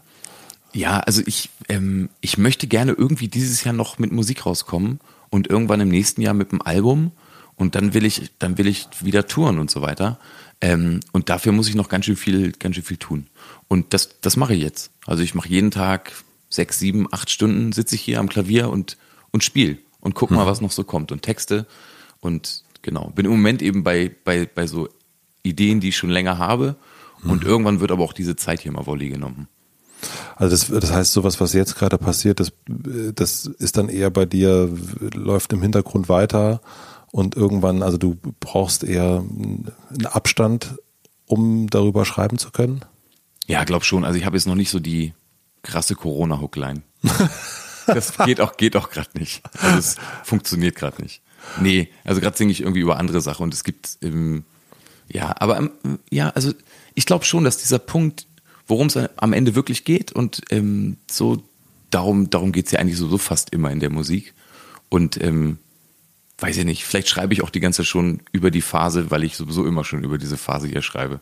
ja, 0.72 1.00
also 1.00 1.22
ich, 1.26 1.50
ähm, 1.68 2.08
ich 2.20 2.38
möchte 2.38 2.66
gerne 2.66 2.92
irgendwie 2.92 3.28
dieses 3.28 3.64
Jahr 3.64 3.74
noch 3.74 3.98
mit 3.98 4.12
Musik 4.12 4.46
rauskommen 4.46 5.00
und 5.30 5.48
irgendwann 5.48 5.80
im 5.80 5.88
nächsten 5.88 6.20
Jahr 6.20 6.34
mit 6.34 6.50
einem 6.50 6.62
Album. 6.62 7.12
Und 7.56 7.74
dann 7.74 7.94
will 7.94 8.04
ich, 8.04 8.32
dann 8.38 8.58
will 8.58 8.66
ich 8.66 8.88
wieder 9.02 9.26
touren 9.26 9.58
und 9.58 9.70
so 9.70 9.80
weiter. 9.80 10.18
Ähm, 10.60 11.00
und 11.12 11.28
dafür 11.28 11.52
muss 11.52 11.68
ich 11.68 11.74
noch 11.74 11.88
ganz 11.88 12.04
schön 12.04 12.16
viel, 12.16 12.52
ganz 12.52 12.74
schön 12.74 12.84
viel 12.84 12.96
tun. 12.98 13.26
Und 13.68 13.94
das, 13.94 14.20
das 14.20 14.36
mache 14.36 14.54
ich 14.54 14.62
jetzt. 14.62 14.90
Also 15.06 15.22
ich 15.22 15.34
mache 15.34 15.48
jeden 15.48 15.70
Tag 15.70 16.12
sechs, 16.50 16.78
sieben, 16.78 17.06
acht 17.12 17.30
Stunden 17.30 17.72
sitze 17.72 17.94
ich 17.94 18.02
hier 18.02 18.20
am 18.20 18.28
Klavier 18.28 18.70
und 18.70 18.96
und 19.36 19.44
spiel 19.44 19.78
und 20.00 20.14
guck 20.14 20.30
mal, 20.30 20.46
was 20.46 20.60
noch 20.60 20.70
so 20.70 20.82
kommt 20.82 21.12
und 21.12 21.22
Texte 21.22 21.66
und 22.20 22.62
genau. 22.82 23.10
Bin 23.10 23.26
im 23.26 23.32
Moment 23.32 23.60
eben 23.60 23.84
bei, 23.84 24.10
bei, 24.24 24.46
bei 24.46 24.66
so 24.66 24.88
Ideen, 25.48 25.80
die 25.80 25.88
ich 25.90 25.96
schon 25.96 26.10
länger 26.10 26.38
habe 26.38 26.76
und 27.24 27.44
irgendwann 27.44 27.80
wird 27.80 27.90
aber 27.90 28.04
auch 28.04 28.12
diese 28.12 28.36
Zeit 28.36 28.60
hier 28.60 28.72
mal 28.72 28.86
Wolli 28.86 29.08
genommen. 29.08 29.48
Also 30.36 30.50
das, 30.50 30.80
das 30.82 30.92
heißt, 30.92 31.12
sowas, 31.12 31.40
was 31.40 31.54
jetzt 31.54 31.76
gerade 31.76 31.98
passiert, 31.98 32.40
das, 32.40 32.52
das 32.66 33.46
ist 33.46 33.76
dann 33.76 33.88
eher 33.88 34.10
bei 34.10 34.26
dir, 34.26 34.70
läuft 35.14 35.52
im 35.52 35.62
Hintergrund 35.62 36.08
weiter 36.08 36.60
und 37.10 37.34
irgendwann, 37.34 37.82
also 37.82 37.96
du 37.96 38.18
brauchst 38.40 38.84
eher 38.84 39.24
einen 39.24 40.06
Abstand, 40.06 40.74
um 41.26 41.68
darüber 41.68 42.04
schreiben 42.04 42.38
zu 42.38 42.50
können? 42.50 42.84
Ja, 43.46 43.64
glaub 43.64 43.84
schon. 43.84 44.04
Also 44.04 44.18
ich 44.18 44.26
habe 44.26 44.36
jetzt 44.36 44.46
noch 44.46 44.54
nicht 44.54 44.70
so 44.70 44.80
die 44.80 45.14
krasse 45.62 45.94
Corona-Hookline. 45.94 46.82
das 47.86 48.16
geht 48.18 48.40
auch, 48.40 48.56
geht 48.56 48.76
auch 48.76 48.90
gerade 48.90 49.18
nicht. 49.18 49.42
Also 49.60 49.78
es 49.78 49.96
funktioniert 50.24 50.76
gerade 50.76 51.02
nicht. 51.02 51.22
Nee, 51.60 51.88
also 52.04 52.20
gerade 52.20 52.36
singe 52.36 52.52
ich 52.52 52.60
irgendwie 52.60 52.80
über 52.80 52.98
andere 52.98 53.20
Sachen 53.20 53.44
und 53.44 53.54
es 53.54 53.64
gibt, 53.64 53.98
ähm, 54.02 54.44
ja, 55.08 55.34
aber 55.38 55.58
ähm, 55.58 55.70
ja, 56.10 56.30
also 56.30 56.52
ich 56.94 57.06
glaube 57.06 57.24
schon, 57.24 57.44
dass 57.44 57.58
dieser 57.58 57.78
Punkt, 57.78 58.26
worum 58.66 58.88
es 58.88 58.96
am 58.96 59.32
Ende 59.32 59.54
wirklich 59.54 59.84
geht 59.84 60.12
und 60.12 60.42
ähm, 60.50 60.96
so 61.10 61.42
darum, 61.90 62.30
darum 62.30 62.52
geht's 62.52 62.72
ja 62.72 62.80
eigentlich 62.80 62.98
so, 62.98 63.08
so 63.08 63.18
fast 63.18 63.50
immer 63.50 63.70
in 63.70 63.80
der 63.80 63.90
Musik. 63.90 64.34
Und 64.88 65.20
ähm, 65.22 65.58
weiß 66.38 66.56
ich 66.58 66.64
nicht, 66.64 66.84
vielleicht 66.84 67.08
schreibe 67.08 67.32
ich 67.32 67.42
auch 67.42 67.50
die 67.50 67.60
ganze 67.60 67.78
Zeit 67.78 67.86
schon 67.86 68.20
über 68.32 68.50
die 68.50 68.62
Phase, 68.62 69.10
weil 69.10 69.24
ich 69.24 69.36
sowieso 69.36 69.64
immer 69.64 69.84
schon 69.84 70.04
über 70.04 70.18
diese 70.18 70.36
Phase 70.36 70.68
hier 70.68 70.82
schreibe. 70.82 71.20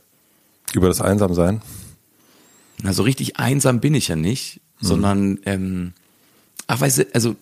Über 0.73 0.89
das 0.89 1.01
Einsamsein? 1.01 1.63
Also 2.83 3.03
richtig 3.03 3.37
einsam 3.37 3.81
bin 3.81 3.95
ich 3.95 4.09
ja 4.09 4.17
nicht, 4.17 4.61
mhm. 4.81 4.87
sondern, 4.87 5.39
ähm, 5.45 5.93
ach 6.67 6.81
weißt 6.81 6.99
du, 6.99 7.15
also 7.15 7.37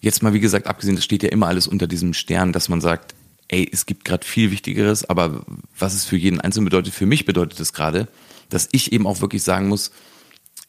jetzt 0.00 0.22
mal 0.22 0.34
wie 0.34 0.40
gesagt, 0.40 0.66
abgesehen, 0.66 0.96
das 0.96 1.04
steht 1.04 1.22
ja 1.22 1.28
immer 1.28 1.46
alles 1.46 1.68
unter 1.68 1.86
diesem 1.86 2.12
Stern, 2.14 2.52
dass 2.52 2.68
man 2.68 2.80
sagt, 2.80 3.14
ey, 3.48 3.68
es 3.70 3.86
gibt 3.86 4.04
gerade 4.04 4.26
viel 4.26 4.50
Wichtigeres, 4.50 5.08
aber 5.08 5.44
was 5.78 5.94
es 5.94 6.04
für 6.04 6.16
jeden 6.16 6.40
Einzelnen 6.40 6.66
bedeutet, 6.66 6.94
für 6.94 7.06
mich 7.06 7.24
bedeutet 7.24 7.60
es 7.60 7.72
gerade, 7.72 8.08
dass 8.48 8.68
ich 8.72 8.92
eben 8.92 9.06
auch 9.06 9.20
wirklich 9.20 9.42
sagen 9.42 9.68
muss, 9.68 9.90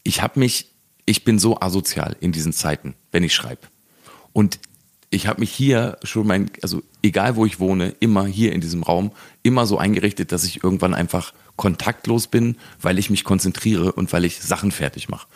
ich 0.03 0.21
habe 0.21 0.39
mich, 0.39 0.71
ich 1.05 1.23
bin 1.23 1.39
so 1.39 1.59
asozial 1.59 2.15
in 2.19 2.31
diesen 2.31 2.53
Zeiten, 2.53 2.95
wenn 3.11 3.23
ich 3.23 3.33
schreibe. 3.33 3.61
Und 4.33 4.59
ich 5.09 5.27
habe 5.27 5.39
mich 5.39 5.51
hier 5.51 5.97
schon 6.03 6.27
mein, 6.27 6.51
also 6.61 6.83
egal 7.01 7.35
wo 7.35 7.45
ich 7.45 7.59
wohne, 7.59 7.95
immer 7.99 8.25
hier 8.25 8.51
in 8.51 8.61
diesem 8.61 8.83
Raum, 8.83 9.11
immer 9.43 9.65
so 9.65 9.77
eingerichtet, 9.77 10.31
dass 10.31 10.43
ich 10.43 10.63
irgendwann 10.63 10.93
einfach 10.93 11.33
kontaktlos 11.55 12.27
bin, 12.27 12.57
weil 12.81 12.99
ich 12.99 13.09
mich 13.09 13.23
konzentriere 13.23 13.93
und 13.93 14.11
weil 14.11 14.25
ich 14.25 14.41
Sachen 14.41 14.71
fertig 14.71 15.07
mache. 15.07 15.27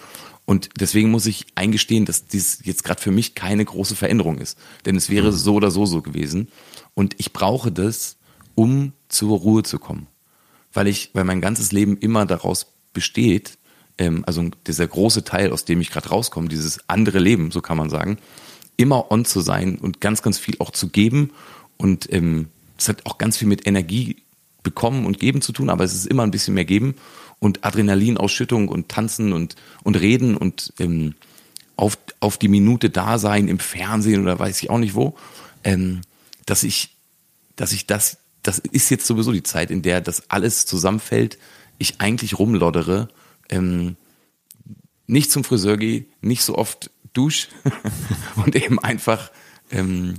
Und 0.49 0.69
deswegen 0.79 1.11
muss 1.11 1.27
ich 1.27 1.45
eingestehen, 1.53 2.05
dass 2.05 2.25
dies 2.25 2.61
jetzt 2.63 2.83
gerade 2.83 2.99
für 2.99 3.11
mich 3.11 3.35
keine 3.35 3.63
große 3.63 3.95
Veränderung 3.95 4.39
ist. 4.39 4.57
Denn 4.83 4.95
es 4.95 5.11
wäre 5.11 5.31
so 5.31 5.53
oder 5.53 5.69
so 5.69 5.85
so 5.85 6.01
gewesen. 6.01 6.47
Und 6.95 7.13
ich 7.19 7.33
brauche 7.33 7.71
das, 7.71 8.17
um 8.55 8.93
zur 9.09 9.37
Ruhe 9.37 9.61
zu 9.61 9.77
kommen. 9.77 10.07
Weil 10.73 10.87
ich, 10.87 11.11
weil 11.13 11.23
mein 11.23 11.39
ganzes 11.39 11.71
Leben 11.71 11.97
immer 11.97 12.25
daraus 12.25 12.65
besteht, 12.93 13.59
ähm, 13.99 14.23
also 14.25 14.49
dieser 14.65 14.87
große 14.87 15.23
Teil, 15.23 15.51
aus 15.51 15.65
dem 15.65 15.81
ich 15.81 15.91
gerade 15.91 16.09
rauskomme, 16.09 16.49
dieses 16.49 16.79
andere 16.89 17.19
Leben, 17.19 17.51
so 17.51 17.61
kann 17.61 17.77
man 17.77 17.91
sagen, 17.91 18.17
immer 18.75 19.11
on 19.11 19.25
zu 19.25 19.41
sein 19.41 19.77
und 19.77 20.01
ganz, 20.01 20.23
ganz 20.23 20.39
viel 20.39 20.55
auch 20.57 20.71
zu 20.71 20.89
geben. 20.89 21.29
Und 21.77 22.11
ähm, 22.11 22.47
das 22.75 22.89
hat 22.89 23.05
auch 23.05 23.19
ganz 23.19 23.37
viel 23.37 23.47
mit 23.47 23.67
Energie 23.67 24.23
bekommen 24.63 25.05
und 25.05 25.19
geben 25.19 25.43
zu 25.43 25.51
tun, 25.51 25.69
aber 25.69 25.83
es 25.83 25.93
ist 25.93 26.07
immer 26.07 26.23
ein 26.23 26.31
bisschen 26.31 26.55
mehr 26.55 26.65
geben 26.65 26.95
und 27.39 27.63
Adrenalinausschüttung 27.63 28.67
und 28.67 28.89
Tanzen 28.89 29.33
und, 29.33 29.55
und 29.83 29.95
Reden 29.95 30.35
und 30.35 30.73
ähm, 30.79 31.15
auf, 31.75 31.97
auf 32.19 32.37
die 32.37 32.49
Minute 32.49 32.89
da 32.89 33.17
sein 33.17 33.47
im 33.47 33.59
Fernsehen 33.59 34.21
oder 34.21 34.37
weiß 34.37 34.61
ich 34.61 34.69
auch 34.69 34.77
nicht 34.77 34.95
wo, 34.95 35.15
ähm, 35.63 36.01
dass 36.45 36.63
ich, 36.63 36.95
dass 37.55 37.71
ich 37.71 37.87
das, 37.87 38.17
das 38.43 38.59
ist 38.59 38.89
jetzt 38.89 39.05
sowieso 39.05 39.31
die 39.31 39.43
Zeit, 39.43 39.71
in 39.71 39.81
der 39.81 40.01
das 40.01 40.29
alles 40.29 40.65
zusammenfällt, 40.65 41.37
ich 41.77 42.01
eigentlich 42.01 42.37
rumloddere, 42.37 43.07
ähm, 43.49 43.95
nicht 45.07 45.31
zum 45.31 45.43
Friseur 45.43 45.77
gehe, 45.77 46.05
nicht 46.21 46.43
so 46.43 46.55
oft 46.55 46.91
dusch 47.13 47.47
und 48.35 48.55
eben 48.55 48.77
einfach, 48.79 49.31
ähm, 49.71 50.15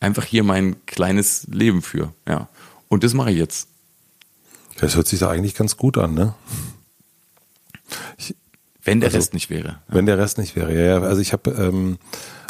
einfach 0.00 0.24
hier 0.24 0.42
mein 0.42 0.84
kleines 0.86 1.46
Leben 1.50 1.82
für. 1.82 2.12
Ja. 2.26 2.48
Und 2.88 3.04
das 3.04 3.14
mache 3.14 3.30
ich 3.30 3.38
jetzt. 3.38 3.68
Das 4.82 4.96
hört 4.96 5.06
sich 5.06 5.20
da 5.20 5.30
eigentlich 5.30 5.54
ganz 5.54 5.76
gut 5.76 5.96
an, 5.96 6.12
ne? 6.12 6.34
Ich, 8.18 8.34
wenn 8.82 8.98
der 8.98 9.10
also, 9.10 9.18
Rest 9.18 9.32
nicht 9.32 9.48
wäre. 9.48 9.78
Wenn 9.86 10.06
der 10.06 10.18
Rest 10.18 10.38
nicht 10.38 10.56
wäre, 10.56 10.74
ja. 10.74 10.98
ja. 10.98 11.02
Also 11.02 11.20
ich 11.20 11.32
habe 11.32 11.52
ähm, 11.52 11.98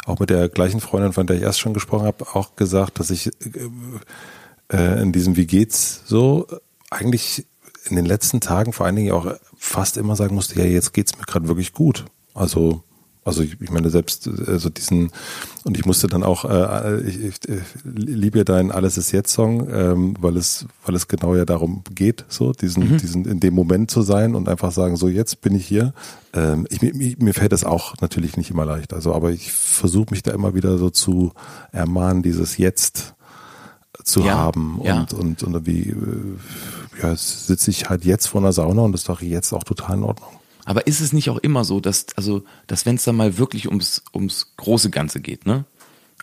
auch 0.05 0.19
mit 0.19 0.31
der 0.31 0.49
gleichen 0.49 0.81
Freundin, 0.81 1.13
von 1.13 1.27
der 1.27 1.35
ich 1.35 1.43
erst 1.43 1.59
schon 1.59 1.75
gesprochen 1.75 2.07
habe, 2.07 2.25
auch 2.33 2.55
gesagt, 2.55 2.99
dass 2.99 3.11
ich 3.11 3.27
äh, 4.71 5.01
in 5.01 5.11
diesem 5.11 5.35
Wie 5.35 5.45
geht's 5.45 6.01
so 6.07 6.47
eigentlich 6.89 7.45
in 7.85 7.97
den 7.97 8.05
letzten 8.05 8.41
Tagen 8.41 8.73
vor 8.73 8.87
allen 8.87 8.95
Dingen 8.95 9.11
auch 9.11 9.35
fast 9.55 9.97
immer 9.97 10.15
sagen 10.15 10.33
musste, 10.33 10.57
ja, 10.57 10.65
jetzt 10.65 10.91
geht's 10.91 11.15
mir 11.15 11.25
gerade 11.25 11.47
wirklich 11.47 11.71
gut. 11.71 12.05
Also 12.33 12.81
also 13.25 13.41
ich, 13.41 13.59
ich 13.61 13.71
meine 13.71 13.89
selbst 13.89 14.29
also 14.47 14.69
diesen 14.69 15.11
und 15.63 15.77
ich 15.77 15.85
musste 15.85 16.07
dann 16.07 16.23
auch 16.23 16.45
äh, 16.45 17.01
ich, 17.01 17.23
ich, 17.23 17.35
ich 17.47 17.61
liebe 17.83 18.43
deinen 18.45 18.71
Alles 18.71 18.97
ist 18.97 19.11
jetzt 19.11 19.31
Song, 19.33 19.69
ähm, 19.69 20.15
weil 20.19 20.37
es 20.37 20.65
weil 20.85 20.95
es 20.95 21.07
genau 21.07 21.35
ja 21.35 21.45
darum 21.45 21.83
geht, 21.93 22.25
so 22.27 22.51
diesen 22.51 22.93
mhm. 22.93 22.97
diesen 22.97 23.25
in 23.25 23.39
dem 23.39 23.53
Moment 23.53 23.91
zu 23.91 24.01
sein 24.01 24.35
und 24.35 24.49
einfach 24.49 24.71
sagen 24.71 24.95
so 24.95 25.07
jetzt 25.07 25.41
bin 25.41 25.55
ich 25.55 25.65
hier. 25.65 25.93
Ähm, 26.33 26.65
ich, 26.69 26.81
mir, 26.81 27.15
mir 27.17 27.33
fällt 27.33 27.51
das 27.51 27.63
auch 27.63 27.95
natürlich 28.01 28.37
nicht 28.37 28.49
immer 28.49 28.65
leicht, 28.65 28.93
also 28.93 29.13
aber 29.13 29.31
ich 29.31 29.51
versuche 29.51 30.11
mich 30.11 30.23
da 30.23 30.31
immer 30.31 30.55
wieder 30.55 30.77
so 30.77 30.89
zu 30.89 31.31
ermahnen, 31.71 32.23
dieses 32.23 32.57
Jetzt 32.57 33.13
zu 34.03 34.21
ja, 34.21 34.33
haben 34.33 34.79
und, 34.79 34.85
ja. 34.85 34.99
und, 35.01 35.13
und, 35.13 35.43
und 35.43 35.65
wie 35.65 35.89
äh, 35.89 37.01
ja, 37.01 37.15
sitze 37.15 37.71
ich 37.71 37.89
halt 37.89 38.05
jetzt 38.05 38.27
vor 38.27 38.41
einer 38.41 38.51
Sauna 38.51 38.81
und 38.81 38.91
das 38.91 39.01
ist 39.01 39.09
doch 39.09 39.21
jetzt 39.21 39.53
auch 39.53 39.63
total 39.63 39.97
in 39.97 40.03
Ordnung. 40.03 40.29
Aber 40.65 40.87
ist 40.87 41.01
es 41.01 41.13
nicht 41.13 41.29
auch 41.29 41.37
immer 41.37 41.65
so, 41.65 41.79
dass, 41.79 42.07
also, 42.15 42.43
dass 42.67 42.85
wenn 42.85 42.95
es 42.95 43.03
dann 43.03 43.15
mal 43.15 43.37
wirklich 43.37 43.67
ums, 43.67 44.03
ums 44.13 44.53
große 44.57 44.89
Ganze 44.89 45.19
geht, 45.19 45.45
ne? 45.45 45.65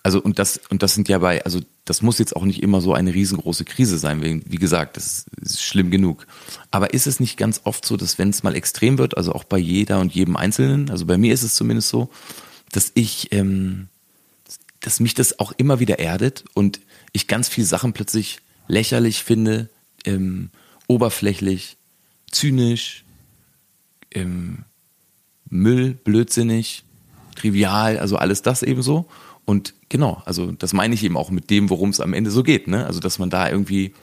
Also, 0.02 0.20
und 0.22 0.38
das, 0.38 0.58
und 0.70 0.82
das 0.82 0.94
sind 0.94 1.10
ja 1.10 1.18
bei, 1.18 1.44
also, 1.44 1.60
das 1.84 2.00
muss 2.00 2.18
jetzt 2.18 2.34
auch 2.34 2.44
nicht 2.44 2.62
immer 2.62 2.80
so 2.80 2.94
eine 2.94 3.12
riesengroße 3.12 3.66
Krise 3.66 3.98
sein, 3.98 4.22
wie, 4.22 4.42
wie 4.46 4.56
gesagt, 4.56 4.96
das 4.96 5.26
ist 5.42 5.62
schlimm 5.62 5.90
genug. 5.90 6.26
Aber 6.70 6.94
ist 6.94 7.06
es 7.06 7.20
nicht 7.20 7.36
ganz 7.36 7.60
oft 7.64 7.84
so, 7.84 7.98
dass 7.98 8.16
wenn 8.18 8.30
es 8.30 8.42
mal 8.42 8.54
extrem 8.54 8.96
wird, 8.96 9.16
also 9.16 9.34
auch 9.34 9.44
bei 9.44 9.58
jeder 9.58 10.00
und 10.00 10.14
jedem 10.14 10.36
Einzelnen, 10.36 10.88
also 10.88 11.04
bei 11.04 11.18
mir 11.18 11.34
ist 11.34 11.42
es 11.42 11.54
zumindest 11.54 11.88
so, 11.88 12.08
dass 12.72 12.92
ich, 12.94 13.32
ähm, 13.32 13.88
dass 14.80 15.00
mich 15.00 15.14
das 15.14 15.38
auch 15.38 15.52
immer 15.58 15.80
wieder 15.80 15.98
erdet 15.98 16.44
und 16.54 16.80
ich 17.12 17.26
ganz 17.26 17.48
viele 17.48 17.66
Sachen 17.66 17.92
plötzlich 17.92 18.38
lächerlich 18.68 19.22
finde, 19.22 19.68
ähm, 20.06 20.50
oberflächlich, 20.86 21.76
zynisch, 22.30 23.04
ähm, 24.12 24.64
Müll, 25.48 25.94
blödsinnig, 25.94 26.84
trivial, 27.34 27.98
also 27.98 28.16
alles 28.16 28.42
das 28.42 28.62
eben 28.62 28.82
so. 28.82 29.06
Und 29.44 29.74
genau, 29.88 30.22
also 30.26 30.52
das 30.52 30.72
meine 30.72 30.94
ich 30.94 31.02
eben 31.02 31.16
auch 31.16 31.30
mit 31.30 31.50
dem, 31.50 31.70
worum 31.70 31.90
es 31.90 32.00
am 32.00 32.12
Ende 32.12 32.30
so 32.30 32.42
geht. 32.42 32.68
Ne? 32.68 32.86
Also 32.86 33.00
dass 33.00 33.18
man 33.18 33.30
da 33.30 33.48
irgendwie 33.48 33.94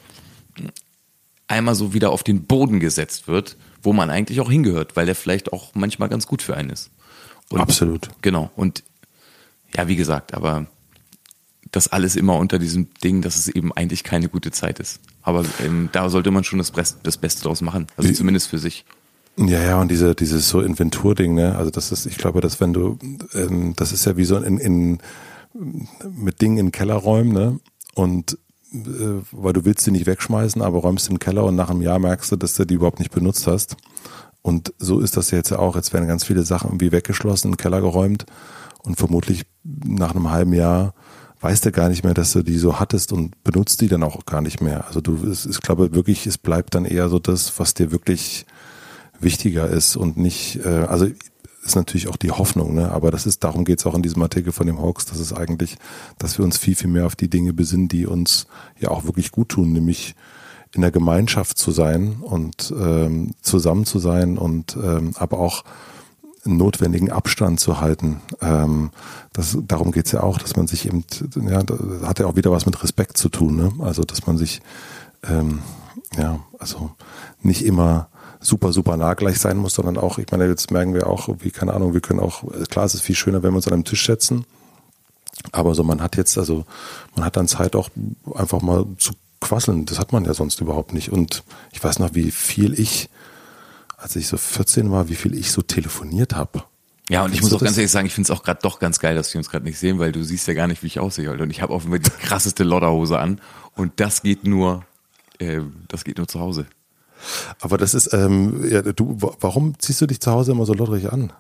einmal 1.48 1.76
so 1.76 1.93
wieder 1.93 2.12
auf 2.12 2.24
den 2.24 2.43
Boden 2.43 2.80
gesetzt 2.80 3.28
wird, 3.28 3.56
wo 3.82 3.93
man 3.93 4.10
eigentlich 4.10 4.41
auch 4.41 4.52
hingehört, 4.52 4.96
weil 4.96 5.06
der 5.06 5.15
vielleicht 5.15 5.54
auch 5.54 5.74
manchmal 5.74 6.10
ganz 6.10 6.28
gut 6.28 6.41
für 6.41 6.56
einen 6.58 6.70
ist. 6.70 6.91
Und, 7.50 7.62
Absolut. 7.62 8.10
Genau. 8.22 8.52
Und 8.56 8.84
ja, 9.76 9.88
wie 9.88 9.96
gesagt, 9.96 10.34
aber 10.34 10.67
das 11.72 11.88
alles 11.88 12.15
immer 12.15 12.36
unter 12.36 12.60
diesem 12.60 12.93
Ding, 13.04 13.22
dass 13.22 13.38
es 13.38 13.48
eben 13.48 13.72
eigentlich 13.74 14.04
keine 14.04 14.30
gute 14.30 14.52
Zeit 14.52 14.80
ist. 14.80 15.00
Aber 15.22 15.46
ähm, 15.63 15.89
da 15.91 16.10
sollte 16.10 16.32
man 16.32 16.43
schon 16.43 16.60
das, 16.60 16.72
das 17.04 17.17
Beste 17.17 17.43
draus 17.43 17.62
machen. 17.62 17.88
Also 17.98 18.10
wie, 18.10 18.13
zumindest 18.13 18.48
für 18.48 18.60
sich. 18.60 18.86
Ja, 19.39 19.62
ja, 19.62 19.82
und 19.82 19.89
diese, 19.91 20.15
dieses 20.15 20.50
so 20.50 20.62
Inventurding, 20.62 21.36
ne? 21.36 21.56
Also 21.56 21.69
das 21.69 21.91
ist, 21.91 22.08
ich 22.08 22.17
glaube, 22.17 22.41
dass 22.41 22.60
wenn 22.60 22.73
du, 22.73 22.97
ähm, 23.34 23.73
das 23.76 23.91
ist 23.91 24.06
ja 24.06 24.17
wie 24.17 24.26
so 24.26 24.38
in, 24.38 24.58
in 24.58 24.97
mit 26.10 26.41
Dingen 26.41 26.58
in 26.58 26.71
Kellerräumen, 26.71 27.34
ne? 27.34 27.60
Und 27.93 28.38
äh, 28.73 29.21
weil 29.32 29.54
du 29.54 29.63
willst 29.63 29.84
sie 29.86 29.91
nicht 29.91 30.08
wegschmeißen, 30.08 30.62
aber 30.62 30.80
räumst 30.80 31.10
den 31.10 31.19
Keller 31.19 31.45
und 31.45 31.56
nach 31.56 31.69
einem 31.69 31.82
Jahr 31.82 32.00
merkst 32.00 32.32
du, 32.32 32.36
dass 32.36 32.56
du 32.56 32.65
die 32.65 32.76
überhaupt 32.76 33.00
nicht 33.00 33.12
benutzt 33.12 33.47
hast. 33.47 33.78
Und 34.41 34.73
so 34.80 35.00
ist 35.00 35.17
das 35.17 35.32
jetzt 35.32 35.52
ja 35.52 35.60
auch. 35.60 35.76
Jetzt 35.76 35.93
werden 35.93 36.08
ganz 36.08 36.23
viele 36.23 36.43
Sachen 36.43 36.69
irgendwie 36.69 36.91
weggeschlossen, 36.91 37.50
in 37.50 37.52
den 37.54 37.58
Keller 37.58 37.81
geräumt 37.81 38.25
und 38.83 38.98
vermutlich 38.98 39.46
nach 39.63 40.15
einem 40.15 40.31
halben 40.31 40.54
Jahr 40.54 40.94
weißt 41.42 41.65
du 41.65 41.71
gar 41.71 41.90
nicht 41.90 42.04
mehr, 42.04 42.15
dass 42.15 42.33
du 42.33 42.42
die 42.42 42.58
so 42.58 42.79
hattest 42.79 43.12
und 43.12 43.44
benutzt 43.44 43.81
die 43.81 43.88
dann 43.88 44.04
auch 44.04 44.25
gar 44.25 44.42
nicht 44.42 44.62
mehr. 44.62 44.88
Also 44.88 45.02
du, 45.02 45.15
es, 45.27 45.46
ich 45.46 45.62
glaube 45.62 45.94
wirklich, 45.94 46.25
es 46.25 46.38
bleibt 46.38 46.73
dann 46.73 46.85
eher 46.85 47.10
so 47.10 47.19
das, 47.19 47.60
was 47.60 47.75
dir 47.75 47.92
wirklich 47.92 48.46
wichtiger 49.20 49.70
ist 49.70 49.96
und 49.96 50.18
nicht, 50.18 50.60
äh, 50.65 50.86
also 50.88 51.08
ist 51.63 51.76
natürlich 51.76 52.08
auch 52.08 52.15
die 52.15 52.32
Hoffnung, 52.32 52.76
ne? 52.76 52.92
aber 52.92 53.12
das 53.12 53.26
ist, 53.26 53.44
darum 53.44 53.65
geht 53.65 53.80
es 53.80 53.86
auch 53.86 53.94
in 53.94 54.02
diesem 54.02 54.22
Artikel 54.22 54.54
von 54.54 54.68
dem 54.68 54.82
Hawks, 54.82 55.06
dass 55.06 55.20
es 55.20 55.34
eigentlich, 55.34 55.78
dass 56.18 56.38
wir 56.38 56.46
uns 56.46 56.58
viel, 56.58 56.76
viel 56.76 56.90
mehr 56.90 57.06
auf 57.06 57.15
die 57.15 57.30
Dinge 57.30 57.54
besinnen, 57.54 57.90
die 57.90 58.06
uns 58.06 58.48
ja 58.80 58.90
auch 58.90 59.04
wirklich 59.04 59.32
gut 59.32 59.50
tun, 59.50 59.74
nämlich 59.74 60.15
in 60.74 60.82
der 60.82 60.92
Gemeinschaft 60.92 61.58
zu 61.58 61.72
sein 61.72 62.18
und 62.22 62.74
ähm, 62.80 63.34
zusammen 63.42 63.86
zu 63.86 64.00
sein 64.00 64.38
und 64.38 64.78
ähm, 64.82 65.13
aber 65.18 65.40
auch 65.40 65.63
notwendigen 66.46 67.12
Abstand 67.12 67.60
zu 67.60 67.82
halten. 67.82 68.22
Ähm, 68.42 68.92
das, 69.34 69.58
darum 69.68 69.92
geht's 69.92 70.12
ja 70.12 70.24
auch, 70.24 70.38
dass 70.40 70.56
man 70.56 70.68
sich 70.68 70.86
eben, 70.86 71.04
ja, 71.36 71.63
hat 72.04 72.20
ja 72.20 72.26
auch 72.26 72.36
wieder 72.36 72.52
was 72.52 72.65
mit 72.65 72.82
Respekt 72.84 73.18
zu 73.18 73.30
tun. 73.30 73.56
Ne? 73.58 73.74
Also 73.80 74.04
dass 74.04 74.26
man 74.26 74.38
sich, 74.38 74.62
ähm, 75.24 75.60
ja, 76.18 76.40
also 76.58 76.92
nicht 77.42 77.65
immer 77.65 78.10
super, 78.40 78.73
super 78.73 78.98
nah 78.98 79.13
gleich 79.13 79.40
sein 79.40 79.58
muss, 79.58 79.73
sondern 79.73 79.98
auch, 79.98 80.17
ich 80.17 80.27
meine, 80.31 80.48
jetzt 80.48 80.71
merken 80.71 80.94
wir 80.94 81.08
auch, 81.08 81.29
wie, 81.40 81.52
keine 81.52 81.73
Ahnung, 81.73 81.94
wir 81.94 82.02
können 82.02 82.19
auch, 82.19 82.44
klar, 82.69 82.85
es 82.85 82.94
ist 82.94 83.02
viel 83.02 83.15
schöner, 83.15 83.44
wenn 83.44 83.52
wir 83.52 83.58
uns 83.58 83.67
an 83.67 83.73
einem 83.73 83.85
Tisch 83.85 84.06
setzen, 84.06 84.46
aber 85.52 85.75
so, 85.75 85.83
man 85.83 86.02
hat 86.02 86.17
jetzt, 86.17 86.38
also, 86.38 86.65
man 87.15 87.25
hat 87.25 87.38
dann 87.38 87.48
Zeit 87.48 87.75
auch 87.75 87.90
einfach 88.35 88.62
mal 88.62 88.85
zu 88.98 89.13
quasseln, 89.40 89.85
das 89.85 90.00
hat 90.00 90.13
man 90.13 90.25
ja 90.25 90.33
sonst 90.33 90.62
überhaupt 90.62 90.94
nicht 90.94 91.12
und 91.12 91.44
ich 91.71 91.83
weiß 91.83 92.00
noch, 92.00 92.13
wie 92.13 92.31
viel 92.31 92.79
ich, 92.79 93.10
als 93.98 94.15
ich 94.15 94.27
so 94.27 94.38
14 94.38 94.92
war, 94.92 95.10
wie 95.10 95.15
viel 95.15 95.35
ich 95.35 95.52
so 95.52 95.62
telefoniert 95.62 96.35
habe. 96.35 96.63
Ja, 97.10 97.23
und 97.23 97.33
ich 97.33 97.42
muss 97.42 97.54
auch 97.54 97.62
ganz 97.62 97.77
ehrlich 97.77 97.92
sagen, 97.92 98.06
ich 98.06 98.13
finde 98.13 98.31
es 98.31 98.38
auch 98.38 98.44
gerade 98.44 98.60
doch 98.62 98.79
ganz 98.79 99.00
geil, 99.00 99.15
dass 99.15 99.33
wir 99.33 99.40
uns 99.40 99.50
gerade 99.50 99.63
nicht 99.63 99.79
sehen, 99.79 99.98
weil 99.98 100.12
du 100.12 100.23
siehst 100.23 100.46
ja 100.48 100.54
gar 100.54 100.67
nicht, 100.67 100.83
wie 100.83 100.88
ich 100.88 101.00
aussehe. 101.00 101.31
Und 101.31 101.50
ich 101.50 101.62
habe 101.62 101.79
Fall 101.79 102.00
die 102.00 102.10
krasseste 102.10 102.65
Lodderhose 102.65 103.17
an. 103.17 103.40
Und 103.75 103.94
das 104.02 104.23
geht 104.23 104.46
nur, 104.46 104.83
äh, 105.40 105.62
das 105.88 106.04
geht 106.04 106.17
nur 106.17 106.27
zu 106.27 106.42
Hause. 106.42 106.65
Aber 107.62 107.78
das 107.78 107.94
ist, 107.94 108.13
ähm, 108.13 108.65
ja, 108.70 108.82
du, 108.82 109.18
warum 109.20 109.78
ziehst 109.80 110.02
du 110.02 110.06
dich 110.06 110.20
zu 110.20 110.32
Hause 110.32 110.52
immer 110.52 110.65
so 110.65 110.74
lotterig 110.74 111.12
an? 111.12 111.32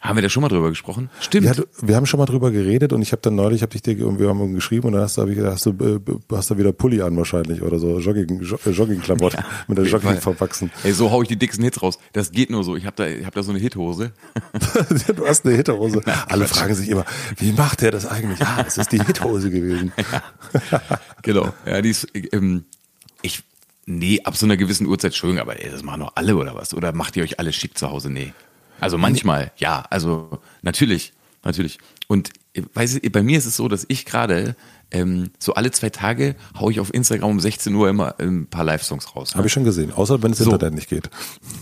Haben 0.00 0.16
wir 0.16 0.22
da 0.22 0.28
schon 0.28 0.42
mal 0.42 0.48
drüber 0.48 0.68
gesprochen? 0.68 1.10
Stimmt. 1.20 1.46
Ja, 1.46 1.54
du, 1.54 1.64
wir 1.82 1.96
haben 1.96 2.06
schon 2.06 2.18
mal 2.18 2.26
drüber 2.26 2.52
geredet 2.52 2.92
und 2.92 3.02
ich 3.02 3.10
habe 3.10 3.20
dann 3.22 3.34
neulich, 3.34 3.62
habe 3.62 3.74
ich 3.74 3.82
dir 3.82 3.98
wir 3.98 4.28
haben 4.28 4.54
geschrieben 4.54 4.86
und 4.86 4.92
dann 4.92 5.02
hast 5.02 5.16
du, 5.16 5.22
hab 5.22 5.28
ich, 5.28 5.38
hast 5.40 5.66
du, 5.66 5.70
äh, 5.70 6.00
hast 6.30 6.50
du 6.50 6.58
wieder 6.58 6.72
Pulli 6.72 7.02
an 7.02 7.16
wahrscheinlich 7.16 7.62
oder 7.62 7.80
so 7.80 7.98
Jogging, 7.98 8.40
äh, 8.40 8.70
Joggingklamotte 8.70 9.38
ja, 9.38 9.44
mit 9.66 9.78
der 9.78 9.86
Jogging 9.86 10.10
Fall. 10.10 10.34
verwachsen. 10.34 10.70
Ey, 10.84 10.92
so 10.92 11.10
hau 11.10 11.22
ich 11.22 11.28
die 11.28 11.36
dicksten 11.36 11.64
Hits 11.64 11.82
raus. 11.82 11.98
Das 12.12 12.30
geht 12.30 12.50
nur 12.50 12.62
so. 12.62 12.76
Ich 12.76 12.86
habe 12.86 12.94
da, 12.94 13.06
ich 13.08 13.24
habe 13.24 13.34
da 13.34 13.42
so 13.42 13.50
eine 13.50 13.58
Hithose. 13.58 14.12
du 15.16 15.26
hast 15.26 15.44
eine 15.44 15.56
Hithose. 15.56 16.00
Alle 16.28 16.46
fragen 16.46 16.74
sich 16.74 16.88
immer, 16.88 17.04
wie 17.36 17.50
macht 17.50 17.80
der 17.80 17.90
das 17.90 18.06
eigentlich? 18.06 18.38
Ja, 18.38 18.64
es 18.64 18.78
ist 18.78 18.92
die 18.92 19.02
Hithose 19.02 19.50
gewesen. 19.50 19.92
ja. 20.70 20.80
Genau. 21.22 21.52
Ja, 21.66 21.82
die 21.82 21.90
ist, 21.90 22.06
ähm, 22.32 22.66
nee, 23.88 24.20
ab 24.22 24.36
so 24.36 24.46
einer 24.46 24.56
gewissen 24.56 24.86
Uhrzeit, 24.86 25.12
Entschuldigung, 25.12 25.40
aber 25.40 25.62
ey, 25.62 25.70
das 25.70 25.82
machen 25.82 26.00
doch 26.00 26.12
alle 26.14 26.36
oder 26.36 26.54
was? 26.54 26.74
Oder 26.74 26.92
macht 26.92 27.16
ihr 27.16 27.22
euch 27.22 27.38
alle 27.38 27.52
schick 27.52 27.76
zu 27.76 27.90
Hause? 27.90 28.10
Nee. 28.10 28.32
Also 28.80 28.98
manchmal, 28.98 29.50
ja, 29.56 29.84
also 29.90 30.38
natürlich, 30.62 31.12
natürlich. 31.42 31.78
Und 32.06 32.30
weiß 32.74 33.00
ich, 33.02 33.12
bei 33.12 33.22
mir 33.22 33.38
ist 33.38 33.46
es 33.46 33.56
so, 33.56 33.66
dass 33.66 33.84
ich 33.88 34.04
gerade 34.04 34.54
ähm, 34.90 35.30
so 35.38 35.54
alle 35.54 35.70
zwei 35.70 35.90
Tage 35.90 36.36
haue 36.58 36.70
ich 36.72 36.80
auf 36.80 36.92
Instagram 36.94 37.30
um 37.30 37.40
16 37.40 37.74
Uhr 37.74 37.88
immer 37.88 38.18
ein 38.18 38.46
paar 38.46 38.64
Live-Songs 38.64 39.16
raus. 39.16 39.32
Ne? 39.32 39.38
Habe 39.38 39.48
ich 39.48 39.52
schon 39.52 39.64
gesehen, 39.64 39.92
außer 39.92 40.22
wenn 40.22 40.32
es 40.32 40.38
so. 40.38 40.52
Internet 40.52 40.74
nicht 40.74 40.88
geht. 40.88 41.10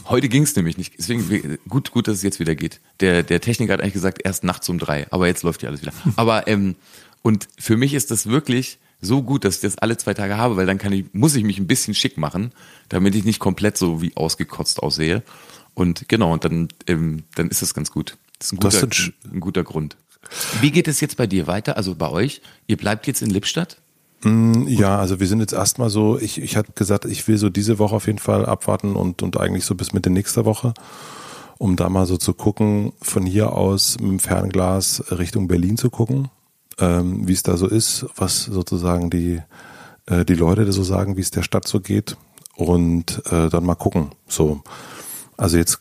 Heute 0.07 0.29
ging 0.29 0.43
es 0.43 0.55
nämlich 0.55 0.77
nicht. 0.77 0.95
Deswegen 0.99 1.59
gut, 1.69 1.91
gut, 1.91 2.07
dass 2.07 2.17
es 2.17 2.23
jetzt 2.23 2.39
wieder 2.39 2.55
geht. 2.55 2.81
Der, 3.01 3.23
der 3.23 3.41
Techniker 3.41 3.73
hat 3.73 3.81
eigentlich 3.81 3.95
gesagt, 3.95 4.21
erst 4.25 4.45
nachts 4.45 4.69
um 4.69 4.79
drei, 4.79 5.07
aber 5.11 5.27
jetzt 5.27 5.43
läuft 5.43 5.63
ja 5.63 5.69
alles 5.69 5.83
wieder. 5.83 5.93
Aber 6.17 6.47
ähm, 6.47 6.77
und 7.23 7.49
für 7.59 7.77
mich 7.77 7.95
ist 7.95 8.13
das 8.13 8.29
wirklich 8.29 8.79
so 9.01 9.23
gut, 9.23 9.45
dass 9.45 9.57
ich 9.57 9.61
das 9.61 9.79
alle 9.79 9.97
zwei 9.97 10.15
Tage 10.15 10.37
habe, 10.37 10.57
weil 10.57 10.67
dann 10.67 10.79
kann 10.79 10.93
ich, 10.93 11.07
muss 11.13 11.35
ich 11.35 11.45
mich 11.45 11.59
ein 11.59 11.67
bisschen 11.67 11.95
schick 11.95 12.17
machen, 12.17 12.53
damit 12.89 13.15
ich 13.15 13.25
nicht 13.25 13.39
komplett 13.39 13.77
so 13.77 14.01
wie 14.03 14.17
ausgekotzt 14.17 14.83
aussehe. 14.83 15.23
Und 15.75 16.09
genau, 16.09 16.33
und 16.33 16.45
dann, 16.45 16.69
ähm, 16.87 17.25
dann 17.35 17.49
ist 17.49 17.63
das 17.63 17.75
ganz 17.75 17.91
gut. 17.91 18.17
Das 18.39 18.49
ist 18.49 18.53
ein 18.53 18.57
guter, 18.57 18.83
ein, 18.83 19.35
ein 19.35 19.41
guter 19.41 19.65
Grund. 19.65 19.97
Wie 20.61 20.71
geht 20.71 20.89
es 20.89 21.01
jetzt 21.01 21.17
bei 21.17 21.27
dir 21.27 21.47
weiter? 21.47 21.77
Also 21.77 21.95
bei 21.95 22.09
euch? 22.11 22.41
Ihr 22.67 22.77
bleibt 22.77 23.07
jetzt 23.07 23.23
in 23.23 23.31
Lippstadt? 23.31 23.79
Mm, 24.23 24.67
ja, 24.67 24.99
also 24.99 25.21
wir 25.21 25.27
sind 25.27 25.41
jetzt 25.41 25.53
erstmal 25.53 25.91
so, 25.91 26.19
ich, 26.19 26.41
ich 26.41 26.57
hatte 26.57 26.73
gesagt, 26.73 27.05
ich 27.05 27.29
will 27.29 27.39
so 27.39 27.51
diese 27.51 27.79
Woche 27.79 27.95
auf 27.95 28.07
jeden 28.07 28.19
Fall 28.19 28.47
abwarten 28.47 28.97
und, 28.97 29.23
und 29.23 29.39
eigentlich 29.39 29.65
so 29.65 29.75
bis 29.75 29.93
Mitte 29.93 30.11
nächster 30.11 30.45
Woche, 30.45 30.75
um 31.59 31.77
da 31.77 31.89
mal 31.89 32.07
so 32.07 32.17
zu 32.17 32.35
gucken, 32.35 32.93
von 33.01 33.27
hier 33.27 33.53
aus 33.53 33.99
mit 34.01 34.11
dem 34.11 34.19
Fernglas 34.19 35.05
Richtung 35.11 35.49
Berlin 35.49 35.77
zu 35.77 35.91
gucken, 35.91 36.29
ähm, 36.79 37.27
wie 37.27 37.33
es 37.33 37.43
da 37.43 37.57
so 37.57 37.67
ist, 37.67 38.07
was 38.17 38.45
sozusagen 38.45 39.11
die, 39.11 39.43
äh, 40.07 40.25
die 40.25 40.35
Leute 40.35 40.71
so 40.73 40.83
sagen, 40.83 41.17
wie 41.17 41.23
es 41.23 41.31
der 41.31 41.43
Stadt 41.43 41.67
so 41.67 41.81
geht 41.81 42.17
und 42.57 43.23
äh, 43.31 43.49
dann 43.49 43.65
mal 43.65 43.75
gucken. 43.75 44.11
So 44.29 44.63
also 45.39 45.59
jetzt, 45.59 45.81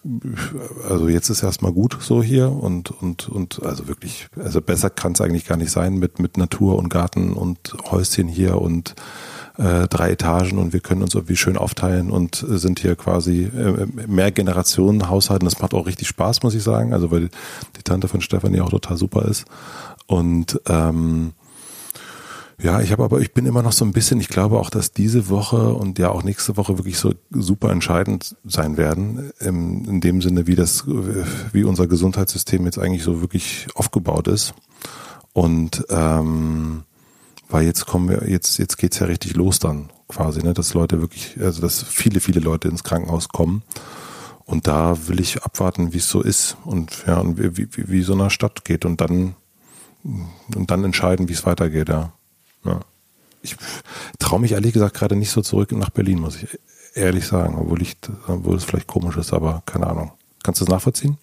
also 0.89 1.07
jetzt 1.07 1.29
ist 1.29 1.41
erstmal 1.41 1.71
gut 1.71 1.97
so 2.01 2.21
hier 2.21 2.51
und, 2.51 2.91
und, 2.91 3.29
und 3.29 3.63
also 3.63 3.87
wirklich, 3.87 4.27
also 4.35 4.59
besser 4.59 4.89
kann 4.89 5.13
es 5.13 5.21
eigentlich 5.21 5.45
gar 5.45 5.55
nicht 5.55 5.71
sein 5.71 5.97
mit, 5.97 6.19
mit 6.19 6.37
Natur 6.37 6.77
und 6.77 6.89
Garten 6.89 7.31
und 7.31 7.73
Häuschen 7.89 8.27
hier 8.27 8.59
und 8.59 8.95
äh, 9.57 9.87
drei 9.87 10.11
Etagen 10.11 10.57
und 10.57 10.73
wir 10.73 10.81
können 10.81 11.01
uns 11.03 11.15
irgendwie 11.15 11.37
schön 11.37 11.55
aufteilen 11.55 12.11
und 12.11 12.45
sind 12.45 12.79
hier 12.79 12.97
quasi 12.97 13.45
äh, 13.45 13.87
mehr 14.07 14.33
Generationen 14.33 15.07
Haushalten. 15.07 15.45
Das 15.45 15.59
macht 15.59 15.73
auch 15.73 15.85
richtig 15.85 16.09
Spaß, 16.09 16.43
muss 16.43 16.55
ich 16.55 16.63
sagen. 16.63 16.93
Also 16.93 17.09
weil 17.09 17.29
die 17.77 17.83
Tante 17.83 18.09
von 18.09 18.19
Stefanie 18.19 18.59
auch 18.59 18.71
total 18.71 18.97
super 18.97 19.23
ist. 19.23 19.45
Und 20.07 20.61
ähm, 20.67 21.33
ja, 22.61 22.79
ich 22.79 22.91
habe 22.91 23.03
aber, 23.03 23.19
ich 23.19 23.33
bin 23.33 23.45
immer 23.45 23.61
noch 23.61 23.73
so 23.73 23.83
ein 23.83 23.91
bisschen, 23.91 24.19
ich 24.21 24.29
glaube 24.29 24.59
auch, 24.59 24.69
dass 24.69 24.93
diese 24.93 25.29
Woche 25.29 25.73
und 25.73 25.99
ja 25.99 26.09
auch 26.09 26.23
nächste 26.23 26.55
Woche 26.55 26.77
wirklich 26.77 26.97
so 26.97 27.13
super 27.29 27.69
entscheidend 27.69 28.37
sein 28.45 28.77
werden, 28.77 29.31
im, 29.39 29.83
in 29.85 30.01
dem 30.01 30.21
Sinne, 30.21 30.47
wie 30.47 30.55
das, 30.55 30.85
wie 31.51 31.63
unser 31.63 31.87
Gesundheitssystem 31.87 32.65
jetzt 32.65 32.79
eigentlich 32.79 33.03
so 33.03 33.21
wirklich 33.21 33.67
aufgebaut 33.75 34.27
ist. 34.27 34.53
Und 35.33 35.85
ähm, 35.89 36.83
weil 37.49 37.65
jetzt 37.65 37.85
kommen 37.85 38.09
wir, 38.09 38.29
jetzt, 38.29 38.57
jetzt 38.57 38.77
geht's 38.77 38.99
ja 38.99 39.07
richtig 39.07 39.35
los 39.35 39.59
dann 39.59 39.89
quasi, 40.07 40.41
ne, 40.41 40.53
dass 40.53 40.73
Leute 40.73 41.01
wirklich, 41.01 41.35
also 41.41 41.61
dass 41.61 41.83
viele, 41.83 42.21
viele 42.21 42.39
Leute 42.39 42.69
ins 42.69 42.83
Krankenhaus 42.83 43.27
kommen. 43.29 43.63
Und 44.45 44.67
da 44.67 45.07
will 45.07 45.19
ich 45.19 45.43
abwarten, 45.43 45.91
wie 45.91 45.97
es 45.97 46.09
so 46.09 46.21
ist 46.21 46.55
und 46.63 47.03
ja, 47.05 47.17
und 47.17 47.37
wie, 47.37 47.57
wie, 47.57 47.89
wie 47.89 48.01
so 48.01 48.13
einer 48.13 48.29
Stadt 48.29 48.63
geht 48.63 48.85
und 48.85 49.01
dann 49.01 49.35
und 50.55 50.69
dann 50.69 50.83
entscheiden, 50.83 51.27
wie 51.29 51.33
es 51.33 51.45
weitergeht, 51.45 51.89
ja. 51.89 52.13
Ja. 52.63 52.81
Ich 53.41 53.55
traue 54.19 54.39
mich 54.39 54.53
ehrlich 54.53 54.73
gesagt 54.73 54.95
gerade 54.95 55.15
nicht 55.15 55.31
so 55.31 55.41
zurück 55.41 55.71
nach 55.71 55.89
Berlin, 55.89 56.19
muss 56.19 56.41
ich 56.41 56.59
ehrlich 56.95 57.25
sagen, 57.25 57.55
obwohl 57.55 57.81
ich, 57.81 57.97
obwohl 58.27 58.55
es 58.55 58.63
vielleicht 58.63 58.87
komisch 58.87 59.17
ist, 59.17 59.33
aber 59.33 59.61
keine 59.65 59.87
Ahnung. 59.87 60.11
Kannst 60.43 60.61
du 60.61 60.65
es 60.65 60.69
nachvollziehen? 60.69 61.17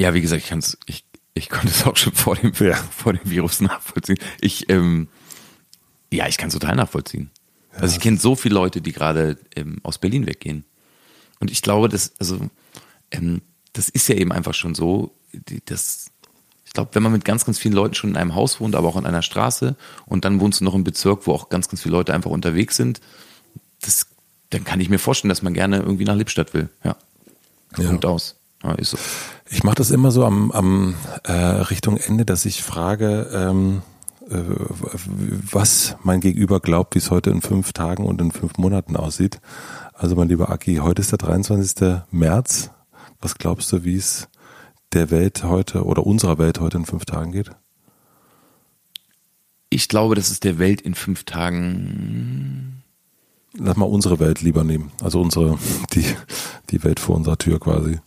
Ja, 0.00 0.14
wie 0.14 0.20
gesagt, 0.20 0.42
ich 0.42 0.48
kann 0.48 0.62
ich, 0.86 1.04
ich 1.34 1.48
konnte 1.48 1.68
es 1.68 1.84
auch 1.84 1.96
schon 1.96 2.12
vor 2.12 2.36
dem, 2.36 2.52
ja. 2.60 2.74
vor 2.74 3.12
dem 3.12 3.28
Virus 3.28 3.60
nachvollziehen. 3.60 4.18
Ich, 4.40 4.68
ähm, 4.68 5.08
ja, 6.12 6.26
ich 6.28 6.38
kann 6.38 6.48
es 6.48 6.54
total 6.54 6.76
nachvollziehen. 6.76 7.30
Ja, 7.72 7.80
also 7.80 7.94
ich 7.94 8.00
kenne 8.00 8.18
so 8.18 8.34
viele 8.36 8.54
Leute, 8.54 8.80
die 8.80 8.92
gerade 8.92 9.38
ähm, 9.54 9.78
aus 9.82 9.98
Berlin 9.98 10.26
weggehen. 10.26 10.64
Und 11.40 11.50
ich 11.50 11.62
glaube, 11.62 11.88
dass, 11.88 12.12
also, 12.18 12.38
ähm, 13.10 13.42
das 13.72 13.88
ist 13.88 14.08
ja 14.08 14.14
eben 14.14 14.32
einfach 14.32 14.54
schon 14.54 14.74
so, 14.74 15.14
die, 15.32 15.62
das, 15.64 16.10
glaube, 16.76 16.90
wenn 16.92 17.02
man 17.02 17.12
mit 17.12 17.24
ganz, 17.24 17.44
ganz 17.44 17.58
vielen 17.58 17.74
Leuten 17.74 17.94
schon 17.94 18.10
in 18.10 18.16
einem 18.16 18.34
Haus 18.34 18.60
wohnt, 18.60 18.76
aber 18.76 18.88
auch 18.88 18.96
an 18.96 19.06
einer 19.06 19.22
Straße 19.22 19.74
und 20.06 20.24
dann 20.24 20.40
wohnst 20.40 20.60
du 20.60 20.64
noch 20.64 20.74
im 20.74 20.84
Bezirk, 20.84 21.26
wo 21.26 21.32
auch 21.32 21.48
ganz, 21.48 21.68
ganz 21.68 21.82
viele 21.82 21.96
Leute 21.96 22.14
einfach 22.14 22.30
unterwegs 22.30 22.76
sind, 22.76 23.00
das, 23.80 24.06
dann 24.50 24.64
kann 24.64 24.80
ich 24.80 24.88
mir 24.88 24.98
vorstellen, 24.98 25.30
dass 25.30 25.42
man 25.42 25.54
gerne 25.54 25.78
irgendwie 25.78 26.04
nach 26.04 26.14
Lippstadt 26.14 26.54
will. 26.54 26.68
Ja. 26.84 26.96
ja. 27.78 27.88
Punkt 27.88 28.04
aus. 28.04 28.36
Ja, 28.62 28.72
ist 28.74 28.90
so. 28.90 28.98
Ich 29.48 29.64
mache 29.64 29.76
das 29.76 29.90
immer 29.90 30.10
so 30.10 30.24
am, 30.24 30.50
am 30.52 30.94
äh, 31.24 31.32
Richtung 31.32 31.96
Ende, 31.96 32.24
dass 32.24 32.44
ich 32.44 32.62
frage, 32.62 33.30
ähm, 33.32 33.82
äh, 34.28 34.36
was 35.50 35.96
mein 36.02 36.20
Gegenüber 36.20 36.60
glaubt, 36.60 36.94
wie 36.94 36.98
es 36.98 37.10
heute 37.10 37.30
in 37.30 37.42
fünf 37.42 37.72
Tagen 37.72 38.04
und 38.04 38.20
in 38.20 38.32
fünf 38.32 38.58
Monaten 38.58 38.96
aussieht. 38.96 39.40
Also 39.94 40.16
mein 40.16 40.28
lieber 40.28 40.50
Aki, 40.50 40.76
heute 40.76 41.00
ist 41.00 41.12
der 41.12 41.18
23. 41.18 42.02
März. 42.10 42.70
Was 43.20 43.36
glaubst 43.36 43.72
du, 43.72 43.84
wie 43.84 43.96
es 43.96 44.28
der 44.92 45.10
Welt 45.10 45.44
heute 45.44 45.84
oder 45.84 46.06
unserer 46.06 46.38
Welt 46.38 46.60
heute 46.60 46.78
in 46.78 46.86
fünf 46.86 47.04
Tagen 47.04 47.32
geht? 47.32 47.50
Ich 49.68 49.88
glaube, 49.88 50.14
dass 50.14 50.30
es 50.30 50.40
der 50.40 50.58
Welt 50.58 50.80
in 50.80 50.94
fünf 50.94 51.24
Tagen. 51.24 52.82
Lass 53.58 53.76
mal 53.76 53.86
unsere 53.86 54.18
Welt 54.20 54.40
lieber 54.42 54.64
nehmen. 54.64 54.92
Also 55.02 55.20
unsere, 55.20 55.58
die, 55.92 56.04
die 56.70 56.84
Welt 56.84 57.00
vor 57.00 57.16
unserer 57.16 57.38
Tür 57.38 57.58
quasi. 57.58 57.98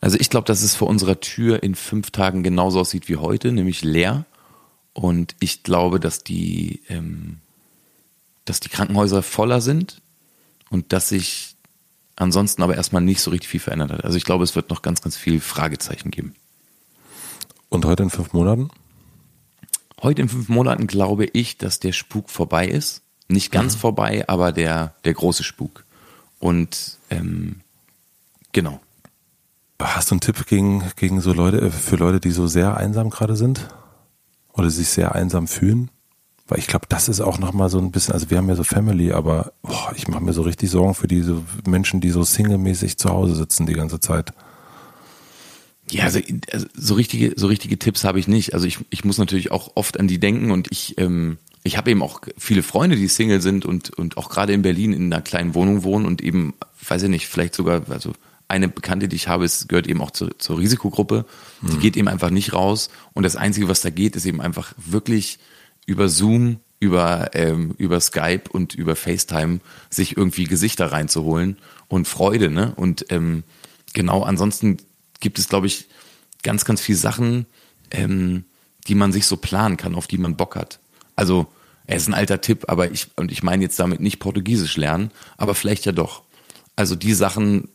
Also 0.00 0.18
ich 0.20 0.30
glaube, 0.30 0.46
dass 0.46 0.62
es 0.62 0.76
vor 0.76 0.88
unserer 0.88 1.20
Tür 1.20 1.62
in 1.62 1.74
fünf 1.74 2.10
Tagen 2.10 2.42
genauso 2.42 2.80
aussieht 2.80 3.08
wie 3.08 3.16
heute, 3.16 3.52
nämlich 3.52 3.82
leer. 3.82 4.26
Und 4.92 5.34
ich 5.40 5.62
glaube, 5.62 6.00
dass 6.00 6.22
die, 6.22 6.82
ähm, 6.88 7.38
dass 8.44 8.60
die 8.60 8.68
Krankenhäuser 8.68 9.22
voller 9.22 9.60
sind 9.60 10.00
und 10.70 10.92
dass 10.92 11.08
sich 11.08 11.55
ansonsten 12.16 12.62
aber 12.62 12.76
erstmal 12.76 13.02
nicht 13.02 13.20
so 13.20 13.30
richtig 13.30 13.50
viel 13.50 13.60
verändert 13.60 13.92
hat. 13.92 14.04
Also 14.04 14.16
ich 14.16 14.24
glaube, 14.24 14.44
es 14.44 14.56
wird 14.56 14.70
noch 14.70 14.82
ganz, 14.82 15.02
ganz 15.02 15.16
viel 15.16 15.40
Fragezeichen 15.40 16.10
geben. 16.10 16.34
Und 17.68 17.84
heute 17.84 18.02
in 18.02 18.10
fünf 18.10 18.32
Monaten? 18.32 18.70
Heute 20.02 20.22
in 20.22 20.28
fünf 20.28 20.48
Monaten 20.48 20.86
glaube 20.86 21.26
ich, 21.26 21.58
dass 21.58 21.80
der 21.80 21.92
Spuk 21.92 22.30
vorbei 22.30 22.66
ist. 22.66 23.02
Nicht 23.28 23.50
ganz 23.50 23.74
mhm. 23.74 23.80
vorbei, 23.80 24.24
aber 24.28 24.52
der, 24.52 24.94
der 25.04 25.14
große 25.14 25.44
Spuk. 25.44 25.84
Und 26.38 26.98
ähm, 27.10 27.60
genau. 28.52 28.80
Hast 29.80 30.10
du 30.10 30.14
einen 30.14 30.20
Tipp 30.20 30.46
gegen, 30.46 30.84
gegen 30.96 31.20
so 31.20 31.32
Leute, 31.32 31.60
äh, 31.60 31.70
für 31.70 31.96
Leute, 31.96 32.20
die 32.20 32.30
so 32.30 32.46
sehr 32.46 32.76
einsam 32.76 33.10
gerade 33.10 33.36
sind? 33.36 33.68
Oder 34.52 34.70
sich 34.70 34.88
sehr 34.88 35.14
einsam 35.14 35.48
fühlen? 35.48 35.90
Weil 36.48 36.58
ich 36.60 36.68
glaube, 36.68 36.86
das 36.88 37.08
ist 37.08 37.20
auch 37.20 37.38
nochmal 37.38 37.68
so 37.68 37.78
ein 37.78 37.90
bisschen, 37.90 38.14
also 38.14 38.30
wir 38.30 38.38
haben 38.38 38.48
ja 38.48 38.54
so 38.54 38.62
Family, 38.62 39.12
aber 39.12 39.52
boah, 39.62 39.92
ich 39.96 40.06
mache 40.06 40.22
mir 40.22 40.32
so 40.32 40.42
richtig 40.42 40.70
Sorgen 40.70 40.94
für 40.94 41.08
diese 41.08 41.42
Menschen, 41.66 42.00
die 42.00 42.10
so 42.10 42.22
singlemäßig 42.22 42.98
zu 42.98 43.10
Hause 43.10 43.34
sitzen 43.34 43.66
die 43.66 43.72
ganze 43.72 43.98
Zeit. 43.98 44.32
Ja, 45.90 46.04
also, 46.04 46.20
also 46.52 46.66
so 46.74 46.94
richtige, 46.94 47.32
so 47.36 47.48
richtige 47.48 47.78
Tipps 47.78 48.04
habe 48.04 48.20
ich 48.20 48.28
nicht. 48.28 48.54
Also 48.54 48.66
ich, 48.66 48.78
ich 48.90 49.04
muss 49.04 49.18
natürlich 49.18 49.50
auch 49.50 49.72
oft 49.74 49.98
an 49.98 50.08
die 50.08 50.18
denken 50.18 50.50
und 50.52 50.68
ich, 50.70 50.98
ähm, 50.98 51.38
ich 51.64 51.76
habe 51.76 51.90
eben 51.90 52.02
auch 52.02 52.20
viele 52.38 52.62
Freunde, 52.62 52.96
die 52.96 53.08
Single 53.08 53.40
sind 53.40 53.64
und, 53.64 53.90
und 53.90 54.16
auch 54.16 54.28
gerade 54.28 54.52
in 54.52 54.62
Berlin 54.62 54.92
in 54.92 55.12
einer 55.12 55.22
kleinen 55.22 55.54
Wohnung 55.54 55.82
wohnen 55.82 56.06
und 56.06 56.22
eben, 56.22 56.54
weiß 56.88 57.04
ich 57.04 57.08
nicht, 57.08 57.26
vielleicht 57.26 57.54
sogar, 57.54 57.82
also 57.88 58.12
eine 58.48 58.68
Bekannte, 58.68 59.08
die 59.08 59.16
ich 59.16 59.26
habe, 59.26 59.44
ist, 59.44 59.68
gehört 59.68 59.88
eben 59.88 60.00
auch 60.00 60.12
zur, 60.12 60.38
zur 60.38 60.58
Risikogruppe. 60.58 61.24
Die 61.62 61.76
mhm. 61.76 61.80
geht 61.80 61.96
eben 61.96 62.08
einfach 62.08 62.30
nicht 62.30 62.52
raus. 62.52 62.90
Und 63.12 63.24
das 63.24 63.34
Einzige, 63.34 63.68
was 63.68 63.80
da 63.80 63.90
geht, 63.90 64.14
ist 64.14 64.26
eben 64.26 64.40
einfach 64.40 64.72
wirklich 64.76 65.40
über 65.86 66.08
Zoom, 66.08 66.58
über, 66.78 67.30
ähm, 67.32 67.74
über 67.78 68.00
Skype 68.00 68.44
und 68.50 68.74
über 68.74 68.96
FaceTime 68.96 69.60
sich 69.88 70.16
irgendwie 70.16 70.44
Gesichter 70.44 70.92
reinzuholen 70.92 71.56
und 71.88 72.06
Freude, 72.06 72.50
ne? 72.50 72.74
Und 72.76 73.06
ähm, 73.10 73.44
genau, 73.92 74.22
ansonsten 74.22 74.76
gibt 75.20 75.38
es, 75.38 75.48
glaube 75.48 75.66
ich, 75.66 75.86
ganz, 76.42 76.64
ganz 76.64 76.80
viele 76.80 76.98
Sachen, 76.98 77.46
ähm, 77.90 78.44
die 78.86 78.94
man 78.94 79.12
sich 79.12 79.26
so 79.26 79.36
planen 79.36 79.76
kann, 79.76 79.94
auf 79.94 80.06
die 80.06 80.18
man 80.18 80.36
Bock 80.36 80.56
hat. 80.56 80.80
Also, 81.14 81.46
er 81.86 81.96
ist 81.96 82.08
ein 82.08 82.14
alter 82.14 82.40
Tipp, 82.40 82.64
aber 82.68 82.90
ich, 82.90 83.08
und 83.16 83.30
ich 83.30 83.42
meine 83.42 83.62
jetzt 83.62 83.78
damit 83.78 84.00
nicht 84.00 84.18
Portugiesisch 84.18 84.76
lernen, 84.76 85.10
aber 85.36 85.54
vielleicht 85.54 85.86
ja 85.86 85.92
doch. 85.92 86.22
Also 86.74 86.96
die 86.96 87.14
Sachen, 87.14 87.68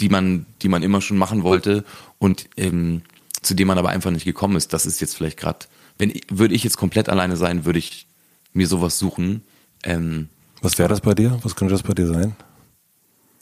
die 0.00 0.08
man, 0.08 0.46
die 0.62 0.68
man 0.68 0.82
immer 0.82 1.00
schon 1.00 1.18
machen 1.18 1.42
wollte 1.42 1.84
und 2.18 2.48
ähm, 2.56 3.02
zu 3.42 3.54
dem 3.54 3.68
man 3.68 3.78
aber 3.78 3.90
einfach 3.90 4.10
nicht 4.10 4.24
gekommen 4.24 4.56
ist, 4.56 4.72
das 4.72 4.86
ist 4.86 5.00
jetzt 5.00 5.16
vielleicht 5.16 5.38
gerade, 5.38 5.66
wenn 6.00 6.18
würde 6.28 6.54
ich 6.54 6.64
jetzt 6.64 6.76
komplett 6.76 7.08
alleine 7.08 7.36
sein, 7.36 7.64
würde 7.64 7.78
ich 7.78 8.06
mir 8.52 8.66
sowas 8.66 8.98
suchen. 8.98 9.42
Ähm, 9.84 10.28
Was 10.62 10.78
wäre 10.78 10.88
das 10.88 11.00
bei 11.00 11.14
dir? 11.14 11.38
Was 11.42 11.54
könnte 11.54 11.72
das 11.72 11.82
bei 11.82 11.94
dir 11.94 12.06
sein? 12.06 12.34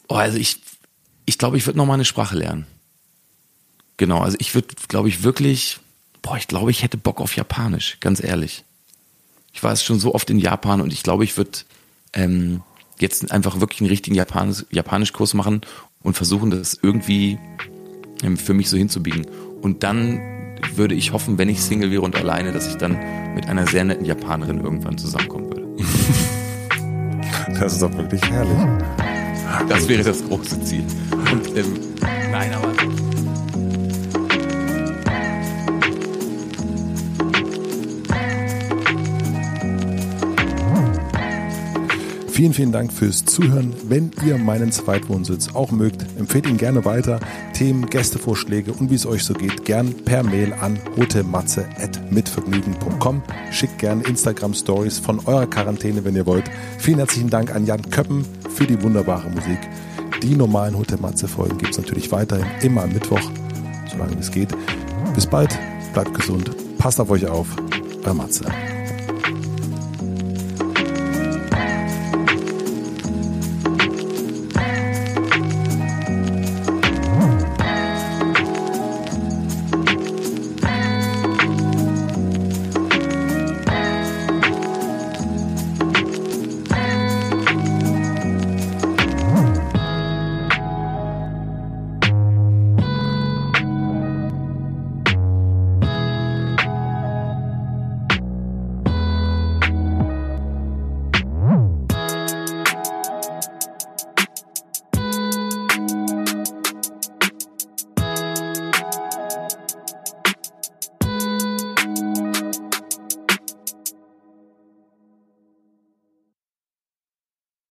Oh, 0.07 0.15
also 0.15 0.37
ich, 0.37 0.61
ich 1.25 1.37
glaube, 1.37 1.57
ich 1.57 1.65
würde 1.65 1.77
noch 1.77 1.85
mal 1.85 1.95
eine 1.95 2.05
Sprache 2.05 2.37
lernen. 2.37 2.67
Genau, 3.97 4.21
also 4.21 4.37
ich 4.39 4.53
würde, 4.55 4.67
glaube 4.87 5.09
ich, 5.09 5.23
wirklich, 5.23 5.79
boah, 6.21 6.37
ich 6.37 6.47
glaube, 6.47 6.71
ich 6.71 6.83
hätte 6.83 6.97
Bock 6.97 7.19
auf 7.19 7.35
Japanisch, 7.35 7.97
ganz 7.99 8.23
ehrlich. 8.23 8.63
Ich 9.53 9.63
war 9.63 9.71
es 9.71 9.83
schon 9.83 9.99
so 9.99 10.13
oft 10.13 10.29
in 10.29 10.39
Japan 10.39 10.81
und 10.81 10.93
ich 10.93 11.03
glaube, 11.03 11.23
ich 11.23 11.35
würde 11.37 11.59
ähm, 12.13 12.61
jetzt 12.99 13.31
einfach 13.31 13.59
wirklich 13.59 13.81
einen 13.81 13.89
richtigen 13.89 14.15
Japanisch, 14.15 14.65
Japanischkurs 14.71 15.33
machen 15.33 15.61
und 16.01 16.15
versuchen, 16.15 16.49
das 16.51 16.79
irgendwie 16.81 17.37
ähm, 18.23 18.37
für 18.37 18.53
mich 18.53 18.69
so 18.69 18.77
hinzubiegen. 18.77 19.25
Und 19.61 19.83
dann 19.83 20.38
würde 20.77 20.95
ich 20.95 21.13
hoffen, 21.13 21.37
wenn 21.37 21.49
ich 21.49 21.61
Single 21.61 21.91
wäre 21.91 22.01
und 22.01 22.15
alleine, 22.15 22.51
dass 22.51 22.67
ich 22.67 22.75
dann 22.75 22.97
mit 23.35 23.47
einer 23.47 23.67
sehr 23.67 23.83
netten 23.83 24.05
Japanerin 24.05 24.61
irgendwann 24.61 24.97
zusammenkommen 24.97 25.45
würde. 25.47 25.67
Das 27.59 27.73
ist 27.73 27.81
doch 27.81 27.91
wirklich 27.97 28.21
herrlich. 28.29 28.57
Das 29.67 29.87
wäre 29.89 30.03
das 30.03 30.23
große 30.23 30.63
Ziel. 30.63 30.85
Und 31.11 31.57
ähm, 31.57 31.79
nein, 32.31 32.53
aber 32.53 32.71
Vielen, 42.39 42.53
vielen 42.53 42.71
Dank 42.71 42.93
fürs 42.93 43.25
Zuhören. 43.25 43.73
Wenn 43.89 44.11
ihr 44.25 44.37
meinen 44.37 44.71
Zweitwohnsitz 44.71 45.55
auch 45.55 45.71
mögt, 45.71 46.05
empfehlt 46.17 46.47
ihn 46.47 46.55
gerne 46.55 46.85
weiter. 46.85 47.19
Themen, 47.51 47.87
Gästevorschläge 47.87 48.71
und 48.71 48.89
wie 48.89 48.95
es 48.95 49.05
euch 49.05 49.25
so 49.25 49.33
geht, 49.33 49.65
gern 49.65 49.93
per 50.05 50.23
Mail 50.23 50.53
an 50.53 50.79
hotematze.mitvergnügen.com. 50.95 53.23
Schickt 53.51 53.79
gerne 53.79 54.05
Instagram-Stories 54.05 54.99
von 54.99 55.19
eurer 55.25 55.47
Quarantäne, 55.47 56.05
wenn 56.05 56.15
ihr 56.15 56.25
wollt. 56.25 56.45
Vielen 56.77 56.99
herzlichen 56.99 57.29
Dank 57.29 57.53
an 57.53 57.65
Jan 57.65 57.81
Köppen 57.89 58.25
für 58.49 58.65
die 58.65 58.81
wunderbare 58.81 59.29
Musik. 59.29 59.59
Die 60.23 60.33
normalen 60.33 60.77
Hotel 60.77 60.99
Matze-Folgen 61.01 61.57
gibt 61.57 61.71
es 61.71 61.77
natürlich 61.77 62.09
weiterhin 62.13 62.47
immer 62.61 62.83
am 62.83 62.93
Mittwoch, 62.93 63.19
solange 63.91 64.17
es 64.17 64.31
geht. 64.31 64.55
Bis 65.13 65.27
bald, 65.27 65.59
bleibt 65.91 66.13
gesund, 66.13 66.51
passt 66.77 67.01
auf 67.01 67.09
euch 67.09 67.27
auf. 67.27 67.49
Euer 68.05 68.13
Matze. 68.13 68.45